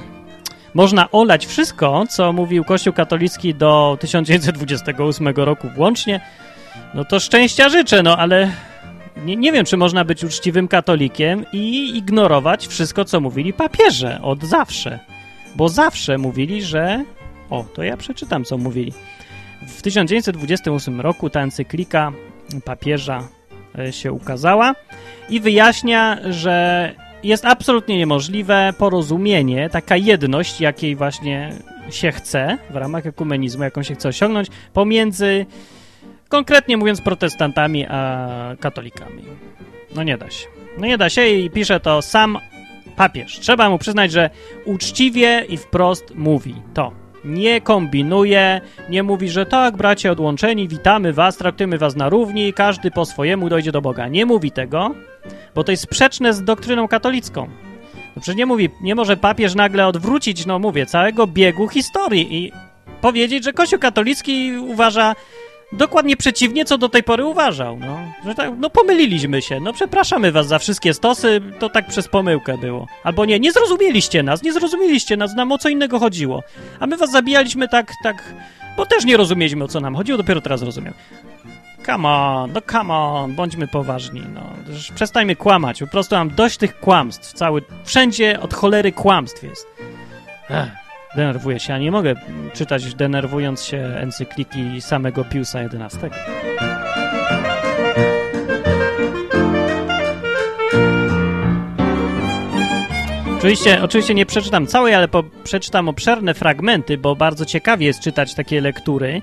można 0.73 1.11
olać 1.11 1.45
wszystko, 1.45 2.03
co 2.09 2.33
mówił 2.33 2.63
Kościół 2.63 2.93
katolicki 2.93 3.55
do 3.55 3.97
1928 3.99 5.27
roku 5.27 5.67
włącznie, 5.75 6.21
no 6.93 7.05
to 7.05 7.19
szczęścia 7.19 7.69
życzę, 7.69 8.03
no 8.03 8.17
ale 8.17 8.51
nie, 9.25 9.35
nie 9.35 9.51
wiem, 9.51 9.65
czy 9.65 9.77
można 9.77 10.05
być 10.05 10.23
uczciwym 10.23 10.67
katolikiem 10.67 11.45
i 11.53 11.97
ignorować 11.97 12.67
wszystko, 12.67 13.05
co 13.05 13.19
mówili 13.19 13.53
papieże 13.53 14.19
od 14.21 14.43
zawsze. 14.43 14.99
Bo 15.55 15.69
zawsze 15.69 16.17
mówili, 16.17 16.63
że... 16.63 17.03
O, 17.49 17.65
to 17.73 17.83
ja 17.83 17.97
przeczytam, 17.97 18.43
co 18.43 18.57
mówili. 18.57 18.93
W 19.67 19.81
1928 19.81 21.01
roku 21.01 21.29
ta 21.29 21.41
encyklika 21.41 22.11
papieża 22.65 23.27
e, 23.79 23.93
się 23.93 24.11
ukazała 24.11 24.75
i 25.29 25.39
wyjaśnia, 25.39 26.17
że 26.29 26.95
jest 27.23 27.45
absolutnie 27.45 27.97
niemożliwe 27.97 28.73
porozumienie, 28.77 29.69
taka 29.69 29.97
jedność, 29.97 30.61
jakiej 30.61 30.95
właśnie 30.95 31.53
się 31.89 32.11
chce 32.11 32.57
w 32.69 32.75
ramach 32.75 33.05
ekumenizmu, 33.05 33.63
jaką 33.63 33.83
się 33.83 33.95
chce 33.95 34.09
osiągnąć, 34.09 34.47
pomiędzy 34.73 35.45
konkretnie 36.29 36.77
mówiąc 36.77 37.01
protestantami 37.01 37.85
a 37.89 38.27
katolikami. 38.59 39.23
No 39.95 40.03
nie 40.03 40.17
da 40.17 40.29
się. 40.29 40.47
No 40.77 40.87
nie 40.87 40.97
da 40.97 41.09
się 41.09 41.27
i 41.27 41.49
pisze 41.49 41.79
to 41.79 42.01
sam 42.01 42.37
papież. 42.95 43.39
Trzeba 43.39 43.69
mu 43.69 43.77
przyznać, 43.77 44.11
że 44.11 44.29
uczciwie 44.65 45.45
i 45.49 45.57
wprost 45.57 46.15
mówi 46.15 46.55
to. 46.73 47.00
Nie 47.25 47.61
kombinuje, 47.61 48.61
nie 48.89 49.03
mówi, 49.03 49.29
że 49.29 49.45
tak, 49.45 49.77
bracie 49.77 50.11
odłączeni, 50.11 50.67
witamy 50.67 51.13
was, 51.13 51.37
traktujemy 51.37 51.77
was 51.77 51.95
na 51.95 52.09
równi, 52.09 52.53
każdy 52.53 52.91
po 52.91 53.05
swojemu 53.05 53.49
dojdzie 53.49 53.71
do 53.71 53.81
Boga. 53.81 54.07
Nie 54.07 54.25
mówi 54.25 54.51
tego, 54.51 54.95
bo 55.55 55.63
to 55.63 55.71
jest 55.71 55.83
sprzeczne 55.83 56.33
z 56.33 56.43
doktryną 56.43 56.87
katolicką. 56.87 57.47
No 58.15 58.21
przecież 58.21 58.35
nie 58.35 58.45
mówi, 58.45 58.69
nie 58.81 58.95
może 58.95 59.17
papież 59.17 59.55
nagle 59.55 59.87
odwrócić, 59.87 60.45
no 60.45 60.59
mówię, 60.59 60.85
całego 60.85 61.27
biegu 61.27 61.67
historii 61.67 62.35
i 62.35 62.51
powiedzieć, 63.01 63.43
że 63.43 63.53
Kościół 63.53 63.79
katolicki 63.79 64.51
uważa 64.57 65.15
dokładnie 65.73 66.17
przeciwnie, 66.17 66.65
co 66.65 66.77
do 66.77 66.89
tej 66.89 67.03
pory 67.03 67.25
uważał. 67.25 67.77
No, 67.77 67.99
że 68.25 68.35
tak, 68.35 68.51
no 68.57 68.69
pomyliliśmy 68.69 69.41
się, 69.41 69.59
no 69.59 69.73
przepraszamy 69.73 70.31
was 70.31 70.47
za 70.47 70.59
wszystkie 70.59 70.93
stosy, 70.93 71.41
to 71.59 71.69
tak 71.69 71.87
przez 71.87 72.07
pomyłkę 72.07 72.57
było. 72.57 72.87
Albo 73.03 73.25
nie, 73.25 73.39
nie 73.39 73.51
zrozumieliście 73.51 74.23
nas, 74.23 74.43
nie 74.43 74.53
zrozumieliście 74.53 75.17
nas, 75.17 75.35
nam 75.35 75.51
o 75.51 75.57
co 75.57 75.69
innego 75.69 75.99
chodziło. 75.99 76.43
A 76.79 76.87
my 76.87 76.97
was 76.97 77.11
zabijaliśmy 77.11 77.67
tak, 77.67 77.91
tak, 78.03 78.33
bo 78.77 78.85
też 78.85 79.05
nie 79.05 79.17
rozumieliśmy 79.17 79.63
o 79.63 79.67
co 79.67 79.79
nam 79.79 79.95
chodziło, 79.95 80.17
dopiero 80.17 80.41
teraz 80.41 80.61
rozumiem. 80.61 80.93
Come 81.85 82.09
on, 82.09 82.51
no 82.53 82.61
come 82.71 82.93
on, 82.93 83.35
bądźmy 83.35 83.67
poważni, 83.67 84.21
no. 84.33 84.41
Przestańmy 84.95 85.35
kłamać, 85.35 85.79
po 85.79 85.87
prostu 85.87 86.15
mam 86.15 86.29
dość 86.29 86.57
tych 86.57 86.79
kłamstw, 86.79 87.33
cały, 87.33 87.61
wszędzie 87.83 88.39
od 88.39 88.53
cholery 88.53 88.91
kłamstw 88.91 89.43
jest. 89.43 89.67
Ech, 90.49 90.69
denerwuję 91.15 91.59
się, 91.59 91.73
a 91.73 91.77
nie 91.77 91.91
mogę 91.91 92.15
czytać 92.53 92.95
denerwując 92.95 93.63
się 93.63 93.77
encykliki 93.77 94.81
samego 94.81 95.25
Piusa 95.25 95.59
XI. 95.59 95.97
Oczywiście, 103.41 103.83
oczywiście 103.83 104.13
nie 104.13 104.25
przeczytam 104.25 104.67
całej, 104.67 104.93
ale 104.93 105.07
po, 105.07 105.23
przeczytam 105.43 105.89
obszerne 105.89 106.33
fragmenty, 106.33 106.97
bo 106.97 107.15
bardzo 107.15 107.45
ciekawie 107.45 107.85
jest 107.85 107.99
czytać 107.99 108.35
takie 108.35 108.61
lektury. 108.61 109.21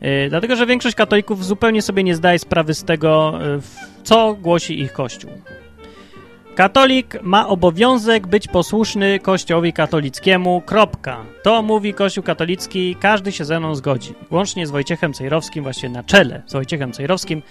Yy, 0.00 0.28
dlatego, 0.28 0.56
że 0.56 0.66
większość 0.66 0.96
katolików 0.96 1.44
zupełnie 1.44 1.82
sobie 1.82 2.02
nie 2.02 2.14
zdaje 2.14 2.38
sprawy 2.38 2.74
z 2.74 2.84
tego, 2.84 3.38
yy, 3.40 3.60
co 4.04 4.34
głosi 4.34 4.80
ich 4.80 4.92
Kościół. 4.92 5.30
Katolik 6.56 7.22
ma 7.22 7.48
obowiązek 7.48 8.26
być 8.26 8.48
posłuszny 8.48 9.18
Kościołowi 9.18 9.72
katolickiemu. 9.72 10.60
Kropka. 10.60 11.24
To 11.42 11.62
mówi 11.62 11.94
Kościół 11.94 12.24
katolicki, 12.24 12.96
każdy 13.00 13.32
się 13.32 13.44
ze 13.44 13.60
mną 13.60 13.74
zgodzi. 13.74 14.14
Łącznie 14.30 14.66
z 14.66 14.70
Wojciechem 14.70 15.12
Cejrowskim, 15.12 15.62
właśnie 15.62 15.88
na 15.88 16.02
czele 16.02 16.42
z 16.46 16.52
Wojciechem 16.52 16.92
Cejrowskim. 16.92 17.42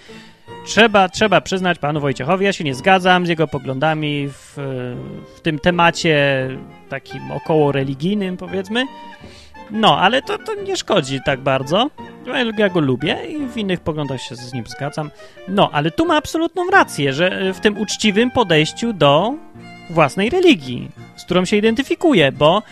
Trzeba, 0.64 1.08
trzeba 1.08 1.40
przyznać 1.40 1.78
panu 1.78 2.00
Wojciechowi, 2.00 2.44
ja 2.44 2.52
się 2.52 2.64
nie 2.64 2.74
zgadzam 2.74 3.26
z 3.26 3.28
jego 3.28 3.48
poglądami 3.48 4.28
w, 4.28 4.52
w 5.36 5.40
tym 5.40 5.58
temacie 5.58 6.48
takim 6.88 7.30
około 7.30 7.72
religijnym, 7.72 8.36
powiedzmy. 8.36 8.86
No, 9.70 9.98
ale 9.98 10.22
to, 10.22 10.38
to 10.38 10.54
nie 10.54 10.76
szkodzi 10.76 11.20
tak 11.24 11.40
bardzo. 11.40 11.90
Ja 12.58 12.68
go 12.68 12.80
lubię 12.80 13.18
i 13.28 13.46
w 13.46 13.56
innych 13.56 13.80
poglądach 13.80 14.22
się 14.22 14.36
z 14.36 14.52
nim 14.52 14.64
zgadzam. 14.66 15.10
No, 15.48 15.70
ale 15.72 15.90
tu 15.90 16.06
ma 16.06 16.16
absolutną 16.16 16.70
rację, 16.70 17.12
że 17.12 17.52
w 17.54 17.60
tym 17.60 17.78
uczciwym 17.78 18.30
podejściu 18.30 18.92
do 18.92 19.34
własnej 19.90 20.30
religii, 20.30 20.88
z 21.16 21.24
którą 21.24 21.44
się 21.44 21.56
identyfikuje, 21.56 22.32
bo 22.32 22.62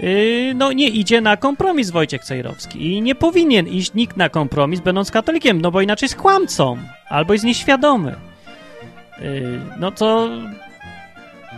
yy, 0.00 0.54
no, 0.54 0.72
nie 0.72 0.88
idzie 0.88 1.20
na 1.20 1.36
kompromis 1.36 1.90
Wojciech 1.90 2.24
Cejrowski 2.24 2.86
i 2.86 3.02
nie 3.02 3.14
powinien 3.14 3.68
iść 3.68 3.94
nikt 3.94 4.16
na 4.16 4.28
kompromis, 4.28 4.80
będąc 4.80 5.10
katolikiem, 5.10 5.60
no 5.60 5.70
bo 5.70 5.80
inaczej 5.80 6.06
jest 6.06 6.16
kłamcą 6.16 6.76
albo 7.08 7.32
jest 7.32 7.44
nieświadomy. 7.44 8.14
Yy, 9.20 9.60
no 9.78 9.90
to 9.90 10.28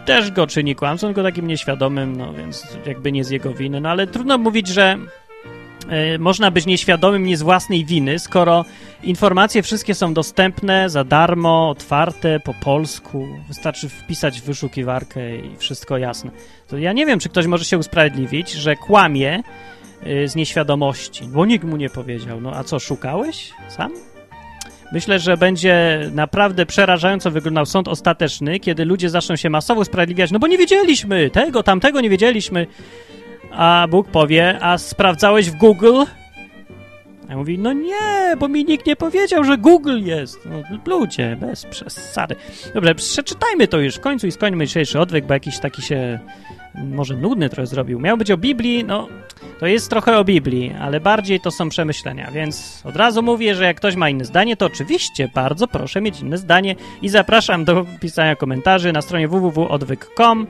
też 0.04 0.30
go 0.30 0.46
czyni 0.46 0.74
kłamcą, 0.74 1.06
tylko 1.06 1.22
takim 1.22 1.46
nieświadomym, 1.46 2.16
no 2.16 2.32
więc 2.32 2.66
jakby 2.86 3.12
nie 3.12 3.24
z 3.24 3.30
jego 3.30 3.52
winy. 3.52 3.80
No 3.80 3.88
ale 3.88 4.06
trudno 4.06 4.38
mówić, 4.38 4.68
że 4.68 4.96
y, 4.96 5.23
można 6.18 6.50
być 6.50 6.66
nieświadomym 6.66 7.24
nie 7.24 7.36
z 7.36 7.42
własnej 7.42 7.84
winy, 7.84 8.18
skoro 8.18 8.64
informacje 9.02 9.62
wszystkie 9.62 9.94
są 9.94 10.14
dostępne 10.14 10.90
za 10.90 11.04
darmo, 11.04 11.70
otwarte, 11.70 12.40
po 12.40 12.54
polsku. 12.54 13.26
Wystarczy 13.48 13.88
wpisać 13.88 14.40
w 14.40 14.44
wyszukiwarkę 14.44 15.36
i 15.36 15.56
wszystko 15.56 15.98
jasne. 15.98 16.30
To 16.68 16.78
ja 16.78 16.92
nie 16.92 17.06
wiem, 17.06 17.20
czy 17.20 17.28
ktoś 17.28 17.46
może 17.46 17.64
się 17.64 17.78
usprawiedliwić, 17.78 18.52
że 18.52 18.76
kłamie 18.76 19.42
y, 20.06 20.28
z 20.28 20.36
nieświadomości, 20.36 21.24
bo 21.24 21.46
nikt 21.46 21.64
mu 21.64 21.76
nie 21.76 21.90
powiedział. 21.90 22.40
No 22.40 22.52
a 22.52 22.64
co, 22.64 22.78
szukałeś 22.78 23.52
sam? 23.68 23.92
Myślę, 24.92 25.18
że 25.18 25.36
będzie 25.36 26.00
naprawdę 26.12 26.66
przerażająco 26.66 27.30
wyglądał 27.30 27.66
sąd 27.66 27.88
ostateczny, 27.88 28.60
kiedy 28.60 28.84
ludzie 28.84 29.10
zaczną 29.10 29.36
się 29.36 29.50
masowo 29.50 29.80
usprawiedliwiać, 29.80 30.30
no 30.30 30.38
bo 30.38 30.46
nie 30.46 30.58
wiedzieliśmy 30.58 31.30
tego, 31.30 31.62
tamtego 31.62 32.00
nie 32.00 32.10
wiedzieliśmy. 32.10 32.66
A 33.56 33.86
Bóg 33.90 34.08
powie, 34.08 34.58
a 34.60 34.78
sprawdzałeś 34.78 35.50
w 35.50 35.56
Google? 35.56 36.02
A 37.28 37.36
mówi, 37.36 37.58
no 37.58 37.72
nie, 37.72 38.36
bo 38.38 38.48
mi 38.48 38.64
nikt 38.64 38.86
nie 38.86 38.96
powiedział, 38.96 39.44
że 39.44 39.58
Google 39.58 39.98
jest. 40.02 40.38
No, 40.46 40.78
ludzie, 40.86 41.36
bez 41.40 41.66
przesady. 41.66 42.36
Dobrze, 42.74 42.94
przeczytajmy 42.94 43.68
to 43.68 43.80
już 43.80 43.94
w 43.94 44.00
końcu 44.00 44.26
i 44.26 44.32
skończmy 44.32 44.66
dzisiejszy 44.66 45.00
odwyk, 45.00 45.26
bo 45.26 45.34
jakiś 45.34 45.58
taki 45.58 45.82
się 45.82 46.18
może 46.74 47.16
nudny 47.16 47.48
trochę 47.48 47.66
zrobił. 47.66 48.00
Miał 48.00 48.16
być 48.16 48.30
o 48.30 48.36
Biblii, 48.36 48.84
no 48.84 49.08
to 49.60 49.66
jest 49.66 49.90
trochę 49.90 50.18
o 50.18 50.24
Biblii, 50.24 50.74
ale 50.80 51.00
bardziej 51.00 51.40
to 51.40 51.50
są 51.50 51.68
przemyślenia, 51.68 52.30
więc 52.30 52.82
od 52.84 52.96
razu 52.96 53.22
mówię, 53.22 53.54
że 53.54 53.64
jak 53.64 53.76
ktoś 53.76 53.96
ma 53.96 54.08
inne 54.08 54.24
zdanie, 54.24 54.56
to 54.56 54.66
oczywiście 54.66 55.28
bardzo 55.34 55.68
proszę 55.68 56.00
mieć 56.00 56.20
inne 56.20 56.38
zdanie 56.38 56.76
i 57.02 57.08
zapraszam 57.08 57.64
do 57.64 57.86
pisania 58.00 58.36
komentarzy 58.36 58.92
na 58.92 59.02
stronie 59.02 59.28
www.odwyk.com 59.28 60.46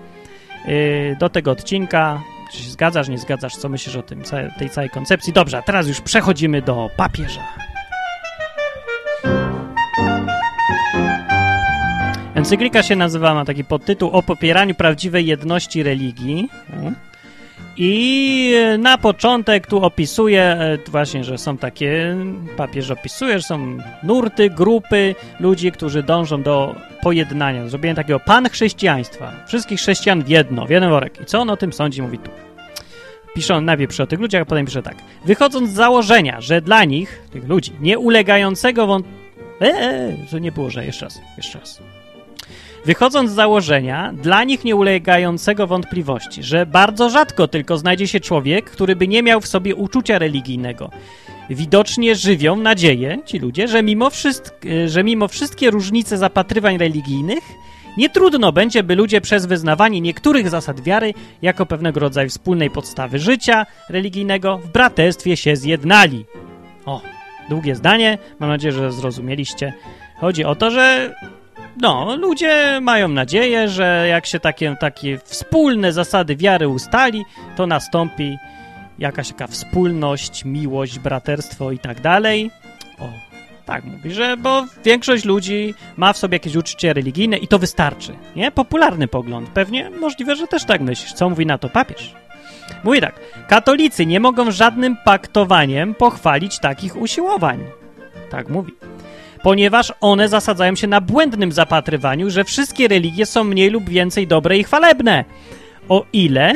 yy, 0.66 1.16
do 1.20 1.28
tego 1.28 1.50
odcinka. 1.50 2.33
Czy 2.54 2.62
się 2.62 2.70
zgadzasz, 2.70 3.08
nie 3.08 3.18
zgadzasz, 3.18 3.56
co 3.56 3.68
myślisz 3.68 3.96
o 3.96 4.02
tym, 4.02 4.22
tej 4.58 4.70
całej 4.70 4.90
koncepcji? 4.90 5.32
Dobrze, 5.32 5.58
a 5.58 5.62
teraz 5.62 5.88
już 5.88 6.00
przechodzimy 6.00 6.62
do 6.62 6.90
papieża. 6.96 7.42
Encyklika 12.34 12.82
się 12.82 12.96
nazywa, 12.96 13.34
ma 13.34 13.44
taki 13.44 13.64
podtytuł 13.64 14.10
o 14.10 14.22
popieraniu 14.22 14.74
prawdziwej 14.74 15.26
jedności 15.26 15.82
religii. 15.82 16.48
I 17.76 18.54
na 18.78 18.98
początek 18.98 19.66
tu 19.66 19.84
opisuje 19.84 20.42
e, 20.42 20.78
właśnie, 20.88 21.24
że 21.24 21.38
są 21.38 21.58
takie, 21.58 22.16
papież 22.56 22.90
opisuje, 22.90 23.38
że 23.38 23.44
są 23.44 23.78
nurty, 24.02 24.50
grupy 24.50 25.14
ludzi, 25.40 25.72
którzy 25.72 26.02
dążą 26.02 26.42
do 26.42 26.74
pojednania, 27.02 27.68
zrobienia 27.68 27.94
takiego 27.94 28.20
panchrześcijaństwa. 28.20 29.32
Wszystkich 29.46 29.78
chrześcijan 29.78 30.22
w 30.22 30.28
jedno, 30.28 30.66
w 30.66 30.70
jeden 30.70 30.90
worek. 30.90 31.20
I 31.20 31.24
co 31.24 31.40
on 31.40 31.50
o 31.50 31.56
tym 31.56 31.72
sądzi, 31.72 32.02
mówi 32.02 32.18
tu. 32.18 32.30
Pisze 33.34 33.54
on 33.54 33.64
najpierw 33.64 34.00
o 34.00 34.06
tych 34.06 34.20
ludziach, 34.20 34.42
a 34.42 34.44
potem 34.44 34.66
pisze 34.66 34.82
tak. 34.82 34.96
Wychodząc 35.24 35.70
z 35.70 35.74
założenia, 35.74 36.40
że 36.40 36.60
dla 36.60 36.84
nich, 36.84 37.22
tych 37.32 37.48
ludzi, 37.48 37.72
nie 37.80 37.98
ulegającego 37.98 38.86
wąt... 38.86 39.06
Eee, 39.60 40.16
to 40.30 40.38
nie 40.38 40.52
było, 40.52 40.70
że 40.70 40.86
jeszcze 40.86 41.06
raz, 41.06 41.20
jeszcze 41.36 41.58
raz. 41.58 41.80
Wychodząc 42.84 43.30
z 43.30 43.34
założenia, 43.34 44.12
dla 44.12 44.44
nich 44.44 44.64
nie 44.64 44.76
ulegającego 44.76 45.66
wątpliwości, 45.66 46.42
że 46.42 46.66
bardzo 46.66 47.10
rzadko 47.10 47.48
tylko 47.48 47.78
znajdzie 47.78 48.08
się 48.08 48.20
człowiek, 48.20 48.70
który 48.70 48.96
by 48.96 49.08
nie 49.08 49.22
miał 49.22 49.40
w 49.40 49.46
sobie 49.46 49.74
uczucia 49.74 50.18
religijnego. 50.18 50.90
Widocznie 51.50 52.14
żywią 52.14 52.56
nadzieję 52.56 53.18
ci 53.24 53.38
ludzie, 53.38 53.68
że 53.68 53.82
mimo, 53.82 54.10
że 54.86 55.04
mimo 55.04 55.28
wszystkie 55.28 55.70
różnice 55.70 56.18
zapatrywań 56.18 56.78
religijnych, 56.78 57.44
nie 57.96 58.10
trudno 58.10 58.52
będzie, 58.52 58.82
by 58.82 58.96
ludzie 58.96 59.20
przez 59.20 59.46
wyznawanie 59.46 60.00
niektórych 60.00 60.50
zasad 60.50 60.80
wiary 60.80 61.14
jako 61.42 61.66
pewnego 61.66 62.00
rodzaju 62.00 62.28
wspólnej 62.28 62.70
podstawy 62.70 63.18
życia 63.18 63.66
religijnego 63.90 64.58
w 64.58 64.68
braterstwie 64.68 65.36
się 65.36 65.56
zjednali. 65.56 66.24
O, 66.86 67.00
długie 67.48 67.74
zdanie, 67.74 68.18
mam 68.38 68.50
nadzieję, 68.50 68.72
że 68.72 68.92
zrozumieliście. 68.92 69.72
Chodzi 70.20 70.44
o 70.44 70.54
to, 70.54 70.70
że 70.70 71.14
no, 71.80 72.16
ludzie 72.16 72.80
mają 72.82 73.08
nadzieję, 73.08 73.68
że 73.68 74.06
jak 74.08 74.26
się 74.26 74.40
takie, 74.40 74.76
takie 74.80 75.18
wspólne 75.18 75.92
zasady 75.92 76.36
wiary 76.36 76.68
ustali, 76.68 77.24
to 77.56 77.66
nastąpi 77.66 78.36
jakaś 78.98 79.28
taka 79.28 79.46
wspólność, 79.46 80.44
miłość, 80.44 80.98
braterstwo 80.98 81.72
i 81.72 81.78
tak 81.78 82.00
dalej. 82.00 82.50
O, 82.98 83.08
tak 83.64 83.84
mówi, 83.84 84.10
że 84.12 84.36
bo 84.36 84.66
większość 84.84 85.24
ludzi 85.24 85.74
ma 85.96 86.12
w 86.12 86.18
sobie 86.18 86.34
jakieś 86.36 86.56
uczucie 86.56 86.92
religijne 86.92 87.36
i 87.36 87.48
to 87.48 87.58
wystarczy, 87.58 88.12
nie? 88.36 88.50
Popularny 88.50 89.08
pogląd. 89.08 89.48
Pewnie 89.48 89.90
możliwe, 89.90 90.36
że 90.36 90.46
też 90.46 90.64
tak 90.64 90.80
myślisz. 90.80 91.12
Co 91.12 91.30
mówi 91.30 91.46
na 91.46 91.58
to 91.58 91.68
papież? 91.68 92.14
Mówi 92.84 93.00
tak, 93.00 93.20
katolicy 93.48 94.06
nie 94.06 94.20
mogą 94.20 94.50
żadnym 94.50 94.96
paktowaniem 95.04 95.94
pochwalić 95.94 96.58
takich 96.58 96.96
usiłowań. 96.96 97.64
Tak 98.30 98.48
mówi. 98.48 98.72
Ponieważ 99.44 99.92
one 100.00 100.28
zasadzają 100.28 100.74
się 100.74 100.86
na 100.86 101.00
błędnym 101.00 101.52
zapatrywaniu, 101.52 102.30
że 102.30 102.44
wszystkie 102.44 102.88
religie 102.88 103.26
są 103.26 103.44
mniej 103.44 103.70
lub 103.70 103.88
więcej 103.88 104.26
dobre 104.26 104.58
i 104.58 104.64
chwalebne. 104.64 105.24
O 105.88 106.04
ile, 106.12 106.52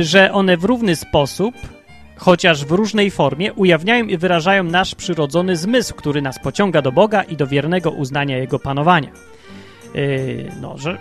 że 0.00 0.32
one 0.32 0.56
w 0.56 0.64
równy 0.64 0.96
sposób, 0.96 1.54
chociaż 2.16 2.64
w 2.64 2.70
różnej 2.70 3.10
formie, 3.10 3.52
ujawniają 3.52 4.06
i 4.06 4.16
wyrażają 4.16 4.64
nasz 4.64 4.94
przyrodzony 4.94 5.56
zmysł, 5.56 5.94
który 5.94 6.22
nas 6.22 6.38
pociąga 6.38 6.82
do 6.82 6.92
Boga 6.92 7.22
i 7.22 7.36
do 7.36 7.46
wiernego 7.46 7.90
uznania 7.90 8.38
Jego 8.38 8.58
panowania. 8.58 9.10
Yy, 9.94 10.52
no, 10.60 10.78
że 10.78 10.98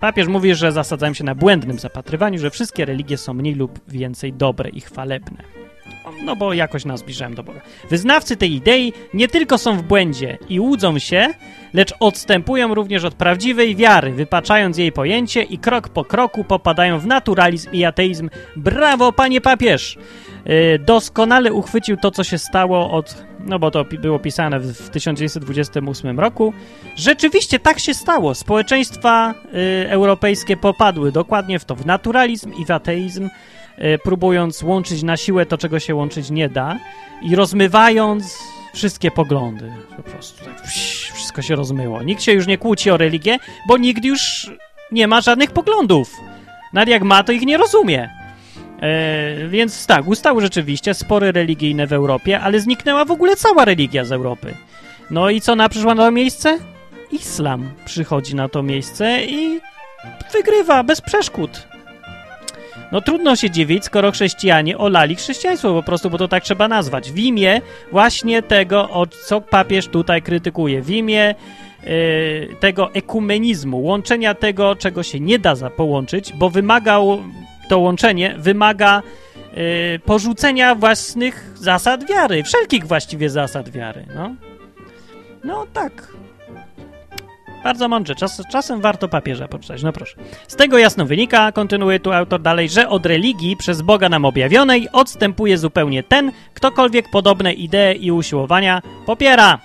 papież 0.00 0.26
mówi, 0.26 0.54
że 0.54 0.72
zasadzają 0.72 1.14
się 1.14 1.24
na 1.24 1.34
błędnym 1.34 1.78
zapatrywaniu, 1.78 2.38
że 2.38 2.50
wszystkie 2.50 2.84
religie 2.84 3.16
są 3.16 3.34
mniej 3.34 3.54
lub 3.54 3.80
więcej 3.88 4.32
dobre 4.32 4.70
i 4.70 4.80
chwalebne. 4.80 5.67
No 6.22 6.36
bo 6.36 6.52
jakoś 6.52 6.84
nas 6.84 7.00
zbliżają 7.00 7.34
do 7.34 7.42
Boga. 7.42 7.60
Wyznawcy 7.90 8.36
tej 8.36 8.54
idei 8.54 8.92
nie 9.14 9.28
tylko 9.28 9.58
są 9.58 9.76
w 9.76 9.82
błędzie 9.82 10.38
i 10.48 10.60
łudzą 10.60 10.98
się, 10.98 11.28
lecz 11.74 11.94
odstępują 12.00 12.74
również 12.74 13.04
od 13.04 13.14
prawdziwej 13.14 13.76
wiary, 13.76 14.12
wypaczając 14.12 14.78
jej 14.78 14.92
pojęcie 14.92 15.42
i 15.42 15.58
krok 15.58 15.88
po 15.88 16.04
kroku 16.04 16.44
popadają 16.44 16.98
w 16.98 17.06
naturalizm 17.06 17.72
i 17.72 17.84
ateizm. 17.84 18.30
Brawo, 18.56 19.12
panie 19.12 19.40
papież! 19.40 19.98
Yy, 20.46 20.78
doskonale 20.78 21.52
uchwycił 21.52 21.96
to, 21.96 22.10
co 22.10 22.24
się 22.24 22.38
stało 22.38 22.90
od, 22.90 23.24
no 23.40 23.58
bo 23.58 23.70
to 23.70 23.84
było 23.84 24.18
pisane 24.18 24.60
w, 24.60 24.72
w 24.72 24.90
1928 24.90 26.20
roku. 26.20 26.52
Rzeczywiście 26.96 27.58
tak 27.58 27.78
się 27.78 27.94
stało. 27.94 28.34
Społeczeństwa 28.34 29.34
yy, 29.52 29.90
europejskie 29.90 30.56
popadły 30.56 31.12
dokładnie 31.12 31.58
w 31.58 31.64
to, 31.64 31.74
w 31.74 31.86
naturalizm 31.86 32.52
i 32.52 32.64
w 32.64 32.70
ateizm, 32.70 33.28
próbując 34.04 34.62
łączyć 34.62 35.02
na 35.02 35.16
siłę 35.16 35.46
to, 35.46 35.58
czego 35.58 35.80
się 35.80 35.94
łączyć 35.94 36.30
nie 36.30 36.48
da 36.48 36.78
i 37.22 37.36
rozmywając 37.36 38.38
wszystkie 38.74 39.10
poglądy. 39.10 39.72
Po 39.96 40.02
prostu 40.02 40.44
tak 40.44 40.66
wszystko 41.14 41.42
się 41.42 41.56
rozmyło. 41.56 42.02
Nikt 42.02 42.22
się 42.22 42.32
już 42.32 42.46
nie 42.46 42.58
kłóci 42.58 42.90
o 42.90 42.96
religię, 42.96 43.38
bo 43.68 43.76
nikt 43.76 44.04
już 44.04 44.50
nie 44.92 45.08
ma 45.08 45.20
żadnych 45.20 45.50
poglądów. 45.50 46.10
Nawet 46.72 46.88
jak 46.88 47.02
ma, 47.02 47.22
to 47.22 47.32
ich 47.32 47.42
nie 47.42 47.56
rozumie. 47.56 48.10
E, 48.80 49.48
więc 49.48 49.86
tak, 49.86 50.08
ustały 50.08 50.42
rzeczywiście 50.42 50.94
spory 50.94 51.32
religijne 51.32 51.86
w 51.86 51.92
Europie, 51.92 52.40
ale 52.40 52.60
zniknęła 52.60 53.04
w 53.04 53.10
ogóle 53.10 53.36
cała 53.36 53.64
religia 53.64 54.04
z 54.04 54.12
Europy. 54.12 54.54
No 55.10 55.30
i 55.30 55.40
co 55.40 55.56
na 55.56 55.68
przyszła 55.68 55.94
na 55.94 56.02
to 56.02 56.10
miejsce? 56.10 56.58
Islam 57.10 57.70
przychodzi 57.84 58.34
na 58.34 58.48
to 58.48 58.62
miejsce 58.62 59.24
i 59.24 59.60
wygrywa 60.32 60.82
bez 60.82 61.00
przeszkód. 61.00 61.68
No 62.92 63.00
trudno 63.00 63.36
się 63.36 63.50
dziwić, 63.50 63.84
skoro 63.84 64.12
chrześcijanie 64.12 64.78
olali 64.78 65.16
chrześcijaństwo 65.16 65.74
po 65.74 65.82
prostu, 65.82 66.10
bo 66.10 66.18
to 66.18 66.28
tak 66.28 66.44
trzeba 66.44 66.68
nazwać. 66.68 67.12
W 67.12 67.18
imię 67.18 67.60
właśnie 67.92 68.42
tego, 68.42 68.90
o 68.90 69.06
co 69.06 69.40
papież 69.40 69.88
tutaj 69.88 70.22
krytykuje. 70.22 70.82
W 70.82 70.90
imię 70.90 71.34
yy, 71.82 72.56
tego 72.60 72.94
ekumenizmu, 72.94 73.82
łączenia 73.82 74.34
tego, 74.34 74.76
czego 74.76 75.02
się 75.02 75.20
nie 75.20 75.38
da 75.38 75.70
połączyć, 75.70 76.32
bo 76.32 76.50
wymagał 76.50 77.22
to 77.68 77.78
łączenie 77.78 78.34
wymaga 78.38 79.02
y, 79.94 80.00
porzucenia 80.04 80.74
własnych 80.74 81.52
zasad 81.54 82.08
wiary, 82.08 82.42
wszelkich 82.42 82.86
właściwie 82.86 83.30
zasad 83.30 83.68
wiary. 83.68 84.06
No, 84.14 84.34
no 85.44 85.66
tak. 85.72 86.08
Bardzo 87.68 87.88
mądrze. 87.88 88.14
Czas, 88.14 88.42
czasem 88.50 88.80
warto 88.80 89.08
papieża 89.08 89.48
poczytać. 89.48 89.82
No 89.82 89.92
proszę. 89.92 90.16
Z 90.48 90.56
tego 90.56 90.78
jasno 90.78 91.06
wynika, 91.06 91.52
kontynuuje 91.52 92.00
tu 92.00 92.12
autor 92.12 92.40
dalej, 92.40 92.68
że 92.68 92.88
od 92.88 93.06
religii 93.06 93.56
przez 93.56 93.82
Boga 93.82 94.08
nam 94.08 94.24
objawionej 94.24 94.88
odstępuje 94.92 95.58
zupełnie 95.58 96.02
ten, 96.02 96.32
ktokolwiek 96.54 97.10
podobne 97.10 97.52
idee 97.52 98.04
i 98.06 98.12
usiłowania 98.12 98.82
popiera. 99.06 99.58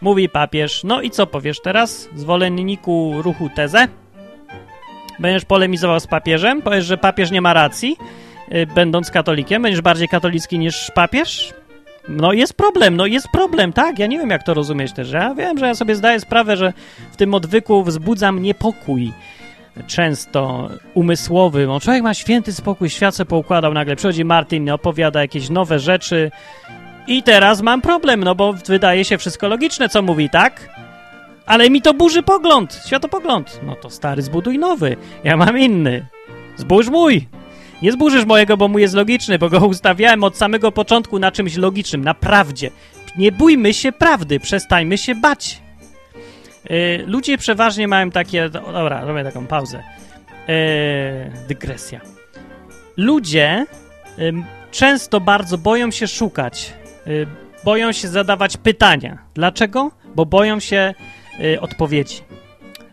Mówi 0.00 0.28
papież. 0.28 0.84
No 0.84 1.02
i 1.02 1.10
co 1.10 1.26
powiesz 1.26 1.60
teraz, 1.62 2.08
zwolenniku 2.14 3.14
ruchu 3.22 3.50
tezę? 3.54 3.88
Będziesz 5.18 5.44
polemizował 5.44 6.00
z 6.00 6.06
papieżem? 6.06 6.62
Powiesz, 6.62 6.84
że 6.84 6.98
papież 6.98 7.30
nie 7.30 7.40
ma 7.40 7.52
racji, 7.52 7.96
yy, 8.48 8.66
będąc 8.66 9.10
katolikiem? 9.10 9.62
Będziesz 9.62 9.80
bardziej 9.82 10.08
katolicki 10.08 10.58
niż 10.58 10.90
papież? 10.94 11.54
No 12.08 12.32
jest 12.32 12.54
problem, 12.54 12.96
no 12.96 13.06
jest 13.06 13.28
problem, 13.28 13.72
tak, 13.72 13.98
ja 13.98 14.06
nie 14.06 14.18
wiem 14.18 14.30
jak 14.30 14.42
to 14.42 14.54
rozumieć 14.54 14.92
też. 14.92 15.12
Ja 15.12 15.34
wiem, 15.34 15.58
że 15.58 15.66
ja 15.66 15.74
sobie 15.74 15.94
zdaję 15.94 16.20
sprawę, 16.20 16.56
że 16.56 16.72
w 17.12 17.16
tym 17.16 17.34
odwyku 17.34 17.84
wzbudzam 17.84 18.42
niepokój 18.42 19.12
często 19.86 20.68
umysłowy. 20.94 21.66
No, 21.66 21.80
człowiek 21.80 22.02
ma 22.02 22.14
święty 22.14 22.52
spokój, 22.52 22.90
świat 22.90 23.14
se 23.14 23.24
poukładał, 23.24 23.74
nagle 23.74 23.96
przychodzi 23.96 24.24
Martin, 24.24 24.70
opowiada 24.70 25.20
jakieś 25.20 25.50
nowe 25.50 25.78
rzeczy 25.78 26.30
i 27.06 27.22
teraz 27.22 27.62
mam 27.62 27.80
problem, 27.80 28.24
no 28.24 28.34
bo 28.34 28.52
wydaje 28.52 29.04
się 29.04 29.18
wszystko 29.18 29.48
logiczne, 29.48 29.88
co 29.88 30.02
mówi, 30.02 30.30
tak? 30.30 30.68
Ale 31.46 31.70
mi 31.70 31.82
to 31.82 31.94
burzy 31.94 32.22
pogląd, 32.22 32.82
światopogląd. 32.86 33.60
No 33.66 33.76
to 33.76 33.90
stary, 33.90 34.22
zbuduj 34.22 34.58
nowy. 34.58 34.96
Ja 35.24 35.36
mam 35.36 35.58
inny. 35.58 36.06
Zbóż 36.56 36.88
mój. 36.88 37.28
Nie 37.82 37.92
zburzysz 37.92 38.24
mojego, 38.24 38.56
bo 38.56 38.68
mój 38.68 38.82
jest 38.82 38.94
logiczny, 38.94 39.38
bo 39.38 39.50
go 39.50 39.58
ustawiałem 39.66 40.24
od 40.24 40.36
samego 40.36 40.72
początku 40.72 41.18
na 41.18 41.32
czymś 41.32 41.56
logicznym, 41.56 42.04
na 42.04 42.14
prawdzie. 42.14 42.70
Nie 43.16 43.32
bójmy 43.32 43.74
się 43.74 43.92
prawdy, 43.92 44.40
przestańmy 44.40 44.98
się 44.98 45.14
bać. 45.14 45.62
Yy, 46.70 47.04
ludzie 47.06 47.38
przeważnie 47.38 47.88
mają 47.88 48.10
takie... 48.10 48.48
Dobra, 48.50 49.04
robię 49.04 49.24
taką 49.24 49.46
pauzę. 49.46 49.82
Yy, 50.48 50.54
dygresja. 51.48 52.00
Ludzie 52.96 53.66
yy, 54.18 54.32
często 54.70 55.20
bardzo 55.20 55.58
boją 55.58 55.90
się 55.90 56.08
szukać, 56.08 56.72
y, 57.06 57.26
boją 57.64 57.92
się 57.92 58.08
zadawać 58.08 58.56
pytania. 58.56 59.18
Dlaczego? 59.34 59.90
Bo 60.14 60.26
boją 60.26 60.60
się 60.60 60.94
odpowiedzi. 61.60 62.20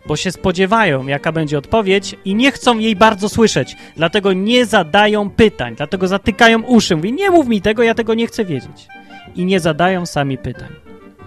Bo 0.06 0.16
się 0.16 0.32
spodziewają, 0.32 1.06
jaka 1.06 1.32
będzie 1.32 1.58
odpowiedź 1.58 2.16
i 2.24 2.34
nie 2.34 2.52
chcą 2.52 2.78
jej 2.78 2.96
bardzo 2.96 3.28
słyszeć. 3.28 3.76
Dlatego 3.96 4.32
nie 4.32 4.66
zadają 4.66 5.30
pytań, 5.30 5.74
dlatego 5.76 6.08
zatykają 6.08 6.62
uszy. 6.62 6.96
Mówi, 6.96 7.12
nie 7.12 7.30
mów 7.30 7.48
mi 7.48 7.60
tego, 7.60 7.82
ja 7.82 7.94
tego 7.94 8.14
nie 8.14 8.26
chcę 8.26 8.44
wiedzieć. 8.44 8.86
I 9.36 9.44
nie 9.44 9.60
zadają 9.60 10.06
sami 10.06 10.38
pytań, 10.38 10.68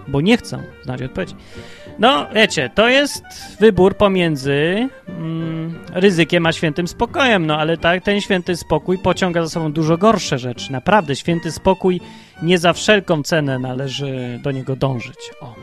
bo 0.08 0.20
nie 0.20 0.36
chcą 0.36 0.62
znać 0.84 1.02
odpowiedzi. 1.02 1.34
No, 1.98 2.26
wiecie, 2.34 2.70
to 2.74 2.88
jest 2.88 3.24
wybór 3.60 3.96
pomiędzy 3.96 4.88
mm, 5.08 5.78
ryzykiem 5.92 6.46
a 6.46 6.52
świętym 6.52 6.88
spokojem, 6.88 7.46
no 7.46 7.58
ale 7.58 7.76
tak, 7.76 8.02
ten 8.02 8.20
święty 8.20 8.56
spokój 8.56 8.98
pociąga 8.98 9.42
za 9.42 9.48
sobą 9.48 9.72
dużo 9.72 9.98
gorsze 9.98 10.38
rzeczy. 10.38 10.72
Naprawdę, 10.72 11.16
święty 11.16 11.52
spokój 11.52 12.00
nie 12.42 12.58
za 12.58 12.72
wszelką 12.72 13.22
cenę 13.22 13.58
należy 13.58 14.40
do 14.42 14.50
niego 14.50 14.76
dążyć. 14.76 15.18
O. 15.40 15.54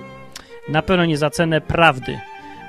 Na 0.70 0.82
pewno 0.82 1.06
nie 1.06 1.18
za 1.18 1.30
cenę 1.30 1.62
prawdy, 1.62 2.20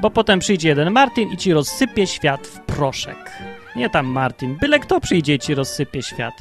bo 0.01 0.11
potem 0.11 0.39
przyjdzie 0.39 0.69
jeden 0.69 0.91
Martin 0.91 1.33
i 1.33 1.37
ci 1.37 1.53
rozsypie 1.53 2.07
świat 2.07 2.47
w 2.47 2.61
proszek. 2.61 3.33
Nie 3.77 3.91
tam 3.91 4.07
Martin, 4.07 4.57
byle 4.61 4.79
kto 4.79 5.01
przyjdzie 5.01 5.35
i 5.35 5.39
ci 5.39 5.55
rozsypie 5.55 6.03
świat. 6.03 6.35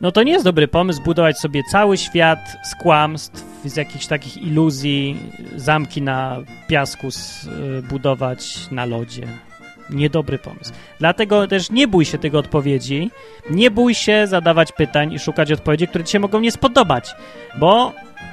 No 0.00 0.12
to 0.12 0.22
nie 0.22 0.32
jest 0.32 0.44
dobry 0.44 0.68
pomysł 0.68 1.02
budować 1.02 1.38
sobie 1.38 1.62
cały 1.70 1.96
świat 1.96 2.38
z 2.62 2.74
kłamstw, 2.74 3.44
z 3.64 3.76
jakichś 3.76 4.06
takich 4.06 4.36
iluzji, 4.36 5.16
zamki 5.56 6.02
na 6.02 6.36
piasku 6.68 7.08
budować 7.88 8.70
na 8.70 8.84
lodzie. 8.84 9.26
Niedobry 9.90 10.38
pomysł. 10.38 10.72
Dlatego 10.98 11.46
też 11.46 11.70
nie 11.70 11.88
bój 11.88 12.04
się 12.04 12.18
tego 12.18 12.38
odpowiedzi, 12.38 13.10
nie 13.50 13.70
bój 13.70 13.94
się 13.94 14.26
zadawać 14.26 14.72
pytań 14.72 15.12
i 15.12 15.18
szukać 15.18 15.52
odpowiedzi, 15.52 15.88
które 15.88 16.04
ci 16.04 16.12
się 16.12 16.20
mogą 16.20 16.40
nie 16.40 16.52
spodobać, 16.52 17.14
bo 17.58 17.92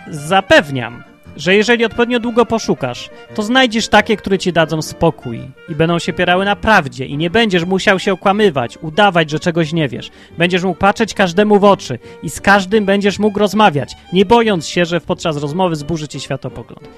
zapewniam, 0.09 1.03
że 1.38 1.55
jeżeli 1.55 1.85
odpowiednio 1.85 2.19
długo 2.19 2.45
poszukasz, 2.45 3.09
to 3.35 3.43
znajdziesz 3.43 3.88
takie, 3.88 4.17
które 4.17 4.38
ci 4.38 4.53
dadzą 4.53 4.81
spokój 4.81 5.39
i 5.69 5.75
będą 5.75 5.99
się 5.99 6.13
pierały 6.13 6.45
na 6.45 6.55
prawdzie 6.55 7.05
i 7.05 7.17
nie 7.17 7.29
będziesz 7.29 7.65
musiał 7.65 7.99
się 7.99 8.13
okłamywać, 8.13 8.77
udawać, 8.81 9.29
że 9.29 9.39
czegoś 9.39 9.73
nie 9.73 9.88
wiesz. 9.88 10.11
Będziesz 10.38 10.63
mógł 10.63 10.79
patrzeć 10.79 11.13
każdemu 11.13 11.59
w 11.59 11.63
oczy 11.63 11.99
i 12.23 12.29
z 12.29 12.41
każdym 12.41 12.85
będziesz 12.85 13.19
mógł 13.19 13.39
rozmawiać, 13.39 13.93
nie 14.13 14.25
bojąc 14.25 14.67
się, 14.67 14.85
że 14.85 15.01
podczas 15.01 15.38
rozmowy 15.38 15.75
zburzy 15.75 16.07
ci 16.07 16.19
światopogląd. 16.19 16.89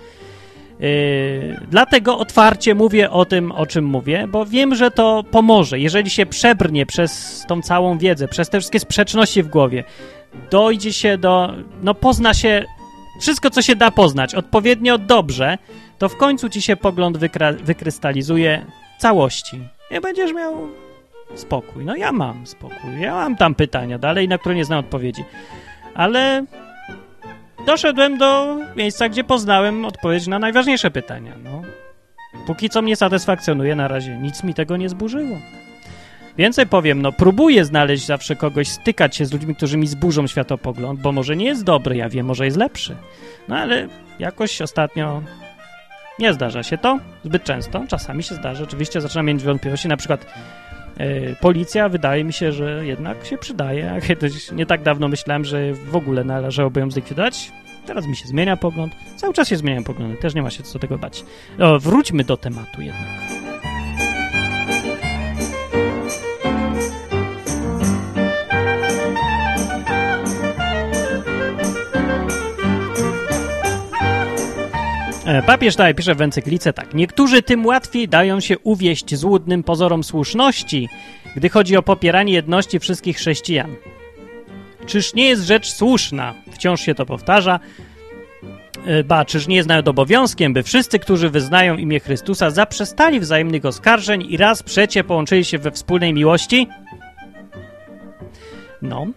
Yy, 0.80 1.60
dlatego 1.72 2.18
otwarcie 2.18 2.76
mówię 2.76 3.12
o 3.12 3.26
tym, 3.26 3.52
o 3.52 3.66
czym 3.66 3.86
mówię, 3.86 4.28
bo 4.32 4.46
wiem, 4.46 4.76
że 4.76 4.92
to 4.92 5.24
pomoże. 5.32 5.80
Jeżeli 5.80 6.10
się 6.10 6.26
przebrnie 6.26 6.86
przez 6.86 7.44
tą 7.48 7.62
całą 7.62 7.98
wiedzę, 7.98 8.28
przez 8.28 8.50
te 8.50 8.60
wszystkie 8.60 8.80
sprzeczności 8.80 9.44
w 9.44 9.48
głowie, 9.48 9.84
dojdzie 10.52 10.94
się 10.94 11.18
do, 11.18 11.54
no 11.84 11.94
pozna 11.94 12.34
się 12.34 12.66
wszystko, 13.20 13.50
co 13.50 13.62
się 13.62 13.76
da 13.76 13.92
poznać 13.92 14.36
odpowiednio 14.36 14.98
dobrze, 14.98 15.58
to 15.98 16.10
w 16.10 16.18
końcu 16.18 16.50
ci 16.50 16.62
się 16.62 16.76
pogląd 16.76 17.18
wykrystalizuje 17.64 18.66
całości. 18.98 19.60
I 19.92 20.00
będziesz 20.00 20.34
miał 20.34 20.68
spokój. 21.36 21.86
No 21.86 21.96
ja 21.96 22.12
mam 22.12 22.48
spokój. 22.48 23.02
Ja 23.02 23.14
mam 23.14 23.36
tam 23.36 23.56
pytania 23.56 24.00
dalej, 24.00 24.28
na 24.28 24.38
które 24.38 24.56
nie 24.56 24.66
znam 24.66 24.80
odpowiedzi. 24.80 25.24
Ale 25.96 26.46
doszedłem 27.66 28.18
do 28.18 28.58
miejsca, 28.76 29.10
gdzie 29.10 29.24
poznałem 29.24 29.86
odpowiedź 29.86 30.28
na 30.28 30.40
najważniejsze 30.40 30.92
pytania. 30.92 31.34
No. 31.44 31.62
Póki 32.48 32.70
co 32.70 32.82
mnie 32.82 32.96
satysfakcjonuje 32.96 33.76
na 33.76 33.88
razie. 33.88 34.18
Nic 34.18 34.44
mi 34.44 34.54
tego 34.54 34.78
nie 34.78 34.90
zburzyło. 34.90 35.38
Więcej 36.40 36.68
powiem, 36.68 37.02
no 37.02 37.12
próbuję 37.12 37.66
znaleźć 37.66 38.06
zawsze 38.06 38.36
kogoś, 38.36 38.68
stykać 38.68 39.16
się 39.16 39.26
z 39.26 39.34
ludźmi, 39.34 39.56
którzy 39.56 39.78
mi 39.78 39.88
zburzą 39.88 40.28
światopogląd, 40.28 41.02
bo 41.02 41.12
może 41.12 41.36
nie 41.36 41.46
jest 41.46 41.64
dobry, 41.64 41.96
ja 41.96 42.10
wiem, 42.10 42.26
może 42.26 42.46
jest 42.46 42.58
lepszy. 42.58 42.96
No 43.48 43.58
ale 43.58 43.88
jakoś 44.20 44.62
ostatnio 44.62 45.22
nie 46.20 46.34
zdarza 46.34 46.64
się 46.64 46.78
to 46.78 47.00
zbyt 47.26 47.44
często. 47.44 47.86
Czasami 47.88 48.24
się 48.24 48.36
zdarza. 48.36 48.64
Oczywiście 48.64 49.02
zaczynam 49.02 49.26
mieć 49.26 49.44
wątpliwości, 49.44 49.88
na 49.88 49.98
przykład 49.98 50.26
yy, 51.00 51.36
policja 51.42 51.90
wydaje 51.90 52.24
mi 52.24 52.34
się, 52.34 52.52
że 52.52 52.86
jednak 52.86 53.26
się 53.26 53.38
przydaje. 53.38 53.92
A 53.92 54.02
kiedyś 54.02 54.52
nie 54.52 54.66
tak 54.66 54.84
dawno 54.84 55.08
myślałem, 55.08 55.46
że 55.46 55.74
w 55.74 55.96
ogóle 55.96 56.24
należałoby 56.24 56.80
ją 56.80 56.92
zlikwidować. 56.92 57.52
Teraz 57.86 58.08
mi 58.08 58.16
się 58.16 58.28
zmienia 58.28 58.58
pogląd. 58.58 58.94
Cały 59.16 59.34
czas 59.34 59.48
się 59.48 59.58
zmieniają 59.58 59.84
poglądy, 59.84 60.18
też 60.18 60.36
nie 60.36 60.42
ma 60.42 60.50
się 60.50 60.64
co 60.64 60.80
tego 60.80 60.98
bać. 60.98 61.24
O, 61.60 61.80
wróćmy 61.80 62.24
do 62.24 62.38
tematu 62.38 62.82
jednak. 62.82 63.39
Papież 75.46 75.76
dalej 75.76 75.96
pisze 75.96 76.16
w 76.16 76.22
encyklice 76.22 76.74
tak. 76.74 76.94
Niektórzy 76.94 77.42
tym 77.42 77.66
łatwiej 77.66 78.08
dają 78.08 78.40
się 78.40 78.60
uwieść 78.60 79.16
złudnym 79.16 79.64
pozorom 79.64 80.04
słuszności, 80.04 80.90
gdy 81.36 81.50
chodzi 81.50 81.78
o 81.78 81.82
popieranie 81.82 82.34
jedności 82.34 82.80
wszystkich 82.80 83.18
chrześcijan. 83.18 83.76
Czyż 84.86 85.14
nie 85.14 85.28
jest 85.28 85.44
rzecz 85.44 85.72
słuszna? 85.72 86.34
Wciąż 86.52 86.82
się 86.82 86.96
to 86.96 87.06
powtarza. 87.06 87.60
E, 88.86 89.04
ba, 89.04 89.26
czyż 89.26 89.48
nie 89.48 89.56
jest 89.56 89.70
nawet 89.70 89.88
obowiązkiem, 89.88 90.54
by 90.54 90.64
wszyscy, 90.64 91.00
którzy 91.00 91.30
wyznają 91.30 91.78
imię 91.78 92.00
Chrystusa, 92.00 92.50
zaprzestali 92.50 93.20
wzajemnych 93.20 93.66
oskarżeń 93.66 94.26
i 94.30 94.38
raz 94.38 94.64
przecie 94.64 95.04
połączyli 95.04 95.46
się 95.46 95.58
we 95.58 95.72
wspólnej 95.72 96.14
miłości? 96.14 96.68
No. 98.82 99.08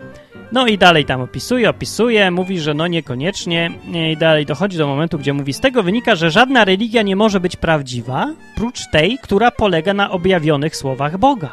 No 0.53 0.67
i 0.67 0.79
dalej 0.79 1.05
tam 1.05 1.21
opisuje, 1.21 1.71
opisuje, 1.71 2.31
mówi, 2.31 2.61
że 2.61 2.75
no 2.75 2.87
niekoniecznie 2.87 3.71
i 4.13 4.17
dalej 4.17 4.47
dochodzi 4.47 4.79
do 4.79 4.87
momentu, 4.87 5.19
gdzie 5.19 5.33
mówi, 5.33 5.53
z 5.53 5.61
tego 5.61 5.83
wynika, 5.83 6.15
że 6.15 6.31
żadna 6.31 6.65
religia 6.65 7.03
nie 7.03 7.17
może 7.17 7.41
być 7.41 7.57
prawdziwa, 7.57 8.27
prócz 8.57 8.91
tej, 8.91 9.19
która 9.23 9.51
polega 9.51 9.95
na 9.95 10.11
objawionych 10.11 10.77
słowach 10.77 11.19
Boga. 11.19 11.53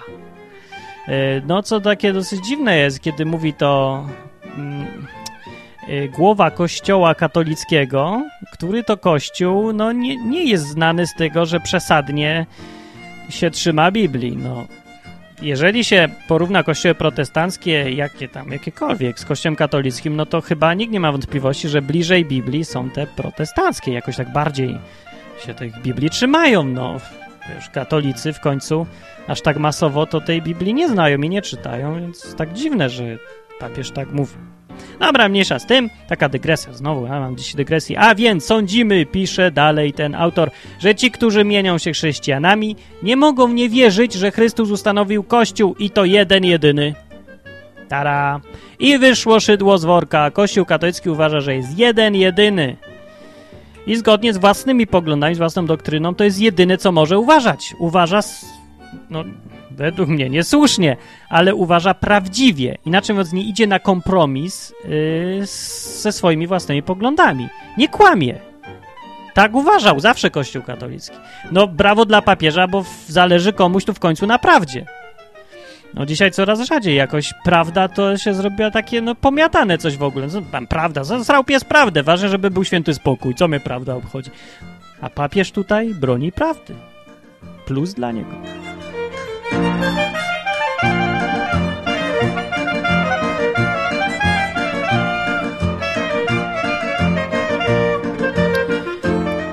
E, 1.08 1.42
no 1.48 1.64
co 1.64 1.82
takie 1.82 2.14
dosyć 2.14 2.48
dziwne 2.48 2.78
jest, 2.78 3.00
kiedy 3.00 3.26
mówi 3.26 3.54
to 3.54 4.04
mm, 4.58 4.88
e, 5.88 6.08
głowa 6.08 6.52
kościoła 6.52 7.16
katolickiego, 7.16 8.24
który 8.54 8.84
to 8.84 8.98
kościół 8.98 9.74
no 9.74 9.92
nie, 9.92 10.18
nie 10.18 10.44
jest 10.44 10.68
znany 10.68 11.08
z 11.08 11.14
tego, 11.14 11.46
że 11.46 11.60
przesadnie 11.60 12.46
się 13.30 13.52
trzyma 13.52 13.92
Biblii. 13.92 14.38
No, 14.38 14.68
jeżeli 15.42 15.84
się 15.84 16.10
porówna 16.28 16.64
kościoły 16.64 16.96
protestanckie, 16.96 17.92
jakie 17.92 18.28
tam, 18.28 18.52
jakiekolwiek, 18.52 19.20
z 19.20 19.26
kościołem 19.26 19.56
katolickim, 19.56 20.16
no 20.16 20.26
to 20.26 20.42
chyba 20.42 20.74
nikt 20.74 20.94
nie 20.94 21.00
ma 21.00 21.12
wątpliwości, 21.12 21.70
że 21.70 21.82
bliżej 21.82 22.26
Biblii 22.26 22.66
są 22.66 22.90
te 22.90 23.08
protestanckie, 23.08 23.94
jakoś 23.94 24.16
tak 24.16 24.34
bardziej 24.34 24.78
się 25.46 25.54
tych 25.54 25.82
Biblii 25.82 26.10
trzymają, 26.10 26.64
no. 26.64 26.98
Wiesz, 27.56 27.70
katolicy 27.70 28.34
w 28.34 28.40
końcu 28.40 28.86
aż 29.28 29.42
tak 29.42 29.58
masowo 29.58 30.06
to 30.06 30.22
tej 30.22 30.42
Biblii 30.42 30.74
nie 30.74 30.90
znają 30.90 31.18
i 31.18 31.30
nie 31.30 31.42
czytają, 31.42 32.00
więc 32.00 32.36
tak 32.36 32.54
dziwne, 32.54 32.90
że 32.90 33.04
papież 33.60 33.92
tak 33.92 34.12
mówi. 34.12 34.59
Dobra, 35.00 35.30
mniejsza 35.30 35.60
z 35.60 35.66
tym. 35.66 35.90
Taka 36.08 36.30
dygresja 36.30 36.74
znowu, 36.74 37.06
ja 37.06 37.20
mam 37.20 37.38
dziś 37.38 37.56
dygresję. 37.56 38.00
A 38.00 38.16
więc 38.16 38.46
sądzimy, 38.46 39.06
pisze 39.06 39.52
dalej 39.52 39.94
ten 39.94 40.16
autor, 40.16 40.52
że 40.80 40.96
ci, 40.96 41.12
którzy 41.12 41.46
mienią 41.46 41.78
się 41.78 41.92
chrześcijanami, 41.92 42.76
nie 43.04 43.16
mogą 43.16 43.48
nie 43.48 43.70
wierzyć, 43.70 44.14
że 44.14 44.32
Chrystus 44.32 44.70
ustanowił 44.70 45.24
Kościół 45.24 45.76
i 45.80 45.90
to 45.90 46.06
jeden, 46.06 46.46
jedyny. 46.46 46.96
Tara. 47.88 48.42
I 48.80 48.98
wyszło 48.98 49.40
szydło 49.40 49.78
z 49.78 49.86
worka. 49.86 50.32
Kościół 50.32 50.66
katolicki 50.66 51.10
uważa, 51.10 51.42
że 51.42 51.56
jest 51.56 51.78
jeden, 51.78 52.16
jedyny. 52.16 52.78
I 53.88 53.96
zgodnie 53.96 54.34
z 54.34 54.38
własnymi 54.38 54.88
poglądami, 54.88 55.36
z 55.36 55.38
własną 55.38 55.66
doktryną, 55.66 56.16
to 56.16 56.24
jest 56.24 56.40
jedyne, 56.40 56.78
co 56.78 56.92
może 56.92 57.20
uważać. 57.20 57.76
Uważa, 57.80 58.20
no, 59.10 59.24
według 59.72 60.10
mnie 60.10 60.30
niesłusznie, 60.30 60.98
ale 61.30 61.56
uważa 61.56 61.94
prawdziwie. 61.94 62.78
Inaczej 62.86 63.14
mówiąc, 63.14 63.34
nie 63.34 63.44
idzie 63.44 63.68
na 63.68 63.80
kompromis 63.80 64.74
yy, 64.84 65.46
ze 66.02 66.12
swoimi 66.12 66.48
własnymi 66.48 66.84
poglądami. 66.84 67.48
Nie 67.78 67.88
kłamie. 67.88 68.40
Tak 69.34 69.56
uważał 69.56 70.00
zawsze 70.00 70.30
Kościół 70.30 70.64
katolicki. 70.64 71.18
No 71.52 71.68
brawo 71.68 72.06
dla 72.06 72.22
papieża, 72.22 72.68
bo 72.68 72.86
zależy 73.08 73.54
komuś 73.54 73.86
tu 73.86 73.94
w 73.94 74.00
końcu 74.00 74.28
na 74.28 74.40
prawdzie. 74.40 74.86
No 75.94 76.06
dzisiaj 76.06 76.32
coraz 76.32 76.62
rzadziej 76.62 76.96
jakoś 76.96 77.34
prawda 77.44 77.88
to 77.88 78.18
się 78.18 78.34
zrobiła 78.34 78.72
takie, 78.72 79.02
no 79.02 79.16
pomiatane 79.16 79.78
coś 79.78 79.98
w 79.98 80.04
ogóle. 80.04 80.28
No, 80.34 80.68
prawda, 80.70 81.04
zasrał 81.04 81.44
pies 81.44 81.64
prawdę, 81.64 82.04
ważne, 82.04 82.30
żeby 82.30 82.52
był 82.52 82.64
święty 82.64 82.94
spokój. 82.94 83.36
Co 83.36 83.48
mnie 83.48 83.60
prawda 83.60 83.96
obchodzi? 83.96 84.32
A 85.02 85.10
papież 85.10 85.52
tutaj 85.52 85.94
broni 85.94 86.32
prawdy. 86.32 86.76
Plus 87.66 87.94
dla 87.94 88.12
niego. 88.12 88.32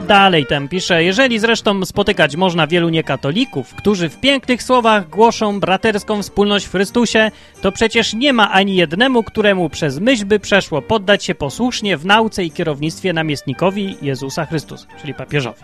Dalej 0.06 0.46
tam 0.46 0.68
pisze, 0.68 1.04
jeżeli 1.04 1.38
zresztą 1.38 1.84
spotykać 1.84 2.36
można 2.36 2.66
wielu 2.66 2.88
niekatolików, 2.88 3.74
którzy 3.74 4.08
w 4.08 4.20
pięknych 4.20 4.62
słowach 4.62 5.08
głoszą 5.08 5.60
braterską 5.60 6.22
wspólność 6.22 6.66
w 6.66 6.70
Chrystusie, 6.70 7.30
to 7.62 7.72
przecież 7.72 8.14
nie 8.14 8.32
ma 8.32 8.50
ani 8.50 8.76
jednemu, 8.76 9.22
któremu 9.22 9.70
przez 9.70 9.98
myśl 9.98 10.24
by 10.24 10.40
przeszło 10.40 10.82
poddać 10.82 11.24
się 11.24 11.34
posłusznie 11.34 11.96
w 11.96 12.06
nauce 12.06 12.44
i 12.44 12.50
kierownictwie 12.50 13.12
namiestnikowi 13.12 13.96
Jezusa 14.02 14.46
Chrystusa, 14.46 14.86
czyli 15.00 15.14
papieżowi. 15.14 15.60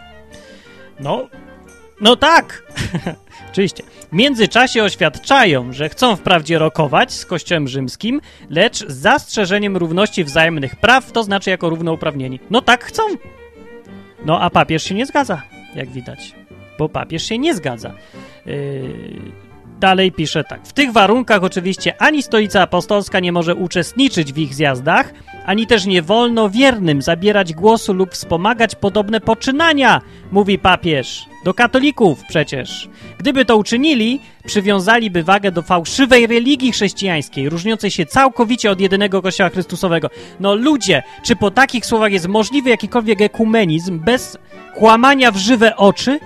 No, 1.01 1.29
no 2.03 2.17
tak! 2.17 2.63
Oczywiście. 3.53 3.83
W 4.13 4.13
międzyczasie 4.13 4.85
oświadczają, 4.85 5.73
że 5.73 5.89
chcą 5.89 6.17
wprawdzie 6.17 6.59
rokować 6.59 7.13
z 7.13 7.27
Kościołem 7.27 7.69
Rzymskim, 7.69 8.21
lecz 8.51 8.77
z 8.89 8.97
zastrzeżeniem 8.97 9.77
równości 9.77 10.25
wzajemnych 10.25 10.77
praw, 10.77 11.13
to 11.13 11.23
znaczy 11.23 11.51
jako 11.51 11.71
równouprawnieni. 11.71 12.41
No 12.51 12.63
tak 12.63 12.85
chcą. 12.85 13.03
No 14.25 14.41
a 14.41 14.51
papież 14.51 14.83
się 14.83 14.95
nie 14.95 15.07
zgadza, 15.07 15.43
jak 15.75 15.91
widać. 15.91 16.35
Bo 16.79 16.89
papież 16.89 17.23
się 17.23 17.39
nie 17.39 17.55
zgadza. 17.55 17.95
Yy, 18.47 19.43
dalej 19.83 20.13
pisze 20.13 20.45
tak. 20.45 20.67
W 20.67 20.73
tych 20.73 20.93
warunkach 20.93 21.43
oczywiście 21.43 22.03
ani 22.03 22.23
Stolica 22.23 22.63
Apostolska 22.63 23.21
nie 23.21 23.33
może 23.33 23.55
uczestniczyć 23.55 24.33
w 24.33 24.39
ich 24.39 24.55
zjazdach, 24.55 25.13
ani 25.47 25.67
też 25.67 25.87
nie 25.87 26.03
wolno 26.03 26.51
wiernym 26.51 27.03
zabierać 27.03 27.55
głosu 27.55 27.95
lub 27.95 28.11
wspomagać 28.11 28.75
podobne 28.75 29.21
poczynania, 29.21 30.01
mówi 30.33 30.59
papież. 30.59 31.25
Do 31.45 31.55
katolików 31.55 32.25
przecież. 32.29 32.89
Gdyby 33.19 33.45
to 33.45 33.57
uczynili, 33.57 34.21
przywiązaliby 34.47 35.23
wagę 35.23 35.53
do 35.53 35.63
fałszywej 35.63 36.27
religii 36.27 36.73
chrześcijańskiej, 36.73 37.49
różniącej 37.49 37.91
się 37.91 38.07
całkowicie 38.07 38.71
od 38.71 38.81
jedynego 38.81 39.23
Kościoła 39.23 39.51
Chrystusowego. 39.51 40.11
No 40.41 40.55
ludzie, 40.55 41.03
czy 41.23 41.37
po 41.37 41.51
takich 41.51 41.87
słowach 41.87 42.13
jest 42.13 42.29
możliwy 42.29 42.71
jakikolwiek 42.71 43.21
ekumenizm 43.21 43.99
bez 43.99 44.39
kłamania 44.75 45.31
w 45.31 45.37
żywe 45.37 45.77
oczy? 45.77 46.19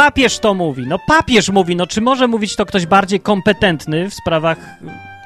Papież 0.00 0.38
to 0.38 0.54
mówi. 0.54 0.86
No 0.86 0.98
papież 1.06 1.48
mówi. 1.48 1.76
No 1.76 1.86
czy 1.86 2.00
może 2.00 2.28
mówić 2.28 2.56
to 2.56 2.66
ktoś 2.66 2.86
bardziej 2.86 3.20
kompetentny 3.20 4.10
w 4.10 4.14
sprawach 4.14 4.58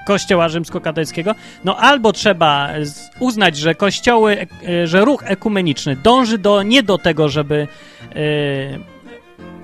kościoła 0.06 0.48
rzymskokatolickiego? 0.48 1.34
No 1.64 1.76
albo 1.76 2.12
trzeba 2.12 2.68
uznać, 3.20 3.56
że 3.56 3.74
kościoły, 3.74 4.46
e, 4.68 4.86
że 4.86 5.04
ruch 5.04 5.22
ekumeniczny 5.26 5.96
dąży 5.96 6.38
do, 6.38 6.62
nie 6.62 6.82
do 6.82 6.98
tego, 6.98 7.28
żeby... 7.28 7.68
Yy, 8.14 8.18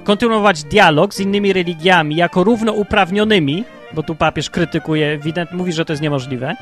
kontynuować 0.04 0.64
dialog 0.64 1.14
z 1.14 1.20
innymi 1.20 1.52
religiami 1.52 2.16
jako 2.16 2.44
równouprawnionymi, 2.44 3.64
bo 3.92 4.02
tu 4.02 4.14
papież 4.14 4.50
krytykuje, 4.50 5.06
ewident, 5.06 5.52
mówi, 5.52 5.72
że 5.72 5.84
to 5.84 5.92
jest 5.92 6.02
niemożliwe, 6.02 6.54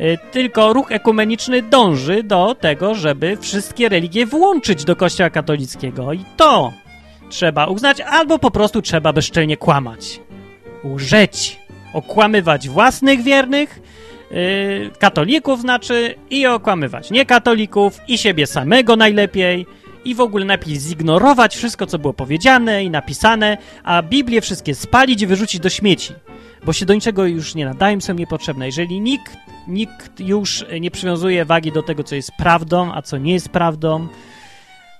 y, 0.00 0.18
tylko 0.32 0.72
ruch 0.72 0.92
ekumeniczny 0.92 1.62
dąży 1.62 2.22
do 2.22 2.54
tego, 2.54 2.94
żeby 2.94 3.36
wszystkie 3.40 3.88
religie 3.88 4.26
włączyć 4.26 4.84
do 4.84 4.96
kościoła 4.96 5.30
katolickiego 5.30 6.12
i 6.12 6.24
to 6.36 6.72
trzeba 7.28 7.66
uznać, 7.66 8.00
albo 8.00 8.38
po 8.38 8.50
prostu 8.50 8.82
trzeba 8.82 9.12
bezczelnie 9.12 9.56
kłamać. 9.56 10.20
Łżeć, 10.84 11.60
okłamywać 11.92 12.68
własnych 12.68 13.22
wiernych, 13.22 13.80
yy, 14.30 14.90
katolików 14.98 15.60
znaczy, 15.60 16.14
i 16.30 16.46
okłamywać 16.46 17.10
niekatolików, 17.10 18.00
i 18.08 18.18
siebie 18.18 18.46
samego 18.46 18.96
najlepiej, 18.96 19.66
i 20.04 20.14
w 20.14 20.20
ogóle 20.20 20.44
najpierw 20.44 20.80
zignorować 20.80 21.56
wszystko, 21.56 21.86
co 21.86 21.98
było 21.98 22.14
powiedziane 22.14 22.84
i 22.84 22.90
napisane, 22.90 23.58
a 23.84 24.02
Biblię 24.02 24.40
wszystkie 24.40 24.74
spalić 24.74 25.22
i 25.22 25.26
wyrzucić 25.26 25.60
do 25.60 25.68
śmieci, 25.68 26.14
bo 26.64 26.72
się 26.72 26.86
do 26.86 26.94
niczego 26.94 27.26
już 27.26 27.54
nie 27.54 27.64
nadają, 27.64 28.00
są 28.00 28.14
niepotrzebne. 28.14 28.66
Jeżeli 28.66 29.00
nikt, 29.00 29.36
nikt 29.68 30.20
już 30.20 30.64
nie 30.80 30.90
przywiązuje 30.90 31.44
wagi 31.44 31.72
do 31.72 31.82
tego, 31.82 32.04
co 32.04 32.14
jest 32.14 32.32
prawdą, 32.38 32.92
a 32.94 33.02
co 33.02 33.18
nie 33.18 33.32
jest 33.32 33.48
prawdą, 33.48 34.08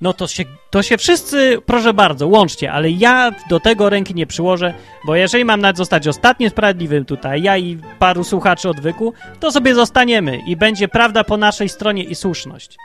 no 0.01 0.13
to 0.13 0.27
się, 0.27 0.45
to 0.71 0.83
się 0.83 0.97
wszyscy, 0.97 1.59
proszę 1.67 1.95
bardzo, 1.95 2.29
łączcie, 2.29 2.73
ale 2.73 2.91
ja 2.91 3.31
do 3.51 3.61
tego 3.61 3.91
ręki 3.91 4.15
nie 4.15 4.27
przyłożę, 4.27 4.75
bo 5.07 5.17
jeżeli 5.17 5.45
mam 5.45 5.61
nawet 5.61 5.77
zostać 5.77 6.09
ostatnim 6.09 6.51
sprawiedliwym 6.51 7.05
tutaj, 7.05 7.43
ja 7.43 7.59
i 7.59 7.79
paru 7.99 8.25
słuchaczy 8.25 8.69
odwyku, 8.69 9.13
to 9.41 9.53
sobie 9.53 9.75
zostaniemy 9.75 10.39
i 10.47 10.57
będzie 10.57 10.89
prawda 10.89 11.25
po 11.25 11.37
naszej 11.37 11.69
stronie 11.69 12.03
i 12.03 12.15
słuszność. 12.15 12.77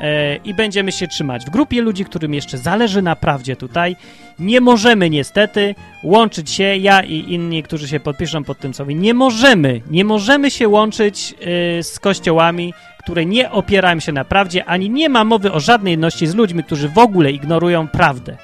E, 0.00 0.36
I 0.36 0.54
będziemy 0.54 0.92
się 0.92 1.08
trzymać. 1.08 1.44
W 1.44 1.50
grupie 1.50 1.82
ludzi, 1.82 2.04
którym 2.04 2.34
jeszcze 2.34 2.58
zależy 2.58 3.02
na 3.02 3.16
prawdzie 3.16 3.56
tutaj, 3.56 3.96
nie 4.38 4.60
możemy 4.60 5.10
niestety 5.10 5.74
łączyć 6.04 6.50
się, 6.50 6.64
ja 6.76 7.02
i 7.02 7.32
inni, 7.32 7.62
którzy 7.62 7.88
się 7.88 8.00
podpiszą 8.00 8.44
pod 8.44 8.58
tym 8.58 8.74
sobie, 8.74 8.94
nie 8.94 9.14
możemy, 9.14 9.80
nie 9.90 10.04
możemy 10.04 10.50
się 10.50 10.68
łączyć 10.68 11.34
y, 11.78 11.82
z 11.82 11.98
kościołami, 11.98 12.74
które 13.00 13.26
nie 13.26 13.50
opierają 13.50 14.00
się 14.00 14.12
na 14.12 14.24
prawdzie, 14.24 14.64
ani 14.64 14.90
nie 14.90 15.08
ma 15.08 15.24
mowy 15.24 15.52
o 15.52 15.60
żadnej 15.60 15.90
jedności 15.90 16.26
z 16.26 16.34
ludźmi, 16.34 16.64
którzy 16.64 16.88
w 16.88 16.98
ogóle 16.98 17.32
ignorują 17.32 17.88
prawdę. 17.88 18.36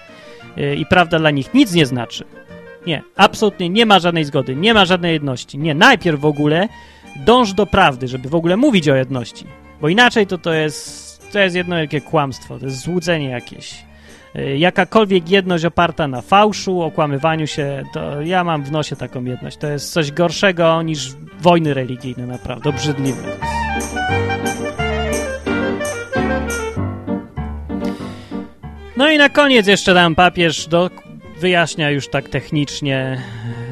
Y, 0.59 0.76
I 0.76 0.86
prawda 0.86 1.18
dla 1.18 1.30
nich 1.30 1.54
nic 1.54 1.74
nie 1.74 1.86
znaczy. 1.86 2.24
Nie, 2.86 3.02
absolutnie 3.16 3.68
nie 3.68 3.86
ma 3.86 3.98
żadnej 3.98 4.24
zgody, 4.24 4.57
nie 4.57 4.74
ma 4.74 4.84
żadnej 4.84 5.12
jedności. 5.12 5.59
Nie, 5.59 5.74
najpierw 5.74 6.20
w 6.20 6.24
ogóle 6.24 6.68
dąż 7.16 7.52
do 7.52 7.66
prawdy, 7.66 8.09
żeby 8.09 8.28
w 8.28 8.34
ogóle 8.34 8.57
mówić 8.57 8.88
o 8.88 8.94
jedności. 8.94 9.44
Bo 9.80 9.88
inaczej 9.88 10.26
to 10.26 10.38
to 10.38 10.52
jest, 10.52 11.32
to 11.32 11.38
jest 11.38 11.57
jedno 11.57 11.76
wielkie 11.76 12.00
kłamstwo, 12.00 12.59
to 12.59 12.64
jest 12.64 12.80
złudzenie 12.80 13.28
jakieś. 13.28 13.84
Y, 14.36 14.59
Jakakolwiek 14.59 15.30
jedność 15.30 15.64
oparta 15.64 16.09
na 16.09 16.22
fałszu, 16.22 16.82
okłamywaniu 16.82 17.46
się, 17.46 17.82
to 17.92 18.22
ja 18.22 18.44
mam 18.44 18.64
w 18.64 18.72
nosie 18.72 18.96
taką 18.96 19.24
jedność. 19.24 19.57
To 19.57 19.66
jest 19.66 19.92
coś 19.92 20.12
gorszego 20.12 20.82
niż 20.82 21.14
wojny 21.40 21.74
religijne, 21.74 22.26
naprawdę, 22.26 22.70
obrzydliwe. 22.70 23.22
No 28.97 29.11
i 29.11 29.18
na 29.18 29.28
koniec 29.28 29.66
jeszcze 29.66 29.94
tam 29.94 30.14
papież 30.14 30.66
do, 30.66 30.90
wyjaśnia 31.40 31.90
już 31.90 32.09
tak 32.09 32.28
technicznie, 32.28 33.22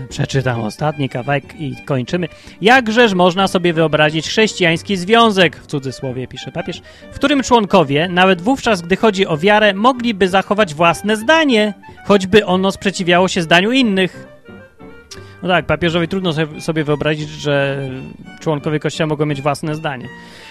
przeczytam 0.08 0.60
ostatni 0.60 1.08
kawałek 1.08 1.60
i 1.60 1.76
kończymy. 1.84 2.28
Jakżeż 2.60 3.14
można 3.14 3.48
sobie 3.48 3.72
wyobrazić 3.72 4.28
chrześcijański 4.28 4.96
związek, 4.96 5.56
w 5.56 5.66
cudzysłowie 5.66 6.26
pisze 6.26 6.52
papież, 6.52 6.82
w 7.12 7.14
którym 7.14 7.42
członkowie, 7.42 8.08
nawet 8.08 8.42
wówczas, 8.42 8.82
gdy 8.82 8.96
chodzi 8.96 9.26
o 9.26 9.36
wiarę, 9.36 9.74
mogliby 9.74 10.28
zachować 10.28 10.74
własne 10.74 11.16
zdanie, 11.16 11.74
choćby 12.04 12.46
ono 12.46 12.72
sprzeciwiało 12.72 13.28
się 13.28 13.42
zdaniu 13.42 13.72
innych. 13.72 14.33
No 15.44 15.50
tak, 15.50 15.66
papieżowi 15.66 16.08
trudno 16.08 16.32
sobie 16.60 16.84
wyobrazić, 16.84 17.28
że 17.28 17.78
członkowie 18.40 18.80
kościoła 18.80 19.08
mogą 19.08 19.26
mieć 19.26 19.42
własne 19.42 19.74
zdanie. 19.74 20.08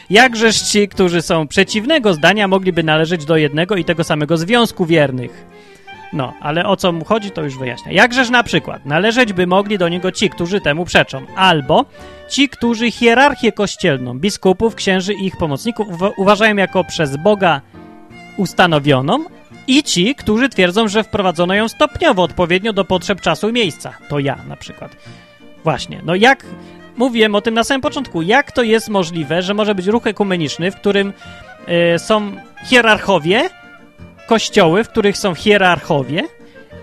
Jakżeż 0.10 0.62
ci, 0.62 0.88
którzy 0.88 1.22
są 1.22 1.48
przeciwnego 1.48 2.14
zdania, 2.14 2.48
mogliby 2.48 2.84
należeć 2.84 3.26
do 3.26 3.38
jednego 3.38 3.76
i 3.76 3.86
tego 3.86 4.04
samego 4.04 4.38
związku 4.38 4.86
wiernych? 4.86 5.46
No, 6.14 6.34
ale 6.42 6.66
o 6.66 6.76
co 6.76 6.92
mu 6.92 7.06
chodzi, 7.06 7.32
to 7.32 7.44
już 7.44 7.58
wyjaśnia. 7.58 7.92
Jakżeż 7.92 8.30
na 8.30 8.44
przykład 8.44 8.86
należeć 8.86 9.34
by 9.34 9.48
mogli 9.48 9.78
do 9.78 9.90
niego 9.90 10.12
ci, 10.12 10.30
którzy 10.30 10.62
temu 10.62 10.86
przeczą, 10.86 11.22
albo 11.36 11.86
ci, 12.30 12.50
którzy 12.50 12.92
hierarchię 12.92 13.52
kościelną, 13.52 14.20
biskupów, 14.20 14.76
księży 14.76 15.14
i 15.14 15.26
ich 15.26 15.38
pomocników 15.38 15.88
uważają 16.18 16.56
jako 16.56 16.84
przez 16.84 17.18
Boga 17.18 17.62
ustanowioną, 18.38 19.26
i 19.68 19.84
ci, 19.84 20.16
którzy 20.16 20.50
twierdzą, 20.50 20.88
że 20.88 21.04
wprowadzono 21.04 21.54
ją 21.54 21.68
stopniowo, 21.68 22.24
odpowiednio 22.24 22.74
do 22.74 22.86
potrzeb 22.86 23.22
czasu 23.22 23.50
i 23.50 23.54
miejsca. 23.54 23.94
To 24.10 24.20
ja 24.20 24.38
na 24.48 24.56
przykład. 24.56 24.96
Właśnie. 25.64 26.02
No 26.06 26.16
jak 26.16 26.46
mówiłem 26.98 27.36
o 27.36 27.42
tym 27.42 27.54
na 27.54 27.64
samym 27.64 27.82
początku, 27.82 28.22
jak 28.22 28.52
to 28.52 28.64
jest 28.64 28.90
możliwe, 28.90 29.42
że 29.42 29.54
może 29.54 29.76
być 29.76 29.88
ruch 29.88 30.08
ekumeniczny, 30.08 30.72
w 30.72 30.76
którym 30.76 31.14
y, 31.96 32.00
są 32.00 32.32
hierarchowie, 32.66 33.50
kościoły, 34.28 34.84
w 34.84 34.90
których 34.90 35.18
są 35.18 35.36
hierarchowie 35.36 36.24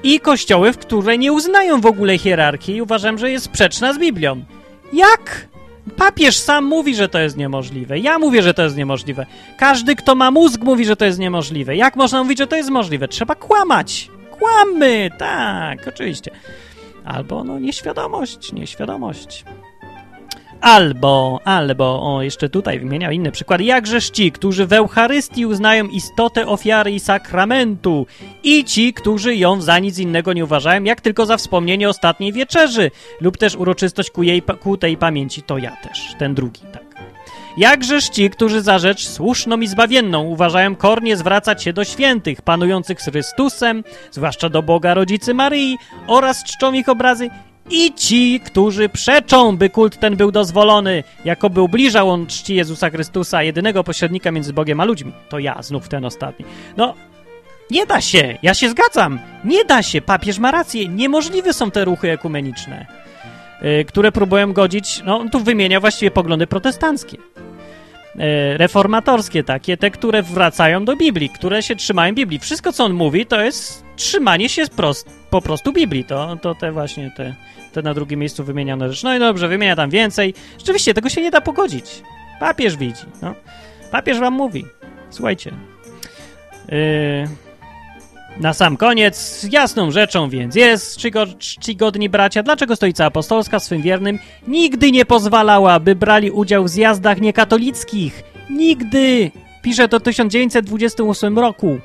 i 0.03 0.21
kościoły, 0.21 0.73
w 0.73 0.79
które 0.79 1.19
nie 1.19 1.33
uznają 1.33 1.81
w 1.81 1.87
ogóle 1.87 2.19
hierarchii 2.19 2.77
i 2.77 2.83
uważam, 2.83 3.19
że 3.19 3.31
jest 3.31 3.45
sprzeczna 3.45 3.93
z 3.93 3.99
Biblią. 3.99 4.45
Jak? 4.93 5.50
Papież 5.97 6.37
sam 6.37 6.65
mówi, 6.65 6.95
że 6.95 7.09
to 7.09 7.19
jest 7.19 7.37
niemożliwe. 7.37 7.99
Ja 7.99 8.19
mówię, 8.19 8.43
że 8.43 8.55
to 8.55 8.63
jest 8.63 8.77
niemożliwe. 8.77 9.27
Każdy, 9.59 9.97
kto 9.97 10.15
ma 10.15 10.31
mózg, 10.31 10.63
mówi, 10.63 10.85
że 10.85 10.97
to 10.97 11.05
jest 11.05 11.19
niemożliwe. 11.19 11.77
Jak 11.77 11.97
można 11.97 12.23
mówić, 12.23 12.39
że 12.39 12.47
to 12.47 12.57
jest 12.57 12.71
możliwe? 12.71 13.09
Trzeba 13.09 13.35
kłamać. 13.35 14.11
Kłamy, 14.31 15.11
tak, 15.19 15.89
oczywiście. 15.89 16.31
Albo, 17.05 17.45
no, 17.45 17.59
nieświadomość, 17.59 18.53
nieświadomość. 18.53 19.45
Albo, 20.61 21.41
albo, 21.45 22.15
o, 22.15 22.23
jeszcze 22.23 22.49
tutaj 22.49 22.79
wymieniał 22.79 23.13
inny 23.13 23.33
przykład. 23.33 23.61
Jakżeż 23.61 24.11
ci, 24.11 24.33
którzy 24.33 24.67
w 24.67 24.73
Eucharystii 24.73 25.47
uznają 25.47 25.87
istotę 25.87 26.47
ofiary 26.47 26.93
i 26.93 27.01
sakramentu 27.01 28.07
i 28.43 28.65
ci, 28.65 28.95
którzy 28.95 29.37
ją 29.37 29.61
za 29.61 29.79
nic 29.79 29.99
innego 29.99 30.33
nie 30.33 30.45
uważają, 30.45 30.85
jak 30.85 31.01
tylko 31.01 31.27
za 31.27 31.37
wspomnienie 31.37 31.89
ostatniej 31.89 32.33
wieczerzy 32.33 32.91
lub 33.21 33.37
też 33.37 33.57
uroczystość 33.57 34.11
ku, 34.11 34.23
jej, 34.23 34.43
ku 34.43 34.77
tej 34.77 34.97
pamięci, 34.97 35.43
to 35.43 35.59
ja 35.59 35.77
też, 35.77 36.15
ten 36.19 36.35
drugi, 36.35 36.61
tak. 36.73 36.91
Jakżeż 37.57 38.09
ci, 38.09 38.31
którzy 38.31 38.63
za 38.63 38.79
rzecz 38.79 39.09
słuszną 39.09 39.61
i 39.61 39.67
zbawienną 39.67 40.23
uważają 40.23 40.77
kornie 40.77 41.17
zwracać 41.17 41.63
się 41.63 41.73
do 41.73 41.85
świętych, 41.85 42.43
panujących 42.43 43.03
z 43.03 43.05
Chrystusem, 43.05 43.85
zwłaszcza 44.11 44.49
do 44.49 44.63
Boga 44.63 44.95
Rodzicy 44.95 45.35
Maryi 45.35 45.79
oraz 46.07 46.45
czczą 46.45 46.73
ich 46.73 46.89
obrazy 46.89 47.31
i 47.71 47.95
ci, 47.95 48.41
którzy 48.41 48.89
przeczą, 48.89 49.57
by 49.57 49.71
kult 49.71 49.99
ten 49.99 50.17
był 50.17 50.33
dozwolony, 50.33 51.05
jakoby 51.25 51.63
ubliżał 51.63 52.11
on 52.11 52.27
czci 52.27 52.55
Jezusa 52.55 52.91
Chrystusa, 52.91 53.43
jedynego 53.43 53.85
pośrednika 53.85 54.31
między 54.31 54.53
Bogiem 54.53 54.81
a 54.81 54.85
ludźmi. 54.85 55.13
To 55.29 55.39
ja, 55.39 55.63
znów 55.63 55.89
ten 55.89 56.05
ostatni. 56.05 56.45
No, 56.77 56.95
nie 57.71 57.87
da 57.87 58.01
się, 58.01 58.39
ja 58.43 58.55
się 58.55 58.71
zgadzam. 58.71 59.19
Nie 59.45 59.65
da 59.65 59.83
się, 59.83 60.01
papież 60.01 60.39
ma 60.39 60.51
rację. 60.51 60.89
Niemożliwe 60.89 61.53
są 61.53 61.71
te 61.71 61.85
ruchy 61.85 62.11
ekumeniczne, 62.11 62.87
yy, 63.63 63.85
które 63.85 64.13
próbują 64.13 64.53
godzić, 64.53 65.03
no 65.05 65.25
tu 65.33 65.41
wymienia 65.41 65.81
właściwie 65.81 66.11
poglądy 66.11 66.47
protestanckie. 66.47 67.17
Yy, 68.15 68.57
reformatorskie 68.57 69.45
takie, 69.45 69.77
te, 69.77 69.91
które 69.91 70.23
wracają 70.23 70.85
do 70.85 70.97
Biblii, 70.97 71.31
które 71.31 71.63
się 71.63 71.77
trzymają 71.77 72.15
Biblii. 72.15 72.39
Wszystko, 72.39 72.73
co 72.73 72.85
on 72.85 72.93
mówi, 72.93 73.27
to 73.27 73.41
jest 73.41 73.85
trzymanie 73.97 74.49
się 74.49 74.67
prost, 74.77 75.09
po 75.31 75.43
prostu 75.43 75.73
Biblii. 75.73 76.05
To, 76.05 76.37
to 76.43 76.55
te 76.55 76.73
właśnie 76.73 77.13
te 77.17 77.35
te 77.73 77.83
na 77.83 77.95
drugim 77.95 78.21
miejscu 78.21 78.45
wymienione 78.45 78.93
rzeczy. 78.93 79.05
No 79.05 79.17
i 79.17 79.19
dobrze, 79.19 79.49
wymienia 79.49 79.77
tam 79.77 79.91
więcej. 79.91 80.35
Rzeczywiście, 80.59 80.95
tego 80.95 81.09
się 81.09 81.23
nie 81.23 81.31
da 81.31 81.41
pogodzić. 81.41 82.03
Papież 82.41 82.77
widzi, 82.77 83.03
no. 83.23 83.35
Papież 83.91 84.19
wam 84.19 84.35
mówi. 84.35 84.65
Słuchajcie. 85.11 85.53
Yy, 86.69 87.29
na 88.37 88.53
sam 88.53 88.77
koniec, 88.77 89.47
jasną 89.51 89.91
rzeczą 89.91 90.31
więc 90.31 90.55
jest, 90.55 90.99
czcigodni 91.39 92.09
bracia, 92.09 92.43
dlaczego 92.43 92.77
Stoica 92.77 93.05
Apostolska 93.05 93.61
swym 93.61 93.83
wiernym 93.83 94.19
nigdy 94.49 94.93
nie 94.93 95.05
pozwalała, 95.05 95.81
by 95.81 95.95
brali 95.95 96.31
udział 96.31 96.65
w 96.65 96.69
zjazdach 96.69 97.21
niekatolickich. 97.21 98.23
Nigdy! 98.51 99.31
Pisze 99.63 99.89
to 99.89 99.99
w 99.99 100.03
1928 100.03 101.39
roku. 101.39 101.79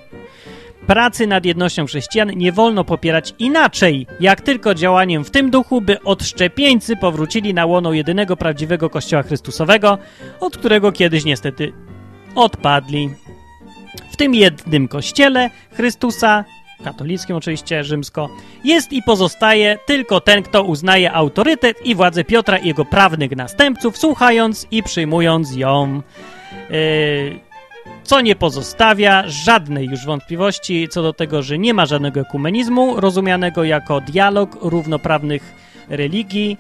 Pracy 0.88 1.28
nad 1.28 1.46
jednością 1.46 1.86
chrześcijan 1.86 2.32
nie 2.36 2.52
wolno 2.52 2.84
popierać 2.84 3.34
inaczej, 3.40 4.08
jak 4.20 4.42
tylko 4.42 4.76
działaniem 4.76 5.24
w 5.24 5.30
tym 5.30 5.50
duchu, 5.50 5.82
by 5.82 6.02
odszczepieńcy 6.04 6.96
powrócili 6.96 7.54
na 7.54 7.66
łono 7.66 7.94
jedynego 7.94 8.38
prawdziwego 8.38 8.90
Kościoła 8.90 9.24
Chrystusowego, 9.24 9.98
od 10.40 10.58
którego 10.58 10.92
kiedyś 10.92 11.26
niestety 11.26 11.74
odpadli. 12.36 13.10
W 14.12 14.18
tym 14.18 14.36
jednym 14.36 14.88
kościele 14.88 15.50
Chrystusa, 15.74 16.46
katolickim 16.84 17.36
oczywiście, 17.36 17.84
rzymsko, 17.84 18.30
jest 18.64 18.94
i 18.94 19.04
pozostaje 19.04 19.78
tylko 19.86 20.22
ten, 20.22 20.44
kto 20.44 20.64
uznaje 20.64 21.12
autorytet 21.12 21.86
i 21.86 21.96
władzę 21.96 22.24
Piotra 22.24 22.58
i 22.58 22.68
jego 22.68 22.86
prawnych 22.86 23.36
następców, 23.36 23.98
słuchając 23.98 24.68
i 24.72 24.84
przyjmując 24.84 25.56
ją. 25.56 26.02
Yy, 26.70 27.40
co 28.04 28.22
nie 28.22 28.36
pozostawia 28.36 29.24
żadnej 29.28 29.88
już 29.88 30.06
wątpliwości 30.06 30.88
co 30.90 31.04
do 31.04 31.14
tego, 31.14 31.44
że 31.44 31.58
nie 31.58 31.74
ma 31.74 31.86
żadnego 31.86 32.20
ekumenizmu 32.20 33.00
rozumianego 33.00 33.64
jako 33.64 34.02
dialog 34.02 34.58
równoprawnych 34.62 35.54
religii. 35.90 36.58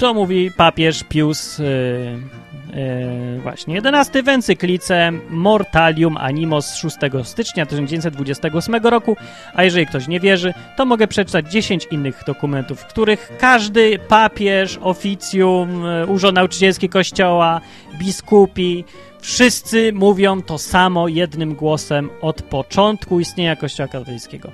Yy, 0.00 0.14
mówi 0.14 0.50
papież 0.56 1.04
Pius 1.08 1.58
yy, 1.58 2.43
yy, 2.74 3.40
właśnie. 3.40 3.74
11 3.74 4.22
w 4.22 4.28
encyklice 4.28 5.12
Mortalium 5.30 6.16
Animos 6.16 6.66
z 6.66 6.76
6 6.76 6.96
stycznia 7.22 7.66
1928 7.66 8.74
roku, 8.74 9.16
a 9.54 9.64
jeżeli 9.64 9.86
ktoś 9.86 10.08
nie 10.08 10.20
wierzy, 10.20 10.54
to 10.76 10.84
mogę 10.84 11.06
przeczytać 11.06 11.52
10 11.52 11.88
innych 11.90 12.22
dokumentów, 12.26 12.80
w 12.80 12.86
których 12.86 13.32
każdy 13.38 13.98
papież, 13.98 14.78
oficjum, 14.82 15.84
urząd 16.08 16.34
nauczycielski 16.34 16.88
kościoła, 16.88 17.60
biskupi, 17.98 18.84
wszyscy 19.20 19.92
mówią 19.92 20.42
to 20.42 20.58
samo 20.58 21.08
jednym 21.08 21.54
głosem 21.54 22.10
od 22.20 22.42
początku 22.42 23.20
istnienia 23.20 23.56
Kościoła 23.56 23.88
katolickiego, 23.88 24.50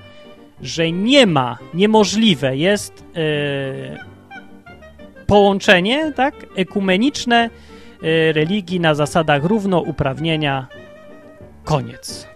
że 0.62 0.92
nie 0.92 1.26
ma, 1.26 1.58
niemożliwe 1.74 2.56
jest 2.56 3.04
yy, 3.14 3.98
połączenie, 5.26 6.12
tak, 6.12 6.34
ekumeniczne 6.56 7.50
religii 8.32 8.80
na 8.80 8.94
zasadach 8.94 9.44
równouprawnienia 9.44 10.66
koniec. 11.64 12.28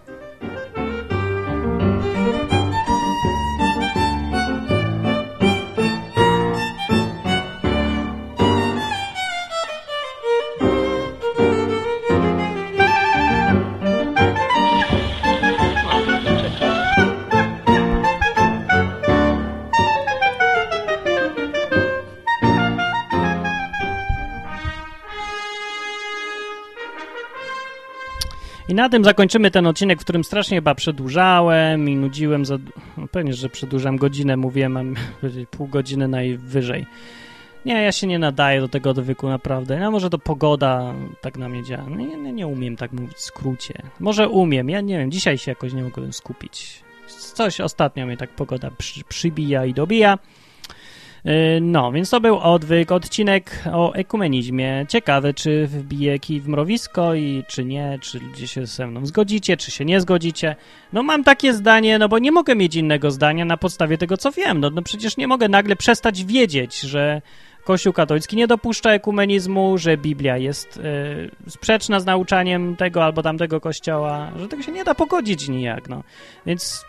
Na 28.75 28.89
tym 28.89 29.03
zakończymy 29.03 29.51
ten 29.51 29.67
odcinek, 29.67 29.99
w 29.99 30.03
którym 30.03 30.23
strasznie 30.23 30.57
chyba 30.57 30.75
przedłużałem 30.75 31.89
i 31.89 31.95
nudziłem 31.95 32.45
za... 32.45 32.57
No 32.97 33.07
pewnie, 33.07 33.33
że 33.33 33.49
przedłużam 33.49 33.97
godzinę, 33.97 34.37
mówiłem, 34.37 34.71
mam 34.71 34.95
pół 35.57 35.67
godziny 35.67 36.07
najwyżej. 36.07 36.85
Nie, 37.65 37.73
ja 37.73 37.91
się 37.91 38.07
nie 38.07 38.19
nadaję 38.19 38.61
do 38.61 38.67
tego 38.67 38.89
odwyku, 38.89 39.29
naprawdę. 39.29 39.79
No 39.79 39.91
może 39.91 40.09
to 40.09 40.19
pogoda 40.19 40.93
tak 41.21 41.37
na 41.37 41.49
mnie 41.49 41.63
działa. 41.63 41.89
No, 41.89 41.95
nie, 41.95 42.17
nie, 42.17 42.33
nie 42.33 42.47
umiem 42.47 42.75
tak 42.75 42.91
mówić 42.91 43.17
w 43.17 43.21
skrócie. 43.21 43.73
Może 43.99 44.29
umiem, 44.29 44.69
ja 44.69 44.81
nie 44.81 44.97
wiem, 44.97 45.11
dzisiaj 45.11 45.37
się 45.37 45.51
jakoś 45.51 45.73
nie 45.73 45.83
mogłem 45.83 46.13
skupić. 46.13 46.83
Coś 47.07 47.61
ostatnio 47.61 48.05
mnie 48.05 48.17
tak 48.17 48.29
pogoda 48.29 48.71
przy, 48.77 49.03
przybija 49.03 49.65
i 49.65 49.73
dobija. 49.73 50.17
No, 51.61 51.91
więc 51.91 52.09
to 52.09 52.21
był 52.21 52.39
odwyk, 52.39 52.91
odcinek 52.91 53.63
o 53.73 53.93
ekumenizmie. 53.93 54.85
Ciekawe, 54.89 55.33
czy 55.33 55.67
wbije 55.67 56.19
kij 56.19 56.41
w 56.41 56.47
mrowisko 56.47 57.15
i 57.15 57.43
czy 57.47 57.65
nie, 57.65 57.99
czy 58.01 58.19
ludzie 58.19 58.47
się 58.47 58.65
ze 58.65 58.87
mną 58.87 59.05
zgodzicie, 59.05 59.57
czy 59.57 59.71
się 59.71 59.85
nie 59.85 60.01
zgodzicie. 60.01 60.55
No 60.93 61.03
mam 61.03 61.23
takie 61.23 61.53
zdanie, 61.53 61.99
no 61.99 62.09
bo 62.09 62.19
nie 62.19 62.31
mogę 62.31 62.55
mieć 62.55 62.75
innego 62.75 63.11
zdania 63.11 63.45
na 63.45 63.57
podstawie 63.57 63.97
tego, 63.97 64.17
co 64.17 64.31
wiem. 64.31 64.59
No, 64.59 64.69
no 64.69 64.81
przecież 64.81 65.17
nie 65.17 65.27
mogę 65.27 65.49
nagle 65.49 65.75
przestać 65.75 66.23
wiedzieć, 66.23 66.79
że 66.79 67.21
Kościół 67.63 67.93
katolicki 67.93 68.35
nie 68.35 68.47
dopuszcza 68.47 68.91
ekumenizmu, 68.91 69.77
że 69.77 69.97
Biblia 69.97 70.37
jest 70.37 70.77
y, 70.77 71.51
sprzeczna 71.51 71.99
z 71.99 72.05
nauczaniem 72.05 72.75
tego 72.75 73.03
albo 73.03 73.23
tamtego 73.23 73.61
kościoła, 73.61 74.31
że 74.39 74.47
tego 74.47 74.63
się 74.63 74.71
nie 74.71 74.83
da 74.83 74.95
pogodzić 74.95 75.49
nijak, 75.49 75.89
no. 75.89 76.03
Więc 76.45 76.85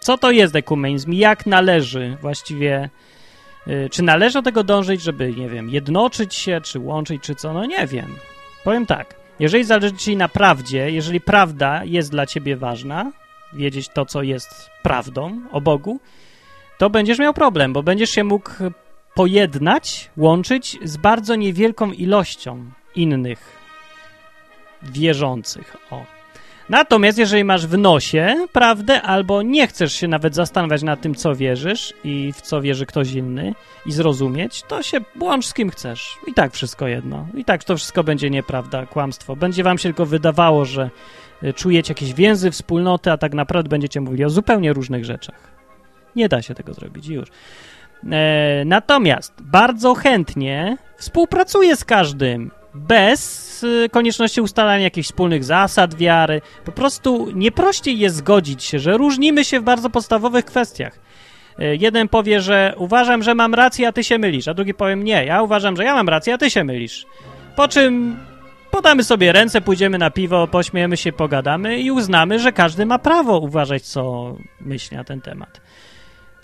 co 0.00 0.18
to 0.18 0.30
jest 0.30 0.56
ekumenizm? 0.56 1.12
Jak 1.12 1.46
należy 1.46 2.16
właściwie 2.20 2.90
czy 3.90 4.02
należy 4.02 4.34
do 4.34 4.42
tego 4.42 4.64
dążyć, 4.64 5.02
żeby, 5.02 5.32
nie 5.32 5.48
wiem, 5.48 5.70
jednoczyć 5.70 6.34
się, 6.34 6.60
czy 6.60 6.78
łączyć, 6.78 7.22
czy 7.22 7.34
co? 7.34 7.52
No 7.52 7.66
nie 7.66 7.86
wiem. 7.86 8.16
Powiem 8.64 8.86
tak. 8.86 9.14
Jeżeli 9.38 9.64
zależy 9.64 9.96
ci 9.96 10.16
na 10.16 10.28
prawdzie, 10.28 10.90
jeżeli 10.90 11.20
prawda 11.20 11.84
jest 11.84 12.10
dla 12.10 12.26
ciebie 12.26 12.56
ważna, 12.56 13.12
wiedzieć 13.52 13.88
to, 13.88 14.06
co 14.06 14.22
jest 14.22 14.70
prawdą 14.82 15.40
o 15.52 15.60
Bogu, 15.60 16.00
to 16.78 16.90
będziesz 16.90 17.18
miał 17.18 17.34
problem, 17.34 17.72
bo 17.72 17.82
będziesz 17.82 18.10
się 18.10 18.24
mógł 18.24 18.50
pojednać, 19.14 20.10
łączyć 20.16 20.78
z 20.84 20.96
bardzo 20.96 21.34
niewielką 21.36 21.92
ilością 21.92 22.70
innych 22.96 23.58
wierzących. 24.82 25.76
O. 25.90 26.21
Natomiast 26.68 27.18
jeżeli 27.18 27.44
masz 27.44 27.66
w 27.66 27.78
nosie 27.78 28.46
prawdę, 28.52 29.02
albo 29.02 29.42
nie 29.42 29.66
chcesz 29.66 29.92
się 29.92 30.08
nawet 30.08 30.34
zastanawiać 30.34 30.82
nad 30.82 31.00
tym, 31.00 31.14
co 31.14 31.34
wierzysz 31.34 31.94
i 32.04 32.32
w 32.32 32.40
co 32.40 32.60
wierzy 32.60 32.86
ktoś 32.86 33.12
inny 33.12 33.54
i 33.86 33.92
zrozumieć, 33.92 34.62
to 34.62 34.82
się 34.82 34.98
łącz 35.20 35.46
z 35.46 35.54
kim 35.54 35.70
chcesz. 35.70 36.16
I 36.26 36.34
tak 36.34 36.52
wszystko 36.52 36.86
jedno. 36.86 37.26
I 37.34 37.44
tak 37.44 37.64
to 37.64 37.76
wszystko 37.76 38.04
będzie 38.04 38.30
nieprawda, 38.30 38.86
kłamstwo. 38.86 39.36
Będzie 39.36 39.62
wam 39.62 39.78
się 39.78 39.82
tylko 39.82 40.06
wydawało, 40.06 40.64
że 40.64 40.90
y, 41.42 41.52
czujecie 41.52 41.90
jakieś 41.90 42.14
więzy, 42.14 42.50
wspólnoty, 42.50 43.10
a 43.10 43.16
tak 43.16 43.34
naprawdę 43.34 43.68
będziecie 43.68 44.00
mówili 44.00 44.24
o 44.24 44.30
zupełnie 44.30 44.72
różnych 44.72 45.04
rzeczach. 45.04 45.52
Nie 46.16 46.28
da 46.28 46.42
się 46.42 46.54
tego 46.54 46.74
zrobić 46.74 47.06
już. 47.06 47.28
E, 48.10 48.64
natomiast 48.66 49.34
bardzo 49.40 49.94
chętnie 49.94 50.76
współpracuję 50.96 51.76
z 51.76 51.84
każdym 51.84 52.50
bez 52.74 53.62
y, 53.62 53.88
konieczności 53.92 54.40
ustalania 54.40 54.84
jakichś 54.84 55.08
wspólnych 55.08 55.44
zasad 55.44 55.94
wiary. 55.94 56.40
Po 56.64 56.72
prostu 56.72 57.28
nie 57.34 57.52
prościej 57.52 57.98
jest 57.98 58.16
zgodzić 58.16 58.64
się, 58.64 58.78
że 58.78 58.96
różnimy 58.96 59.44
się 59.44 59.60
w 59.60 59.62
bardzo 59.62 59.90
podstawowych 59.90 60.44
kwestiach. 60.44 60.98
Y, 61.60 61.76
jeden 61.80 62.08
powie, 62.08 62.40
że 62.40 62.74
uważam, 62.76 63.22
że 63.22 63.34
mam 63.34 63.54
rację, 63.54 63.88
a 63.88 63.92
ty 63.92 64.04
się 64.04 64.18
mylisz, 64.18 64.48
a 64.48 64.54
drugi 64.54 64.74
powiem 64.74 65.04
nie, 65.04 65.24
ja 65.24 65.42
uważam, 65.42 65.76
że 65.76 65.84
ja 65.84 65.94
mam 65.94 66.08
rację, 66.08 66.34
a 66.34 66.38
ty 66.38 66.50
się 66.50 66.64
mylisz. 66.64 67.06
Po 67.56 67.68
czym 67.68 68.16
podamy 68.70 69.04
sobie 69.04 69.32
ręce, 69.32 69.60
pójdziemy 69.60 69.98
na 69.98 70.10
piwo, 70.10 70.46
pośmiejemy 70.46 70.96
się, 70.96 71.12
pogadamy 71.12 71.80
i 71.80 71.90
uznamy, 71.90 72.38
że 72.38 72.52
każdy 72.52 72.86
ma 72.86 72.98
prawo 72.98 73.38
uważać, 73.38 73.82
co 73.82 74.34
myśli 74.60 74.96
na 74.96 75.04
ten 75.04 75.20
temat. 75.20 75.60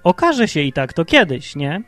Okaże 0.04 0.48
się 0.48 0.60
i 0.60 0.72
tak 0.72 0.92
to 0.92 1.04
kiedyś, 1.04 1.56
nie? 1.56 1.82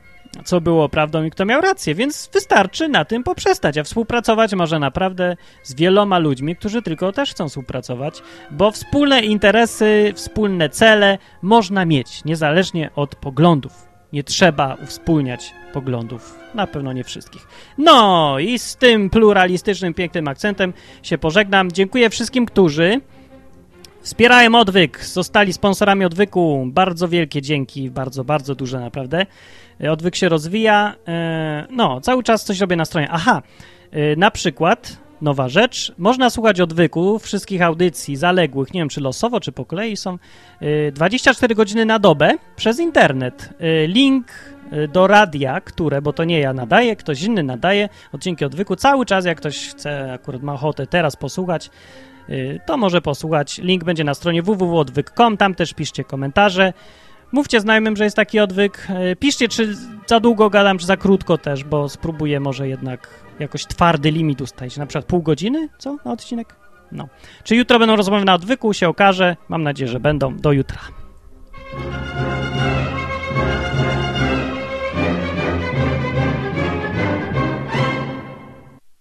Co 0.45 0.61
było 0.61 0.89
prawdą 0.89 1.25
i 1.25 1.31
kto 1.31 1.45
miał 1.45 1.61
rację, 1.61 1.95
więc 1.95 2.31
wystarczy 2.33 2.89
na 2.89 3.05
tym 3.05 3.23
poprzestać, 3.23 3.79
a 3.79 3.83
współpracować 3.83 4.55
może 4.55 4.79
naprawdę 4.79 5.37
z 5.63 5.75
wieloma 5.75 6.19
ludźmi, 6.19 6.57
którzy 6.57 6.83
tylko 6.83 7.13
też 7.13 7.31
chcą 7.31 7.49
współpracować, 7.49 8.23
bo 8.51 8.71
wspólne 8.71 9.21
interesy, 9.21 10.13
wspólne 10.15 10.69
cele 10.69 11.19
można 11.43 11.85
mieć, 11.85 12.25
niezależnie 12.25 12.91
od 12.97 13.15
poglądów. 13.17 13.91
Nie 14.13 14.25
trzeba 14.25 14.77
uwspólniać 14.83 15.55
poglądów, 15.73 16.39
na 16.55 16.67
pewno 16.67 16.93
nie 16.93 17.05
wszystkich. 17.05 17.47
No 17.79 18.39
i 18.39 18.59
z 18.59 18.77
tym 18.77 19.11
pluralistycznym, 19.11 19.95
pięknym 19.95 20.29
akcentem 20.29 20.73
się 21.03 21.19
pożegnam. 21.19 21.73
Dziękuję 21.73 22.11
wszystkim, 22.11 22.47
którzy 22.47 23.01
wspierają 24.03 24.55
odwyk, 24.55 25.05
zostali 25.05 25.53
sponsorami 25.53 26.05
odwyku. 26.05 26.67
Bardzo 26.67 27.09
wielkie 27.09 27.43
dzięki, 27.43 27.91
bardzo, 27.91 28.25
bardzo 28.25 28.55
duże 28.55 28.81
naprawdę. 28.81 29.27
Odwyk 29.89 30.17
się 30.17 30.29
rozwija. 30.29 30.95
E, 31.09 31.67
no, 31.71 32.01
cały 32.01 32.23
czas 32.23 32.45
coś 32.45 32.61
robię 32.61 32.77
na 32.77 32.85
stronie. 32.85 33.09
Aha, 33.11 33.43
e, 33.91 34.17
na 34.17 34.31
przykład 34.31 34.97
nowa 35.21 35.49
rzecz. 35.49 35.93
Można 35.99 36.31
słuchać 36.31 36.61
odwyku 36.61 37.19
wszystkich 37.19 37.63
audycji 37.63 38.17
zaległych, 38.17 38.75
nie 38.75 38.81
wiem 38.81 38.89
czy 38.89 39.01
losowo, 39.01 39.41
czy 39.41 39.53
po 39.53 39.65
kolei 39.65 39.97
są 39.97 40.19
24 40.93 41.53
e, 41.53 41.57
godziny 41.57 41.87
na 41.87 41.99
dobę 41.99 42.35
przez 42.57 42.81
internet. 42.81 43.51
Link 43.87 44.27
do 44.93 45.07
radia, 45.07 45.61
które, 45.61 46.03
bo 46.03 46.13
to 46.13 46.25
nie 46.25 46.41
ja 46.41 46.53
nadaję, 46.53 46.97
ktoś 46.97 47.23
inny 47.23 47.43
nadaje 47.43 47.89
odcinki 48.13 48.45
odwyku 48.45 48.77
cały 48.77 49.07
czas, 49.07 49.25
jak 49.25 49.39
ktoś 49.39 49.69
chce, 49.69 50.13
akurat 50.13 50.43
ma 50.43 50.53
ochotę 50.53 50.87
teraz 50.87 51.17
posłuchać, 51.17 51.71
to 52.67 52.77
może 52.77 53.01
posłuchać. 53.01 53.59
Link 53.59 53.85
będzie 53.85 54.05
na 54.05 54.15
stronie 54.15 54.43
www.odwyk.com, 54.43 55.37
tam 55.37 55.55
też 55.55 55.75
piszcie 55.75 56.05
komentarze. 56.05 56.73
Mówcie 57.33 57.61
znajomym, 57.61 57.97
że 57.97 58.05
jest 58.05 58.17
taki 58.17 58.41
odwyk. 58.41 58.87
E, 58.91 59.17
piszcie, 59.17 59.49
czy 59.49 59.77
za 60.07 60.21
długo 60.21 60.51
gadam, 60.51 60.79
czy 60.79 60.87
za 60.87 60.97
krótko 60.97 61.39
też, 61.39 61.65
bo 61.65 61.89
spróbuję 61.89 62.41
może 62.41 62.69
jednak 62.69 63.09
jakoś 63.39 63.67
twardy 63.67 64.11
limit 64.11 64.41
ustalić. 64.41 64.77
Na 64.77 64.87
przykład 64.87 65.05
pół 65.05 65.23
godziny, 65.23 65.69
co, 65.79 65.97
na 66.05 66.13
odcinek? 66.13 66.57
No. 66.93 67.09
Czy 67.45 67.57
jutro 67.57 67.79
będą 67.79 67.97
rozmowy 67.97 68.25
na 68.25 68.35
odwyku, 68.35 68.73
się 68.73 68.89
okaże. 68.89 69.37
Mam 69.49 69.63
nadzieję, 69.63 69.89
że 69.91 70.01
będą. 70.01 70.37
Do 70.37 70.53
jutra. 70.53 70.79